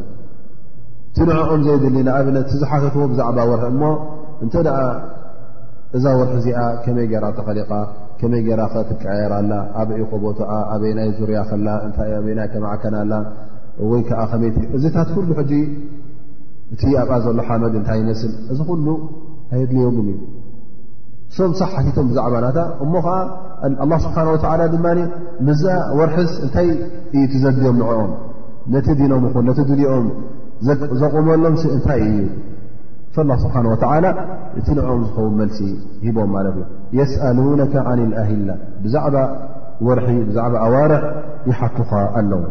እቲ 1.11 1.19
ንዕኦም 1.29 1.61
ዘይድሊ 1.67 1.97
ንኣብነት 2.07 2.49
ዝሓተትዎ 2.61 3.03
ብዛዕባ 3.11 3.37
ርሒ 3.49 3.63
እሞ 3.73 3.81
እተ 4.45 4.53
እዛ 5.97 6.05
ወርሒእዚኣ 6.19 6.59
ከመይ 6.83 7.07
ገራ 7.11 7.25
ተኸሊቓ 7.37 7.71
ከመይ 8.19 8.41
ገይራ 8.45 8.61
ከ 8.73 8.83
ትቀየር 8.89 9.31
ኣላ 9.37 9.51
ኣበይ 9.79 10.01
ኮቦትኣ 10.11 10.51
ኣበይ 10.73 10.91
ናይ 10.97 11.09
ዙርያ 11.17 11.39
ከላ 11.49 11.67
እታኣበይ 11.87 12.33
ናይ 12.37 12.47
ከማዓከናላ 12.53 13.13
ወይከዓ 13.91 14.21
ይእዚ 14.43 14.83
ታት 14.95 15.09
ኩሉ 15.15 15.27
ሕጂ 15.39 15.51
እቲ 16.73 16.81
ኣብኣ 17.01 17.13
ዘሎ 17.25 17.37
ሓመድ 17.47 17.73
እንታይ 17.79 17.97
ይመስል 18.03 18.31
እዚ 18.51 18.59
ኩሉ 18.69 18.85
ኣይድልዮምን 19.53 20.07
እዩ 20.11 20.15
ሶም 21.35 21.51
ሳሕ 21.59 21.71
ሓቲቶም 21.77 22.05
ብዛዕባናታ 22.11 22.57
እሞ 22.83 22.93
ከዓ 23.07 23.17
ኣላ 23.83 23.91
ስብሓን 24.05 24.29
ወተላ 24.35 24.61
ድማ 24.75 24.85
ምዛ 25.47 25.63
ወርሒስ 25.99 26.31
እንታይ 26.45 26.69
እዩ 27.17 27.23
ትዘልዮም 27.33 27.77
ንዕኦም 27.81 28.11
ነቲ 28.75 28.87
ዲኖም 29.01 29.25
ኹን 29.33 29.43
ነቲ 29.49 29.59
ድኒኦም 29.69 30.07
ዘቆመሎም 31.01 31.55
እንታይ 31.75 32.01
እዩ 32.09 32.17
ه 33.17 33.21
ስብሓه 33.43 33.65
እቲ 34.59 34.67
ንኦም 34.77 35.01
ዝኸውን 35.07 35.33
መልሲ 35.39 35.57
ሂቦም 36.03 36.29
ማለት 36.35 36.55
እዩ 36.59 36.65
የስأሉነ 36.97 37.61
عን 37.87 37.99
الኣهላ 38.07 38.49
ብዛዕባ 38.83 39.15
ር 39.97 39.99
ብዛዕባ 40.27 40.53
ኣዋርሕ 40.65 41.01
ይሓኩኻ 41.49 41.91
ኣለዉ 42.19 42.41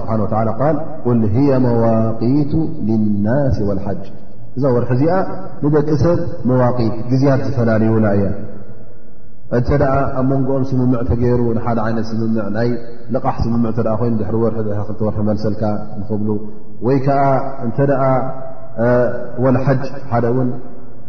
ስብሓه 0.00 0.14
ል 0.20 0.22
ል 1.22 1.22
ه 1.38 1.60
መዋቂቱ 1.66 2.52
ልلናስ 2.86 3.56
والሓጅ 3.68 4.04
እዛ 4.56 4.64
ወርሒ 4.74 4.90
እዚኣ 4.96 5.12
ንደቂ 5.64 5.88
ሰብ 6.04 6.18
መዋቂት 6.50 6.94
ግዝያት 7.10 7.40
ዝፈላለዩ 7.48 7.92
ላ 8.04 8.08
እየ 8.16 8.24
እተ 9.58 9.68
ደ 9.82 9.84
ኣብ 10.18 10.24
መንጎኦም 10.32 10.64
ስምምዕ 10.70 11.00
ተገይሩ 11.10 11.40
ንሓደ 11.58 11.78
ዓይነት 11.86 12.06
ስምምዕ 12.12 12.46
ናይ 12.56 12.68
ልቓሕ 13.16 13.36
ስምምዕ 13.44 13.70
ተ 13.76 13.88
ኮይኑ 14.00 14.14
ድሪ 14.22 14.32
ር 14.48 14.54
ክተወርሒ 14.88 15.18
መልሰልካ 15.28 15.62
ንኽብሉ 15.98 16.28
ወይ 16.86 16.98
ከዓ 17.04 17.22
እንተ 17.66 17.78
ደኣ 17.90 18.02
ወሓጅ 19.44 19.80
ሓደ 20.10 20.24
ውን 20.36 20.50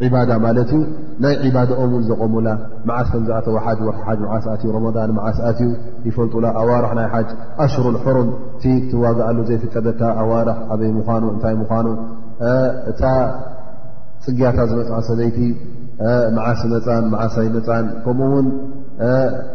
ዒባዳ 0.03 0.32
ማለት 0.45 0.70
እዩ 0.76 0.84
ናይ 1.24 1.34
ዒባዶኦም 1.45 1.91
ውን 1.95 2.03
ዘቆሙላ 2.09 2.49
መዓስ 2.89 3.07
ከዛዕተወ 3.13 3.55
ሓ 3.65 3.74
ር 3.80 3.95
ዓዩ 4.11 4.20
ረን 4.76 5.17
ዓስኣትዩ 5.30 5.70
ይፈልጡላ 6.07 6.45
ኣዋር 6.61 6.86
ናይ 6.99 7.07
ሓጅ 7.13 7.30
ኣሽሩ 7.65 7.86
ሕሩም 8.05 8.30
ቲ 8.61 8.74
ትዋግዓሉ 8.91 9.38
ዘይፍቀደታ 9.49 10.01
ኣዋር 10.24 10.47
ኣበይ 10.74 10.91
ምኑ 10.97 11.24
እንታይ 11.36 11.55
ምኑ 11.61 11.88
እታ 12.91 13.03
ፅግያታ 14.26 14.57
ዝመፅዖ 14.72 15.01
ሰበይቲ 15.09 15.38
መዓሲ 16.38 16.61
መፃን 16.74 17.05
ዓሳይ 17.24 17.47
መፃን 17.55 17.86
ከምኡ 18.03 18.30
ውን 18.36 18.47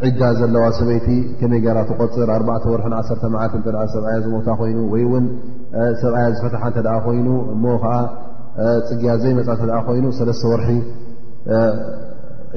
ዒዳ 0.07 0.23
ዘለዋ 0.41 0.65
ሰበይቲ 0.79 1.09
ከመይ 1.39 1.61
ገይራ 1.65 1.79
ተቆፅር 1.91 2.29
4 2.37 2.69
ወር 2.73 2.81
1 2.99 3.25
መዓት 3.35 3.53
እተ 3.61 3.65
7ብያ 3.79 4.13
ዝሞታ 4.25 4.49
ኮይኑ 4.61 4.79
ወይውን 4.93 5.25
ሰብ 6.01 6.13
ኣያ 6.19 6.27
ዝፈትሓ 6.37 6.91
ኮይኑ 7.07 7.29
ሞ 7.63 7.73
ከዓ 7.83 7.95
ፅግያ 8.89 9.13
ዘይመፃ 9.23 9.49
እ 9.63 9.69
ኮይኑ 9.89 10.05
ሰለስተ 10.19 10.45
ወርሒ 10.53 10.71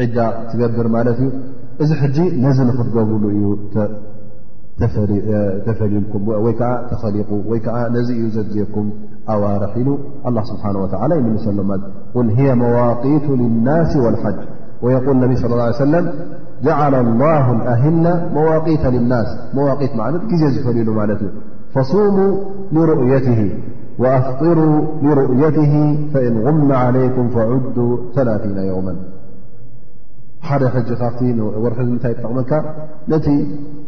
ዒዳ 0.02 0.18
ትገብር 0.50 0.88
ማለት 0.96 1.20
እዩ 1.24 1.30
እዚ 1.84 1.92
ሕጂ 2.02 2.18
ነዚ 2.44 2.60
ክትገብሉ 2.80 3.24
እዩ 3.36 3.44
ተፈሊልኩ 5.68 6.12
ወይ 6.46 6.54
ከዓ 6.60 6.72
ተኸሊቁ 6.92 7.30
ወይ 7.52 7.60
ዓ 7.78 7.80
ነዚ 7.96 8.10
እዩ 8.20 8.28
ዘኩም 8.58 8.88
ኣዋርኽ 9.36 9.74
ኢሉ 9.82 9.90
لله 10.26 10.42
ስብሓه 10.52 10.72
የምሰሎ 11.28 11.58
መዋقቱ 12.64 13.26
للናس 13.42 13.92
والሓጅ 14.04 14.38
ق 14.82 15.06
ብ 15.22 15.34
ص 15.42 15.82
ه 15.84 15.88
ለ 15.94 15.96
جعل 16.66 16.94
الله 17.06 17.46
الأህل 17.58 18.06
መዋقታ 18.36 18.84
ናስ 19.12 19.30
ዋት 19.66 19.82
ጊዜ 20.32 20.42
ዝፈሊሉ 20.56 20.88
ማለት 21.00 21.20
እዩ 21.26 21.30
فصሙ 21.74 22.06
ሩؤي 22.78 23.48
وኣፍطሩ 24.04 24.60
لሩؤيትه 25.06 25.76
فإن 26.14 26.34
غመ 26.46 26.70
علይكም 26.86 27.26
فعዱ 27.36 27.52
ث 28.16 28.18
يውم 28.72 28.88
ሓደ 30.48 30.64
ካብ 31.02 31.14
ርሒ 31.72 31.82
ታይ 32.04 32.14
ጠቕመካ 32.20 32.52
ነቲ 33.12 33.26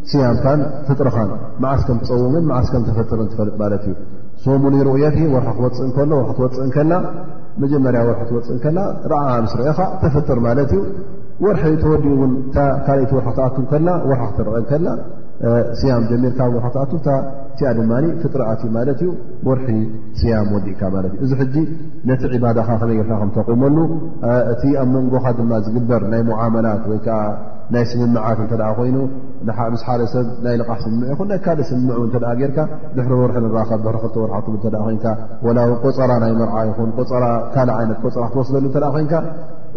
ስያምካን 0.09 0.59
ትጥርኻን 0.87 1.29
መዓስከም 1.63 1.97
ትፀውምን 2.01 2.45
ዓስከ 2.57 2.73
ተፈጥር 2.89 3.19
ትፈልጥ 3.33 3.53
ማለት 3.61 3.83
እዩ 3.89 3.93
صሙ 4.45 4.61
ሩؤ 4.87 4.95
ር 5.45 5.45
ክወፅእሎ 5.57 6.11
ክትወፅእ 6.29 6.69
ከላ 6.75 6.91
መጀመርያ 7.61 8.01
ር 8.09 8.15
ክትወፅእ 8.19 8.59
ከላ 8.65 8.79
ረዓ 9.13 9.27
ስ 9.51 9.55
ርአኻ 9.61 9.79
ተፈጥር 10.03 10.39
ማለት 10.47 10.73
እዩ 10.79 11.43
ርሒ 11.57 11.65
ተወዲኡ 11.83 12.19
ካቲ 12.87 13.01
ር 13.19 13.23
ክትኣቱከ 13.27 13.71
ር 14.09 14.19
ክትርአ 14.25 14.53
ከላ 14.73 14.87
ስያም 15.79 16.01
ጀሚርካብትኣትታ 16.09 17.09
እቲኣ 17.51 17.69
ድማ 17.77 17.91
ፍጥርኣት 18.21 18.61
ማለት 18.77 18.99
እዩ 19.03 19.11
ወርሒ 19.47 19.67
ስያም 20.19 20.47
ወዲእካ 20.55 20.81
ማት 20.93 21.05
ዩ 21.13 21.19
እዚ 21.25 21.31
ሕጂ 21.41 21.55
ነቲ 22.09 22.23
ዕባዳኻ 22.37 22.67
ከመይ 22.81 22.97
ጌርካ 22.99 23.11
ከምተቑመሉ 23.21 23.77
እቲ 24.53 24.63
ኣብ 24.81 24.89
መንጎካ 24.95 25.25
ድማ 25.37 25.53
ዝግበር 25.67 26.03
ናይ 26.13 26.23
ሙዓመላት 26.31 26.83
ወይከዓ 26.91 27.19
ናይ 27.73 27.83
ስምምዓት 27.91 28.39
እተ 28.45 28.53
ኮይኑ 28.79 28.97
ምስ 29.73 29.81
ሓደ 29.87 30.01
ሰብ 30.13 30.27
ናይ 30.45 30.55
ልቓሕ 30.61 30.79
ስምምዒ 30.85 31.07
ይኹን 31.13 31.27
ናይ 31.33 31.39
ካልእ 31.45 31.67
ስምምዑ 31.71 31.99
ተ 32.15 32.33
ጌርካ 32.41 32.57
ድሕሪ 32.95 33.13
ወርሒ 33.21 33.37
ንኸ 33.45 33.69
ብክተወርሓ 33.85 34.35
ክት 34.47 34.57
ተ 34.73 34.83
ኮይንካ 34.87 35.05
ወላዊ 35.47 35.71
ቆፀራ 35.85 36.11
ናይ 36.25 36.33
መርዓ 36.41 36.57
ይኹን 36.71 36.91
ቆካልእ 36.97 37.73
ዓይነት 37.79 37.97
ቆፀራ 38.05 38.23
ክትወስደሉ 38.33 38.65
ተ 38.75 38.91
ኮንካ 38.97 39.13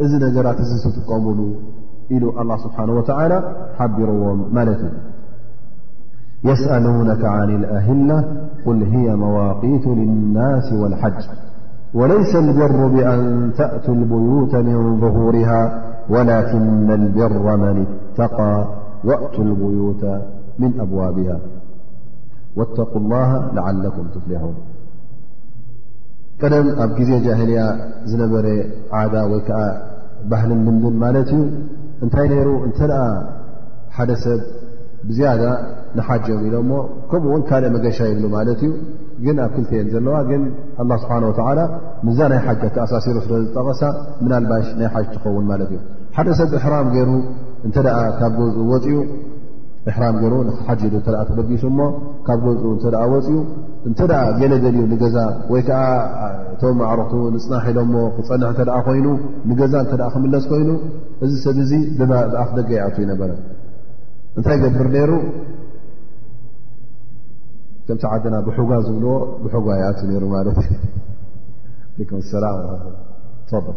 እዚ 0.04 0.12
ነገራት 0.26 0.58
እዚ 0.66 0.72
ዝጥቀሙሉ 0.86 1.40
ኢሉ 2.16 2.24
ኣላ 2.40 2.50
ስብሓንወላ 2.66 3.34
ሓቢርዎም 3.78 4.40
ማለት 4.58 4.80
እዩ 4.88 4.92
يسألونك 6.44 7.24
عن 7.24 7.50
الأهلة 7.56 8.48
قل 8.66 8.82
هي 8.82 9.16
مواقيت 9.16 9.86
للناس 9.86 10.72
والحج 10.72 11.24
وليس 11.94 12.36
البر 12.36 12.86
بأن 12.88 13.52
تأتوا 13.56 13.94
البيوت 13.94 14.54
من 14.54 15.00
ظهورها 15.00 15.82
ولكن 16.08 16.90
البر 16.90 17.56
من 17.56 17.86
اتقى 18.12 18.68
وأتوا 19.04 19.44
البيوت 19.44 20.04
من 20.58 20.80
أبوابها 20.80 21.38
واتقوا 22.56 23.00
الله 23.00 23.52
لعلكم 23.54 24.02
تفلحون 24.14 24.54
قدم 26.42 26.68
أب 26.82 26.94
جزي 26.94 27.20
جاهلي 27.20 27.78
زنبر 28.04 28.64
عادة 28.92 29.26
وي 29.26 29.40
ك 29.40 29.54
بهلدندن 30.30 30.92
ملت 31.02 31.32
ي 31.32 31.40
نتي 32.06 32.28
نير 32.28 32.48
نتدأ 32.66 33.02
حد 33.96 34.10
سب 34.12 34.40
ብዝያዳ 35.08 35.42
ንሓጅ 35.96 36.24
ዮም 36.32 36.42
ኢሎሞ 36.48 36.70
ከምኡውን 37.10 37.42
ካልእ 37.48 37.70
መገሻ 37.76 37.98
ይብሉ 38.10 38.24
ማለት 38.34 38.60
እዩ 38.66 38.72
ግን 39.24 39.36
ኣብ 39.44 39.50
ክልቴን 39.54 39.88
ዘለዋ 39.94 40.16
ግን 40.30 40.42
ላ 40.90 40.96
ስብሓን 41.02 41.24
ወተላ 41.30 41.60
ምዛ 42.06 42.18
ናይ 42.32 42.40
ሓጃ 42.46 42.62
ቲኣሳሲሩ 42.76 43.16
ስለ 43.24 43.34
ዝጠቐሳ 43.44 43.82
ምናልባሽ 44.22 44.66
ናይ 44.80 44.88
ሓጅ 44.94 45.06
ትኸውን 45.14 45.44
ማለት 45.52 45.70
እዩ 45.74 45.80
ሓደ 46.16 46.28
ሰብ 46.38 46.52
እሕራም 46.60 46.88
ገይሩ 46.94 47.10
ሕ 49.96 50.00
ይሩ 50.24 50.34
ክሓጅ 50.58 50.80
ሉ 50.92 50.98
ተበጊሱ 51.28 51.62
ሞ 51.78 51.86
ካብ 52.26 52.42
ገኡ 52.62 52.72
ተ 52.82 52.98
ወፅኡ 53.12 53.36
እንተኣ 53.88 54.12
ገለደልዩ 54.40 54.82
ንገዛ 54.92 55.16
ወይከዓ 55.52 55.80
እቶም 56.52 56.76
ማዕሮክቲ 56.80 57.14
ንፅናሕ 57.36 57.64
ኢሎሞ 57.72 57.94
ክፀንሕ 58.18 58.50
እተ 58.62 58.70
ኮይኑ 58.88 59.06
ንገዛ 59.50 59.74
ክምለስ 60.14 60.44
ኮይኑ 60.52 60.70
እዚ 61.24 61.32
ሰብ 61.46 61.58
እዚ 61.64 61.72
ብኣፍ 62.12 62.50
ደጋያዕቱ 62.58 62.96
ይነበረ 63.04 63.30
እንታይ 64.36 64.56
ገብር 64.62 64.86
ይሩ 64.98 65.12
ከም 67.86 67.96
ዓድና 68.12 68.36
ብሑጓ 68.46 68.70
ዝብልዎ 68.84 69.14
ብጓ 69.44 69.54
ይኣ 69.80 69.86
ሩ 70.24 70.26
ት 73.48 73.74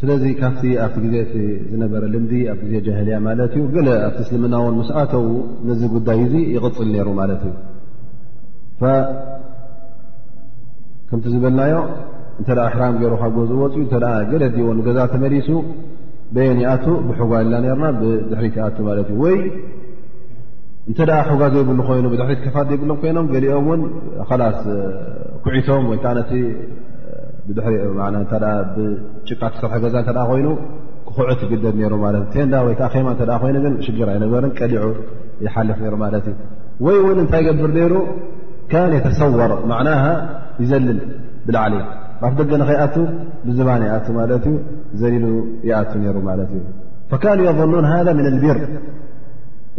ስለዚ 0.00 0.24
ካብ 0.40 0.58
ኣብቲ 0.82 1.04
ዜ 1.12 1.24
ዝነበረ 1.70 2.02
ልምዲ 2.14 2.32
ኣዜ 2.52 2.72
ጀሃልያ 2.86 3.16
ማለት 3.28 3.52
እዩ 3.58 3.64
ገ 3.74 3.78
ኣብቲ 4.08 4.18
እስልምና 4.24 4.54
ውን 4.64 4.76
መስኣተዉ 4.80 5.26
ነዚ 5.68 5.80
ጉዳይ 5.94 6.20
እዙ 6.26 6.32
ይቕፅል 6.56 6.90
ይሩ 6.98 7.08
ማለት 7.20 7.40
እዩ 7.48 7.54
ከምቲ 11.08 11.24
ዝበልናዮ 11.32 11.72
ሕራ 12.46 12.60
ካብ 12.74 12.94
ፅኡ 13.20 13.32
ገለዎ 14.30 14.68
ገዛ 14.86 14.98
ተመሊሱ 15.14 15.48
የን 16.46 16.58
ኣ 16.72 16.74
ብሕጓ 17.08 17.32
ና 17.52 17.54
ና 17.66 17.68
ብድሪ 18.00 18.46
ክኣ 18.54 18.64
እተ 20.90 21.00
ጓ 21.40 21.42
ዘይብሉ 21.54 21.78
ይ 21.88 21.92
ሪ 22.04 22.06
ከፋት 22.44 22.66
ዘሎም 22.80 22.96
ኮይኖም 23.00 23.26
ገኦም 23.32 23.80
ኩቶም 25.44 25.84
ወ 25.90 25.92
ሪጭቃ 27.48 29.48
ሰር 29.60 29.70
ገዛ 29.84 29.96
ኮይ 30.30 30.42
ክኩዑ 31.08 31.28
ትግደድ 31.42 31.76
ቴንዳ 32.34 32.54
ማ 33.06 33.08
ይኑ 33.58 33.66
ሽር 33.86 34.08
በር 34.34 34.44
ቀሊ 34.58 34.72
ሓልፍ 35.54 35.80
ሩ 35.94 35.96
እ 36.04 36.06
ወይ 36.86 36.98
ውን 37.04 37.18
እንታይ 37.24 37.42
ገብር 37.48 37.70
ሩ 37.92 37.94
ካ 38.72 38.74
የተሰር 38.96 39.52
ና 39.70 39.72
ይዘልል 40.62 40.98
ብላዓለዩ 41.46 41.80
ኣፍ 42.26 42.32
ደገ 42.38 42.52
ይ 42.70 43.02
ብዝባ 43.46 43.68
ይ 43.82 43.88
ዘ 45.00 45.04
فن 47.12 47.38
يظኑ 47.48 47.72
ذ 48.06 48.08
ن 48.16 48.18
لቢር 48.36 48.56
ع 48.60 48.66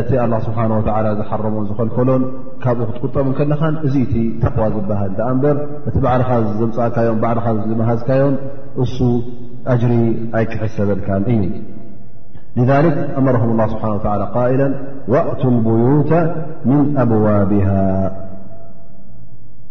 እቲ 0.00 0.10
ኣላ 0.22 0.34
ስብሓ 0.44 0.58
ዝሓረሞን 1.18 1.66
ዝኸልከሎን 1.70 2.22
ካብኡ 2.62 2.86
ክትቁጠብን 2.92 3.34
ከለኻን 3.38 3.74
እዙ 3.86 3.94
ቲ 4.12 4.22
ተقዋ 4.44 4.64
ዝበሃል 4.76 5.10
ዳኣ 5.18 5.28
እንበር 5.34 5.56
እቲ 5.88 5.94
ባዕልኻ 6.04 6.30
ዘምፃእካዮምባዕልኻ 6.60 7.46
ዝመሃዝካዮም 7.68 8.34
እሱ 8.84 8.96
ኣጅሪ 9.74 9.92
ኣይክሕሰበልካን 10.38 11.22
እዩ 11.34 11.44
ልክ 12.84 12.96
ኣመረም 13.18 13.50
ላ 13.58 13.62
ስብሓን 13.72 13.98
ላ 14.20 14.24
ቃኢላ 14.38 14.62
ዋእት 15.12 15.42
ብዩታ 15.66 16.12
ምን 16.68 16.80
ኣብዋብሃ 17.02 17.68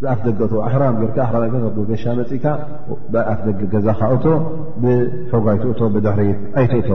ብኣፍደገ 0.02 0.52
ኣሕራም 0.68 0.96
ርካኣሕ 1.04 1.52
ገሻ 1.90 2.04
መፅእካ 2.20 2.46
ኣፍደጊ 3.34 3.60
ገዛኻ 3.74 4.02
እቶ 4.18 4.26
ብፈጓ 4.84 5.46
ኣይትእቶ 5.54 5.80
ብድሕሪት 5.96 6.40
ኣይትእቶ 6.60 6.90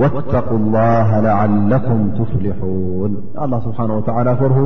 ወተق 0.00 0.48
ላሃ 0.74 1.10
ላዓለኩም 1.26 2.00
ትፍሊሑን 2.16 3.12
ኣላ 3.44 3.52
ስብሓናه 3.66 3.94
ወተዓላ 4.00 4.28
ፈርሁ 4.40 4.58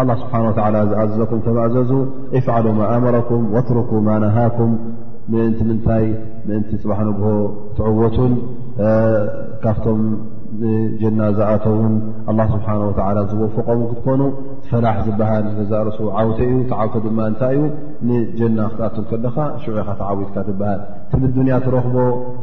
ኣላ 0.00 0.10
ስብሓ 0.20 0.34
ወላ 0.48 0.76
ዝኣዘዘኩም 0.90 1.38
ተማእዘዙ 1.46 1.90
ይፍዕሉ 2.36 2.66
ማ 2.78 2.90
ኣመረኩም 2.94 3.42
ወትርኩ 3.54 3.90
ማ 4.08 4.18
ነሃኩም 4.24 4.72
ምእንቲ 5.32 5.58
ምንታይ 5.70 6.06
ምእንቲ 6.48 6.70
ፅባሕ 6.82 7.00
ንግሆ 7.08 7.30
ትዕወቱን 7.78 8.34
ካብቶም 9.64 10.02
ንጀና 10.62 11.20
ዝኣተውን 11.38 11.94
ኣ 12.30 12.46
ስብሓ 12.54 12.68
ወ 12.82 12.92
ዝወፈቆም 13.30 13.80
ክትኮኑ 13.90 14.22
ፈላሕ 14.68 14.96
ዝበሃል 15.06 15.46
ዘርሱ 15.72 15.98
ዓውተ 16.20 16.38
እዩ 16.48 16.60
ተዓውተ 16.70 16.94
ድማ 17.06 17.18
እንታይ 17.32 17.56
እዩ 17.58 17.64
ንጀና 18.10 18.58
ክትኣትል 18.74 19.04
ከለኻ 19.10 19.36
ሽዑ 19.64 19.76
ኢኻ 19.84 19.88
ተዓዊትካ 20.02 20.36
ትበሃል 20.48 20.80
ቲብ 21.10 21.24
ዱንያ 21.34 21.56
ትረኽቦ 21.64 21.96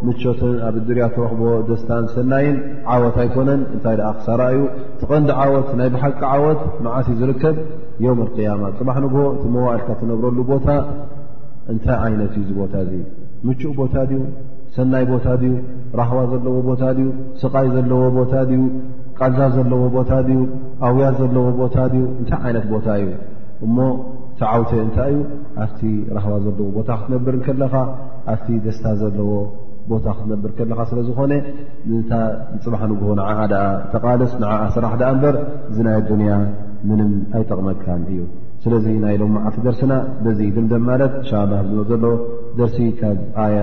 ምቾትን 0.08 0.54
ኣብ 0.68 0.76
ዱንያ 0.88 1.06
ትረኽቦ 1.16 1.42
ደስታን 1.70 2.06
ሰናይን 2.16 2.56
ዓወት 2.96 3.18
ኣይኮነን 3.24 3.62
እንታይ 3.76 3.96
ደኣ 4.00 4.10
ክሳራ 4.18 4.42
እዩ 4.54 4.62
ትቐንዲ 5.00 5.32
ዓወት 5.46 5.70
ናይ 5.80 5.90
ብሓቂ 5.96 6.20
ዓወት 6.36 6.62
መዓት 6.86 7.08
ዝርከብ 7.20 7.58
ዮም 8.06 8.22
ልቅያማ 8.28 8.64
ፅባሕ 8.78 8.98
ንግ 9.06 9.16
እቲ 9.34 9.44
መዋእልካ 9.56 9.90
ትነብረሉ 10.00 10.38
ቦታ 10.54 10.68
እንታይ 11.74 11.98
ዓይነት 12.06 12.32
እዩ 12.40 12.46
ዚ 12.48 12.52
ቦታ 12.62 12.76
እዚ 12.86 12.94
ምቹእ 13.48 13.74
ቦታ 13.82 13.96
ድዩ 14.12 14.22
ሰናይ 14.78 15.06
ቦታ 15.14 15.26
እዩ 15.40 15.52
ራህዋ 16.02 16.22
ዘለዎ 16.34 16.56
ቦታ 16.72 16.84
ድዩ 16.98 17.08
ስቓይ 17.44 17.68
ዘለዎ 17.76 18.02
ቦታ 18.20 18.34
ድዩ 18.50 18.62
ቃልዛ 19.20 19.40
ዘለዎ 19.58 19.84
ቦታ 19.98 20.12
ድዩ 20.28 20.40
ኣውያት 20.88 21.16
ዘለዎ 21.24 21.46
ቦታ 21.62 21.76
ድዩ 21.94 22.06
እንታይ 22.22 22.40
ዓይነት 22.48 22.66
ቦታ 22.76 22.88
እዩ 23.04 23.10
እሞ 23.66 23.78
ተዓውተ 24.40 24.72
እንታይ 24.84 25.10
እዩ 25.14 25.20
ኣፍቲ 25.64 25.82
ራህባ 26.16 26.34
ዘለዎ 26.46 26.68
ቦታ 26.78 26.90
ክትነብር 27.02 27.36
ከለኻ 27.46 27.74
ኣፍቲ 28.34 28.48
ደስታ 28.66 28.86
ዘለዎ 29.02 29.30
ቦታ 29.92 30.06
ክትነብር 30.18 30.52
ከለካ 30.58 30.80
ስለ 30.92 31.00
ዝኾነ 31.08 31.34
ታ 32.12 32.22
ንፅባሓ 32.56 32.82
ንግቦ 32.92 33.10
ንዓዓ 33.20 33.40
ደኣ 33.54 33.66
ተቓልስ 33.94 34.34
ንዓ 34.44 34.52
ስራሕ 34.76 34.92
ዳኣ 35.02 35.10
እምበር 35.16 35.36
ዝናይ 35.76 36.00
ዱንያ 36.12 36.32
ምንም 36.90 37.12
ኣይጠቕመካን 37.38 38.02
እዩ 38.14 38.22
ስለዚ 38.64 38.86
ናይ 39.04 39.16
ሎ 39.22 39.24
መዓፍቲ 39.38 39.62
ደርስና 39.68 39.94
በዚ 40.26 40.40
ድምደም 40.58 40.84
ማለት 40.92 41.14
ሻ 41.30 41.44
ዘሎ 41.92 42.04
ደርሲ 42.60 42.78
ካብ 43.02 43.20
ኣያ 43.46 43.58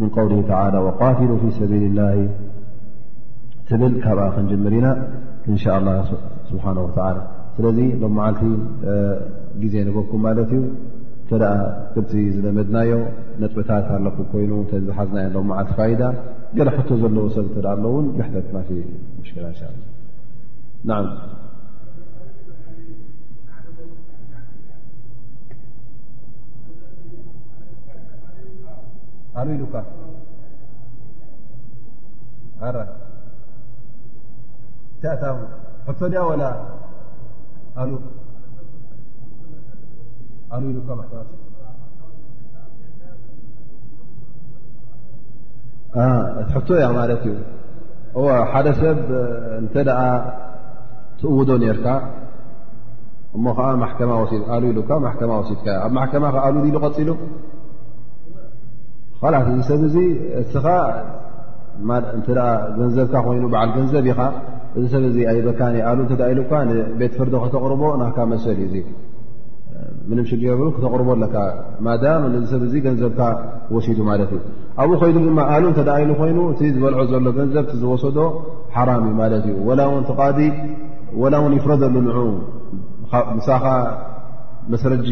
ምን 0.00 0.08
ቃውል 0.14 0.32
ተላ 0.48 0.74
ወቃፊሉ 0.86 1.30
ፊ 1.40 1.44
ሰቢል 1.56 1.84
ላ 1.96 2.02
ትብል 3.68 3.92
ካብኣ 4.04 4.26
ከንጀምር 4.34 4.74
ኢና 4.78 4.88
እንሻ 5.50 5.64
ላ 5.86 5.90
ስብሓና 6.48 6.78
ወላ 6.86 6.98
ስለዚ 7.60 7.78
ሎ 8.02 8.04
መዓልቲ 8.16 8.42
ግዜ 9.62 9.74
ንበኩም 9.86 10.20
ማለት 10.26 10.50
እዩ 10.56 10.62
እተደኣ 11.24 11.54
ክልቲ 11.92 12.12
ዝለመድናዮ 12.34 12.92
ነጥብታት 13.40 13.86
ኣለኩ 13.96 14.16
ኮይኑ 14.32 14.52
ተዝሓዝና 14.70 15.16
ሎ 15.34 15.36
መዓልቲ 15.50 15.78
ይዳ 15.90 16.02
ገ 16.56 16.58
ቶ 16.88 16.90
ዘለዎ 17.02 17.26
ሰብ 17.36 17.46
ኣ 17.58 17.60
ኣለ 17.70 17.84
ውን 17.92 18.06
ሽ 19.26 19.28
ኣኢሉ 29.40 29.60
ሕቶ 46.54 46.70
እያ 46.78 46.88
ማለት 46.98 47.22
እዩ 47.28 47.36
ሓደ 48.52 48.66
ሰብ 48.80 48.98
እተ 49.64 49.74
ትእውዶ 51.20 51.50
ነርካ 51.62 51.86
እሞ 53.36 53.44
ኢሉ 54.70 54.78
ማከማ 55.02 55.30
ወሲድካ 55.40 55.66
ኣብ 55.84 55.92
ማሕከማ 55.96 56.24
ከ 56.34 56.36
ኣሉ 56.46 56.54
ሉ 56.60 56.64
ኢሉ 56.70 56.76
ቀፂሉ 56.84 57.08
ት 59.24 59.50
እዚ 59.58 59.68
ሰብ 59.70 59.82
እዚ 59.88 59.96
እስኻ 60.42 60.66
እ 61.78 62.30
ገንዘብካ 62.78 63.14
ኮይኑ 63.26 63.44
በዓል 63.52 63.70
ገንዘብ 63.76 64.06
ኢኻ 64.12 64.20
እዚ 64.78 64.84
ሰብ 64.92 65.04
ዚ 65.14 65.20
ኣይበካ 65.30 65.60
ኣሉ 65.90 65.98
እተዳኢሉካ 66.06 66.52
ንቤት 66.68 67.12
ፍርዲ 67.18 67.34
ክተቕርቦ 67.44 67.82
ናካ 68.02 68.18
መሰል 68.32 68.58
እዩእ 68.66 68.84
ምንም 70.08 70.24
ሽ 70.30 70.34
ሉ 70.60 70.68
ክተቕርቦ 70.76 71.08
ኣለካ 71.16 71.36
ማም 71.86 72.22
ንዚ 72.32 72.42
ሰብ 72.52 72.62
ዙ 72.72 72.82
ገንዘብካ 72.86 73.20
ወሲዱ 73.76 73.98
ማለት 74.10 74.30
እዩ 74.36 74.40
ኣብኡ 74.82 74.94
ኮይዱ 75.02 75.16
ድማ 75.26 75.40
ኣሉ 75.54 75.64
እተደኢሉ 75.72 76.10
ኮይኑ 76.20 76.38
እቲ 76.52 76.60
ዝበልዖ 76.74 77.00
ዘሎ 77.12 77.26
ገንዘብ 77.40 77.64
ቲዝወሰዶ 77.72 78.18
ሓራም 78.76 79.02
ዩ 79.10 79.12
ማለት 79.22 79.46
እዩ 79.54 79.66
ላ 79.78 81.34
እውን 81.40 81.52
ይፍረደሉ 81.58 81.94
ን 82.02 83.38
ሳኻ 83.46 83.64
መስረጂ 84.72 85.08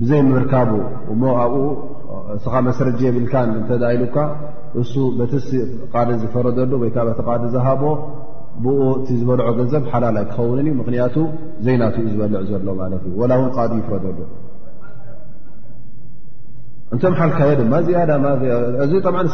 ብዘይ 0.00 0.20
ምርካቡ 0.32 0.72
እሞ 1.12 1.22
ኣብኡ 1.42 1.64
እስኻ 2.36 2.52
መስረጂ 2.66 2.98
የብልካን 3.08 3.48
እተዳይሉካ 3.60 4.16
እሱ 4.80 4.92
በቲ 5.18 5.32
ቃዲ 5.92 6.10
ዝፈረደሉ 6.22 6.72
ካቲ 6.96 7.18
ቃዲ 7.28 7.44
ዝሃቦ 7.54 7.82
ብኡ 8.64 8.76
እቲ 9.00 9.08
ዝበልዖ 9.20 9.44
ገንዘብ 9.58 9.82
ሓላል 9.90 10.16
ኣይ 10.20 10.24
ክኸውንን 10.30 10.66
እዩ 10.70 10.74
ምክንያቱ 10.80 11.16
ዘይናትኡ 11.66 12.02
ዝበልዕ 12.12 12.40
ዘሎ 12.50 12.66
ማለት 12.80 13.02
እዩ 13.10 13.18
ላ 13.30 13.34
እውን 13.40 13.50
ቃዲ 13.56 13.72
ይፍረዘሉ 13.80 14.18
እንተምሓልካዮ 16.94 17.50
ድማእዚ 17.60 17.90
ንስም 18.72 19.26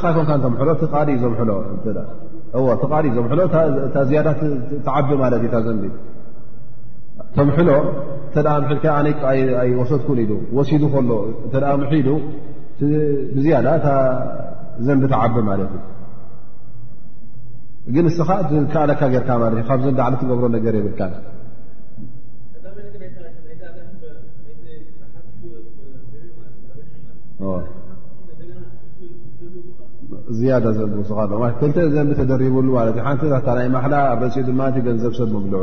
ቲእ 2.90 3.02
ዞም 3.08 3.24
ዝያዳ 4.10 4.28
ተዓቢ 4.86 5.12
ማት 5.22 5.34
እዩዘን 5.48 5.80
ተምሕሎ 7.36 7.68
እተ 8.28 8.36
ል 9.06 9.08
ይወሰትኩ 9.72 10.08
ኢሉ 10.24 10.32
ወሲዱ 10.56 10.82
ከሎ 10.94 11.10
እተ 11.46 11.54
ምሒሉ 11.82 12.08
ብዝያዳ 13.36 13.66
ዘንቢ 14.86 15.02
ተዓቢ 15.12 15.34
ማለት 15.50 15.70
እዩ 15.76 15.80
ግን 17.94 18.04
እስኻ 18.10 18.22
ከኣለካ 18.72 19.02
ጌርካ 19.14 19.28
ማለ 19.42 19.52
እዩ 19.58 19.62
ካብዞ 19.68 19.86
ዳዕሉ 20.00 20.14
ትገብሮ 20.20 20.44
ነገር 20.56 20.74
ይብልካ 20.78 21.00
ዝያዳ 30.36 30.64
ዘ 30.76 30.84
ስኻ 31.08 31.18
ክተ 31.60 31.76
ዘንብ 31.94 32.10
ተደሪቡሉ 32.20 32.68
ት 32.86 32.90
እዩ 32.94 33.02
ሓንቲ 33.06 33.22
ታ 33.46 33.56
ናይ 33.58 33.68
ማሕላ 33.76 33.94
ኣብ 34.12 34.20
ርእሲኡ 34.24 34.42
ድማ 34.48 34.60
ገንዘብ 34.86 35.12
ሰብ 35.18 35.28
ምብልዑ 35.34 35.62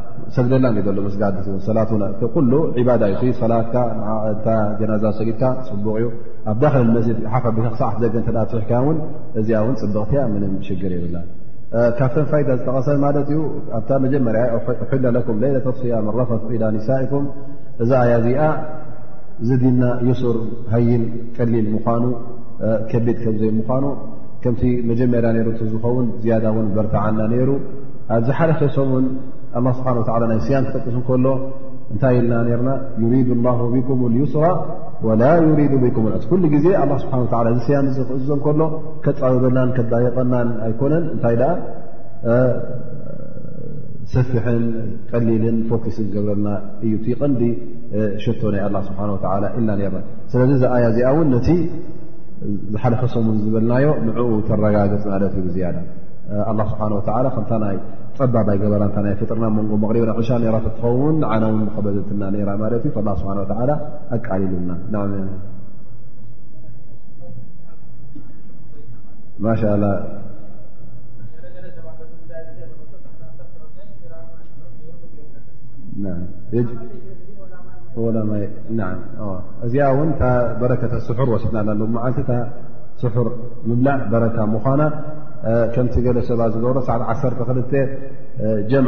ሰደላ 0.35 0.65
ሎ 0.97 0.99
መስጋ 1.05 1.21
ሰላትኩ 1.67 2.35
እዩሰላት 3.21 3.75
ጀናዛ 4.79 5.03
ሰጊድካ 5.19 5.43
ፅቡቕ 5.69 5.95
ዩ 6.03 6.07
ኣብ 6.51 6.57
ዳሊ 6.63 6.83
መስድ 6.95 7.17
ሓፈካ 7.33 7.55
ክሳዕ 7.75 7.91
ዘገተ 8.03 8.27
ፅሕካን 8.51 8.97
እዚኣ 9.41 9.61
ን 9.71 9.75
ፅብቕቲያ 9.81 10.21
ም 10.33 10.51
ሽግር 10.67 10.91
የብላ 10.97 11.15
ካብቶም 11.97 12.25
ፋይደ 12.31 12.47
ዝጠቐሰ 12.59 12.87
ማለት 13.05 13.27
እዩ 13.33 13.39
ኣ 13.77 13.99
መጀመርያ 14.05 14.41
ኩም 15.27 15.37
ሌለ 15.43 15.57
ኣሲያ 15.73 15.99
ራፋፍ 16.19 16.45
ዳ 16.63 16.71
ኒሳኩም 16.77 17.25
እዛ 17.83 17.91
ኣያ 18.05 18.15
እዚኣ 18.21 18.41
ዘዲና 19.49 19.83
ይስር 20.09 20.39
ሃይን 20.73 21.03
ቀሊል 21.37 21.67
ምኑ 21.75 22.03
ከቢድ 22.89 23.17
ከምዘይ 23.25 23.51
ምኑ 23.59 23.85
ከምቲ 24.43 24.63
መጀመርያ 24.89 25.29
ሩ 25.47 25.49
ዝኸውን 25.73 26.05
ዝያዳ 26.23 26.45
ን 26.65 26.69
በርታዓና 26.75 27.19
ሩ 27.47 27.51
ኣዝሓደፈሰምን 28.17 29.05
ኣላ 29.59 29.67
ስብሓ 29.77 29.87
ናይ 30.31 30.39
ስያም 30.47 30.65
ክጠቅስ 30.73 30.95
ከሎ 31.07 31.25
እንታይ 31.93 32.15
ኢልና 32.19 32.33
ርና 32.59 32.69
ዩሪድ 33.03 33.29
ላ 33.45 33.53
ቢኩም 33.73 34.01
ዩስራ 34.19 34.43
ወላ 35.07 35.21
ዩሪዱ 35.47 35.73
ቢኩም 35.83 36.05
ኩሉ 36.29 36.43
ጊዜ 36.53 36.65
ኣ 36.81 36.85
ስብሓ 37.03 37.15
እዚ 37.51 37.57
ስያም 37.67 37.87
ዝክእዞ 37.97 38.29
ከሎ 38.45 38.61
ከፃበበናን 39.05 39.69
ከዳየቐናን 39.77 40.49
ኣይኮነን 40.67 41.03
እንታይ 41.15 41.35
ደኣ 41.41 41.51
ሰፊሐን 44.13 44.63
ቀሊልን 45.11 45.57
ፎክስን 45.71 46.07
ገብረልና 46.15 46.47
እዩ 46.85 46.93
እቲቀንዲ 46.99 47.43
ሸቶ 48.23 48.41
ናይ 48.55 48.63
ኣ 48.67 48.85
ስብሓ 48.87 49.01
ኢና 49.59 49.69
ርና 49.79 49.97
ስለዚ 50.33 50.51
እዚኣያ 50.59 50.85
እዚኣ 50.93 51.09
እውን 51.13 51.29
ነቲ 51.35 51.47
ዝሓደፈሰሙ 52.73 53.25
ዝበልናዮ 53.45 53.87
ንዕኡ 54.05 54.29
ተረጋገፅ 54.49 55.03
ማለት 55.13 55.33
እዩዝያዳ 55.41 55.77
ስብሓ 56.71 56.81
ከታይ 57.37 57.77
ይ 58.21 58.27
ጥና 62.09 63.11
ሻ 63.19 63.27
ና 63.27 63.61
ل 63.67 63.71
ኣቃሊሉናእ 64.15 64.81
ና 76.01 76.07
ዕ 84.15 84.89
ከምቲ 85.73 85.93
ለ 86.15 86.19
ሰባት 86.27 86.49
ዝገብሮ 86.55 86.79
ሰዓት 86.87 87.01
1ክጀም 87.13 88.85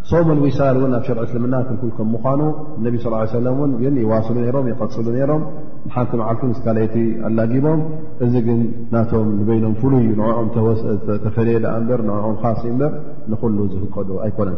ሶምን 0.10 0.38
ዊሳል 0.44 0.76
እን 0.88 0.94
ኣብ 0.98 1.04
ሸር 1.08 1.18
እስልምና 1.24 1.56
ክ 1.68 1.82
ከም 1.98 2.08
ምኳኑ 2.16 2.42
እነቢ 2.80 2.96
ስ 3.06 3.34
ለ 3.46 3.54
እ 3.66 3.70
ግ 3.82 3.96
ይዋስሉ 4.06 4.36
ሮም 4.56 4.68
ይቀፅሉ 4.72 5.08
ሮም 5.32 5.42
ሓንቲ 5.96 6.12
መዓልፉ 6.22 6.42
ምስካይቲ 6.52 6.96
ኣናጊቦም 7.30 7.82
እዚ 8.26 8.34
ግን 8.48 8.60
ናቶም 8.96 9.30
ንበይኖም 9.40 9.76
ፍሉይ 9.84 10.06
ንኦም 10.22 10.50
ተፈለየ 11.26 11.58
በር 11.90 12.04
ንኦም 12.10 12.38
ካሲ 12.44 12.64
በር 12.82 12.94
ንኩሉ 13.32 13.58
ዝህቀዶ 13.74 14.10
ኣይኮነን 14.28 14.58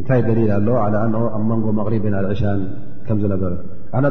እንታይ 0.00 0.20
ደሊል 0.26 0.50
ኣሎ 0.58 0.68
ኣብ 1.36 1.42
መንጎ 1.50 1.64
መغሪብና 1.78 2.16
ዕሻን 2.34 2.60
ከ 3.06 3.16
ዝነበረ 3.22 3.52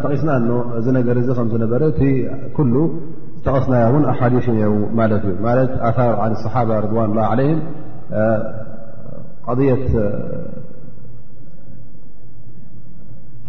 ጠቂስና 0.06 0.32
እዚ 0.80 0.86
ነገ 0.98 1.08
ዚ 1.28 1.30
ከ 1.40 1.44
ዝነበ 1.54 1.72
ሉ 2.74 2.82
ዝተቐስና 2.94 3.76
እን 3.98 4.04
ኣሓዲ 4.12 4.36
ማት 4.98 5.12
እዩ 5.18 5.32
ማት 5.46 5.72
ኣር 6.24 6.34
صሓባ 6.44 6.70
ርዋኑ 6.86 7.12
ላه 7.20 7.42
ضት 9.60 9.88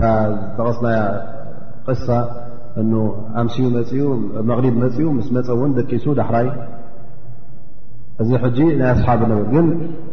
ዝተቐስና 0.01 0.87
ቅሳ 1.87 2.07
ኣምስኡ 3.41 4.03
መሪ 4.51 4.65
መፅኡ 4.83 5.07
ምስ 5.17 5.27
መፀ 5.37 5.49
እውን 5.57 5.73
ደቂሱ 5.79 6.05
ዳሕራይ 6.21 6.47
እዚ 8.23 8.31
ናይ 8.81 8.91
ኣሓብ 8.95 9.21
ግ 9.53 9.65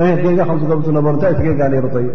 جيا 0.00 0.44
خمس 0.44 0.62
ب 0.62 0.90
نبرت 0.94 1.24
ينيرطيب 1.44 2.12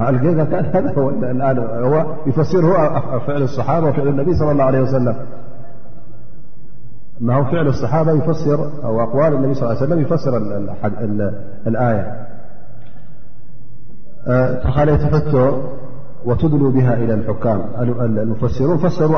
اليهذاهو 0.00 2.06
يفسرفعل 2.26 3.42
الصحابة 3.42 3.86
وفعل 3.88 4.08
النبي 4.08 4.34
صللى 4.36 4.50
الله 4.52 4.64
عليه 4.64 4.80
وسلم 4.80 5.16
ماهو 7.20 7.44
فعل 7.44 7.66
الصحابة 7.68 8.12
يفسر 8.12 8.70
أو 8.84 9.02
أقوال 9.02 9.34
النبي 9.34 9.54
صلى 9.54 9.68
ل 9.68 9.72
عليهوسلم 9.72 10.00
يفسر 10.00 10.36
الآية 11.66 12.26
فخليتحته 14.64 15.62
ትድሉ 16.40 16.62
ብ 16.74 16.78
إى 17.00 17.16
ካም 17.42 17.58
ፈሲሩን 18.42 18.78
ፈሰሩ 18.84 19.12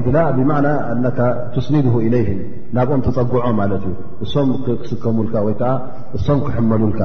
እድላእ 0.00 0.28
ብና 0.36 0.50
ትስኒድ 1.54 1.86
إለይهም 2.06 2.40
ናብኦም 2.76 3.00
ተፀጉዖ 3.06 3.44
ማለት 3.60 3.82
እዩ 3.88 3.94
እሶም 4.24 4.48
ክስከሙልካ 4.66 5.34
ወይከዓ 5.46 5.72
እሶም 6.16 6.38
ክሕመሉልካ 6.46 7.00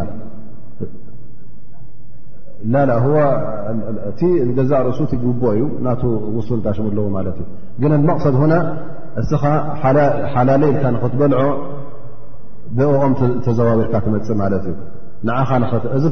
እቲ 4.10 4.20
ገዛ 4.60 4.72
ርእሱ 4.88 5.00
እዩ 5.54 5.64
ና 5.88 5.96
ውሱ 6.38 6.50
ታሽ 6.68 6.78
ለዎ 6.98 7.06
ማት 7.16 7.28
እዩ 7.34 7.42
ግን 7.84 7.92
لመቕصድ 8.04 8.38
ና 8.54 8.58
እስኻ 9.24 9.44
ሓላለይልካ 10.36 10.84
ንክትበልዖ 10.98 11.42
ብኦም 12.78 13.14
ተዘዋዊርካ 13.46 13.94
ትመፅእ 14.06 14.38
ማለት 14.44 14.64
እዩ 14.72 14.76
ንኻ 15.30 15.50
እዚ 15.98 16.06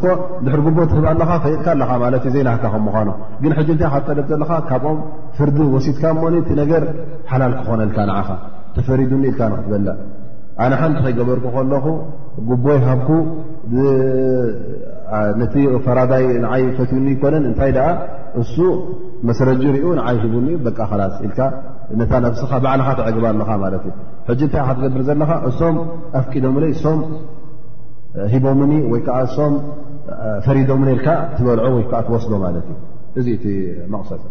ድሕሪ 0.45 0.59
ጉቦ 0.67 0.77
ትህብ 0.91 1.05
ኣለካ 1.11 1.31
ፈይጥካኣካ 1.43 1.91
ት 2.23 2.31
ዘይናሃካ 2.35 2.65
ከምዃኑ 2.73 3.09
ግን 3.41 3.51
ሕጂ 3.57 3.69
ንታይ 3.79 3.87
ካትጠለጥ 3.93 4.25
ዘለካ 4.31 4.51
ካብኦም 4.69 4.97
ፍርዲ 5.37 5.57
ወሲትካ 5.75 6.03
ሞ 6.19 6.31
እቲ 6.41 6.49
ነገር 6.61 6.83
ሓላል 7.31 7.53
ክኾነልካ 7.59 7.97
ንኻ 8.09 8.29
ተፈሪዱኒ 8.75 9.23
ኢልካ 9.31 9.41
ንክትበላእ 9.51 9.97
ኣነ 10.63 10.71
ሓንቲ 10.79 10.97
ከይገበርኩ 11.05 11.45
ከለኹ 11.55 11.85
ጉቦ 12.49 12.65
ይሃብኩ 12.79 13.09
ነቲ 15.41 15.53
ፈራዳይ 15.85 16.25
ይ 16.63 16.65
ፈትውኒ 16.77 17.05
ይኮነን 17.15 17.43
እንታይ 17.49 17.71
ደኣ 17.77 17.87
እሱ 18.41 18.55
መሰረጅ 19.27 19.61
ርኡ 19.75 19.85
ንዓይ 19.99 20.17
ሂቡኒ 20.23 20.47
በቂ 20.65 20.77
ከላስ 20.91 21.15
ኢልካ 21.27 21.39
ነታ 21.99 22.13
ኣብስኻ 22.31 22.51
ባዕልኻ 22.63 22.87
ትዕግባ 22.99 23.25
ኣለኻ 23.33 23.49
ማት 23.63 23.73
እ 23.77 23.81
ሕጂ 24.29 24.41
ንታይ 24.49 24.63
ካትገብር 24.67 25.01
ዘለካ 25.09 25.31
እሶም 25.49 25.77
ኣፍቂዶም 26.19 26.55
ለይ 26.63 26.71
ሶም 26.83 26.99
ሂቦምኒ 28.31 28.71
ወይ 28.91 29.01
ከዓ 29.05 29.17
እሶም 29.27 29.53
ፈሪዶምን 30.45 30.89
ካ 31.05 31.13
ትበልዖ 31.37 31.65
ወይከዓ 31.75 31.99
ትወስዶ 32.07 32.33
ማለት 32.45 32.65
እዩ 32.71 32.79
እዚ 33.19 33.37
ቲ 33.43 33.55
ቕ 33.93 34.21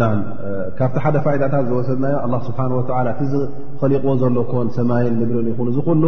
ና 0.00 0.04
ካብቲ 0.78 0.96
ሓደ 1.02 1.16
ፋይዳታት 1.24 1.64
ዝወሰድናዮ 1.70 2.14
ኣ 2.26 2.38
ስብሓ 2.46 2.60
ወላ 2.90 3.08
ዝከሊቕዎ 3.32 4.12
ዘሎ 4.22 4.36
ኮን 4.52 4.68
ሰማይን 4.78 5.14
ንብርን 5.20 5.48
ይኹን 5.50 5.68
እዚኩሉ 5.72 6.04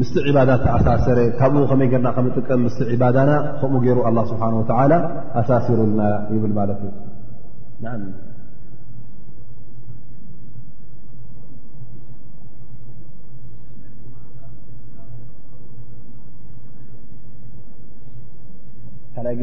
ምስ 0.00 0.12
ዒባዳ 0.28 0.50
ኣሳሰረ 0.76 1.18
ካብኡ 1.40 1.62
ከመይ 1.70 1.88
ገርና 1.94 2.08
ከምጥቀም 2.18 2.62
ምስ 2.66 2.76
ባዳና 3.02 3.32
ከምኡ 3.62 3.80
ገይሩ 3.86 3.98
ኣላ 4.10 4.18
ስብሓን 4.30 4.56
ወላ 4.60 4.92
ኣሳሲሩልና 5.40 6.04
ይብል 6.36 6.54
ማለትእዩይ 6.60 8.02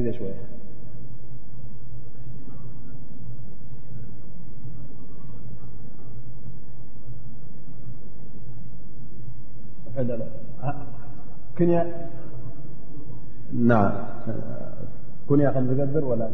ዜ 0.06 0.49
ያ 9.95 9.99
ዝገር 15.70 16.30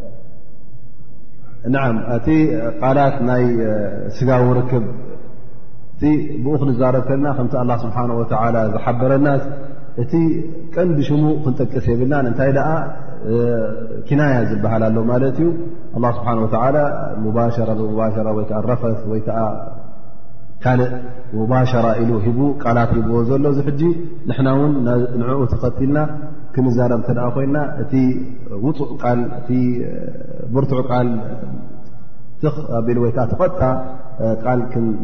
እቲ 2.15 2.27
ቃላት 2.79 3.15
ናይ 3.29 3.43
ስጋዊ 4.17 4.43
ርክብ 4.57 4.85
እ 6.07 6.11
ብኡ 6.43 6.53
ክንዛረብ 6.61 7.03
ከና 7.09 7.25
ከ 7.37 7.47
ስ 7.81 7.83
ዝሓበረናት 8.73 9.43
እቲ 10.03 10.11
ቀንዲ 10.75 10.97
ሽሙ 11.09 11.23
ክንጠቅስ 11.43 11.85
የብልና 11.93 12.29
ታይ 12.39 12.51
ኪናያ 14.09 14.35
ዝበሃል 14.49 14.83
ሎ 14.95 14.99
ማዩ 15.09 15.23
ካልእ 20.63 20.89
ሙባሸራ 21.39 21.85
ኢሉ 22.01 22.09
ሂቡ 22.25 22.39
ቃላት 22.63 22.89
ሂቦዎ 22.97 23.19
ዘሎ 23.29 23.43
እዚ 23.53 23.59
ሕጂ 23.67 23.81
ንሕና 24.29 24.47
ውን 24.59 24.73
ንዕኡ 25.21 25.39
ተኸትልና 25.51 25.97
ክንዛረብ 26.53 27.01
ተ 27.07 27.27
ኮይንና 27.35 27.57
እቲ 27.83 27.93
ውእ 28.63 28.73
ቃል 29.03 29.19
እ 29.41 29.59
ብርቱዑ 30.55 30.79
ቃል 30.91 31.07
ት 32.41 32.53
ቤል 32.87 32.99
ወይታ 33.05 33.17
ተቐጥታ 33.33 33.63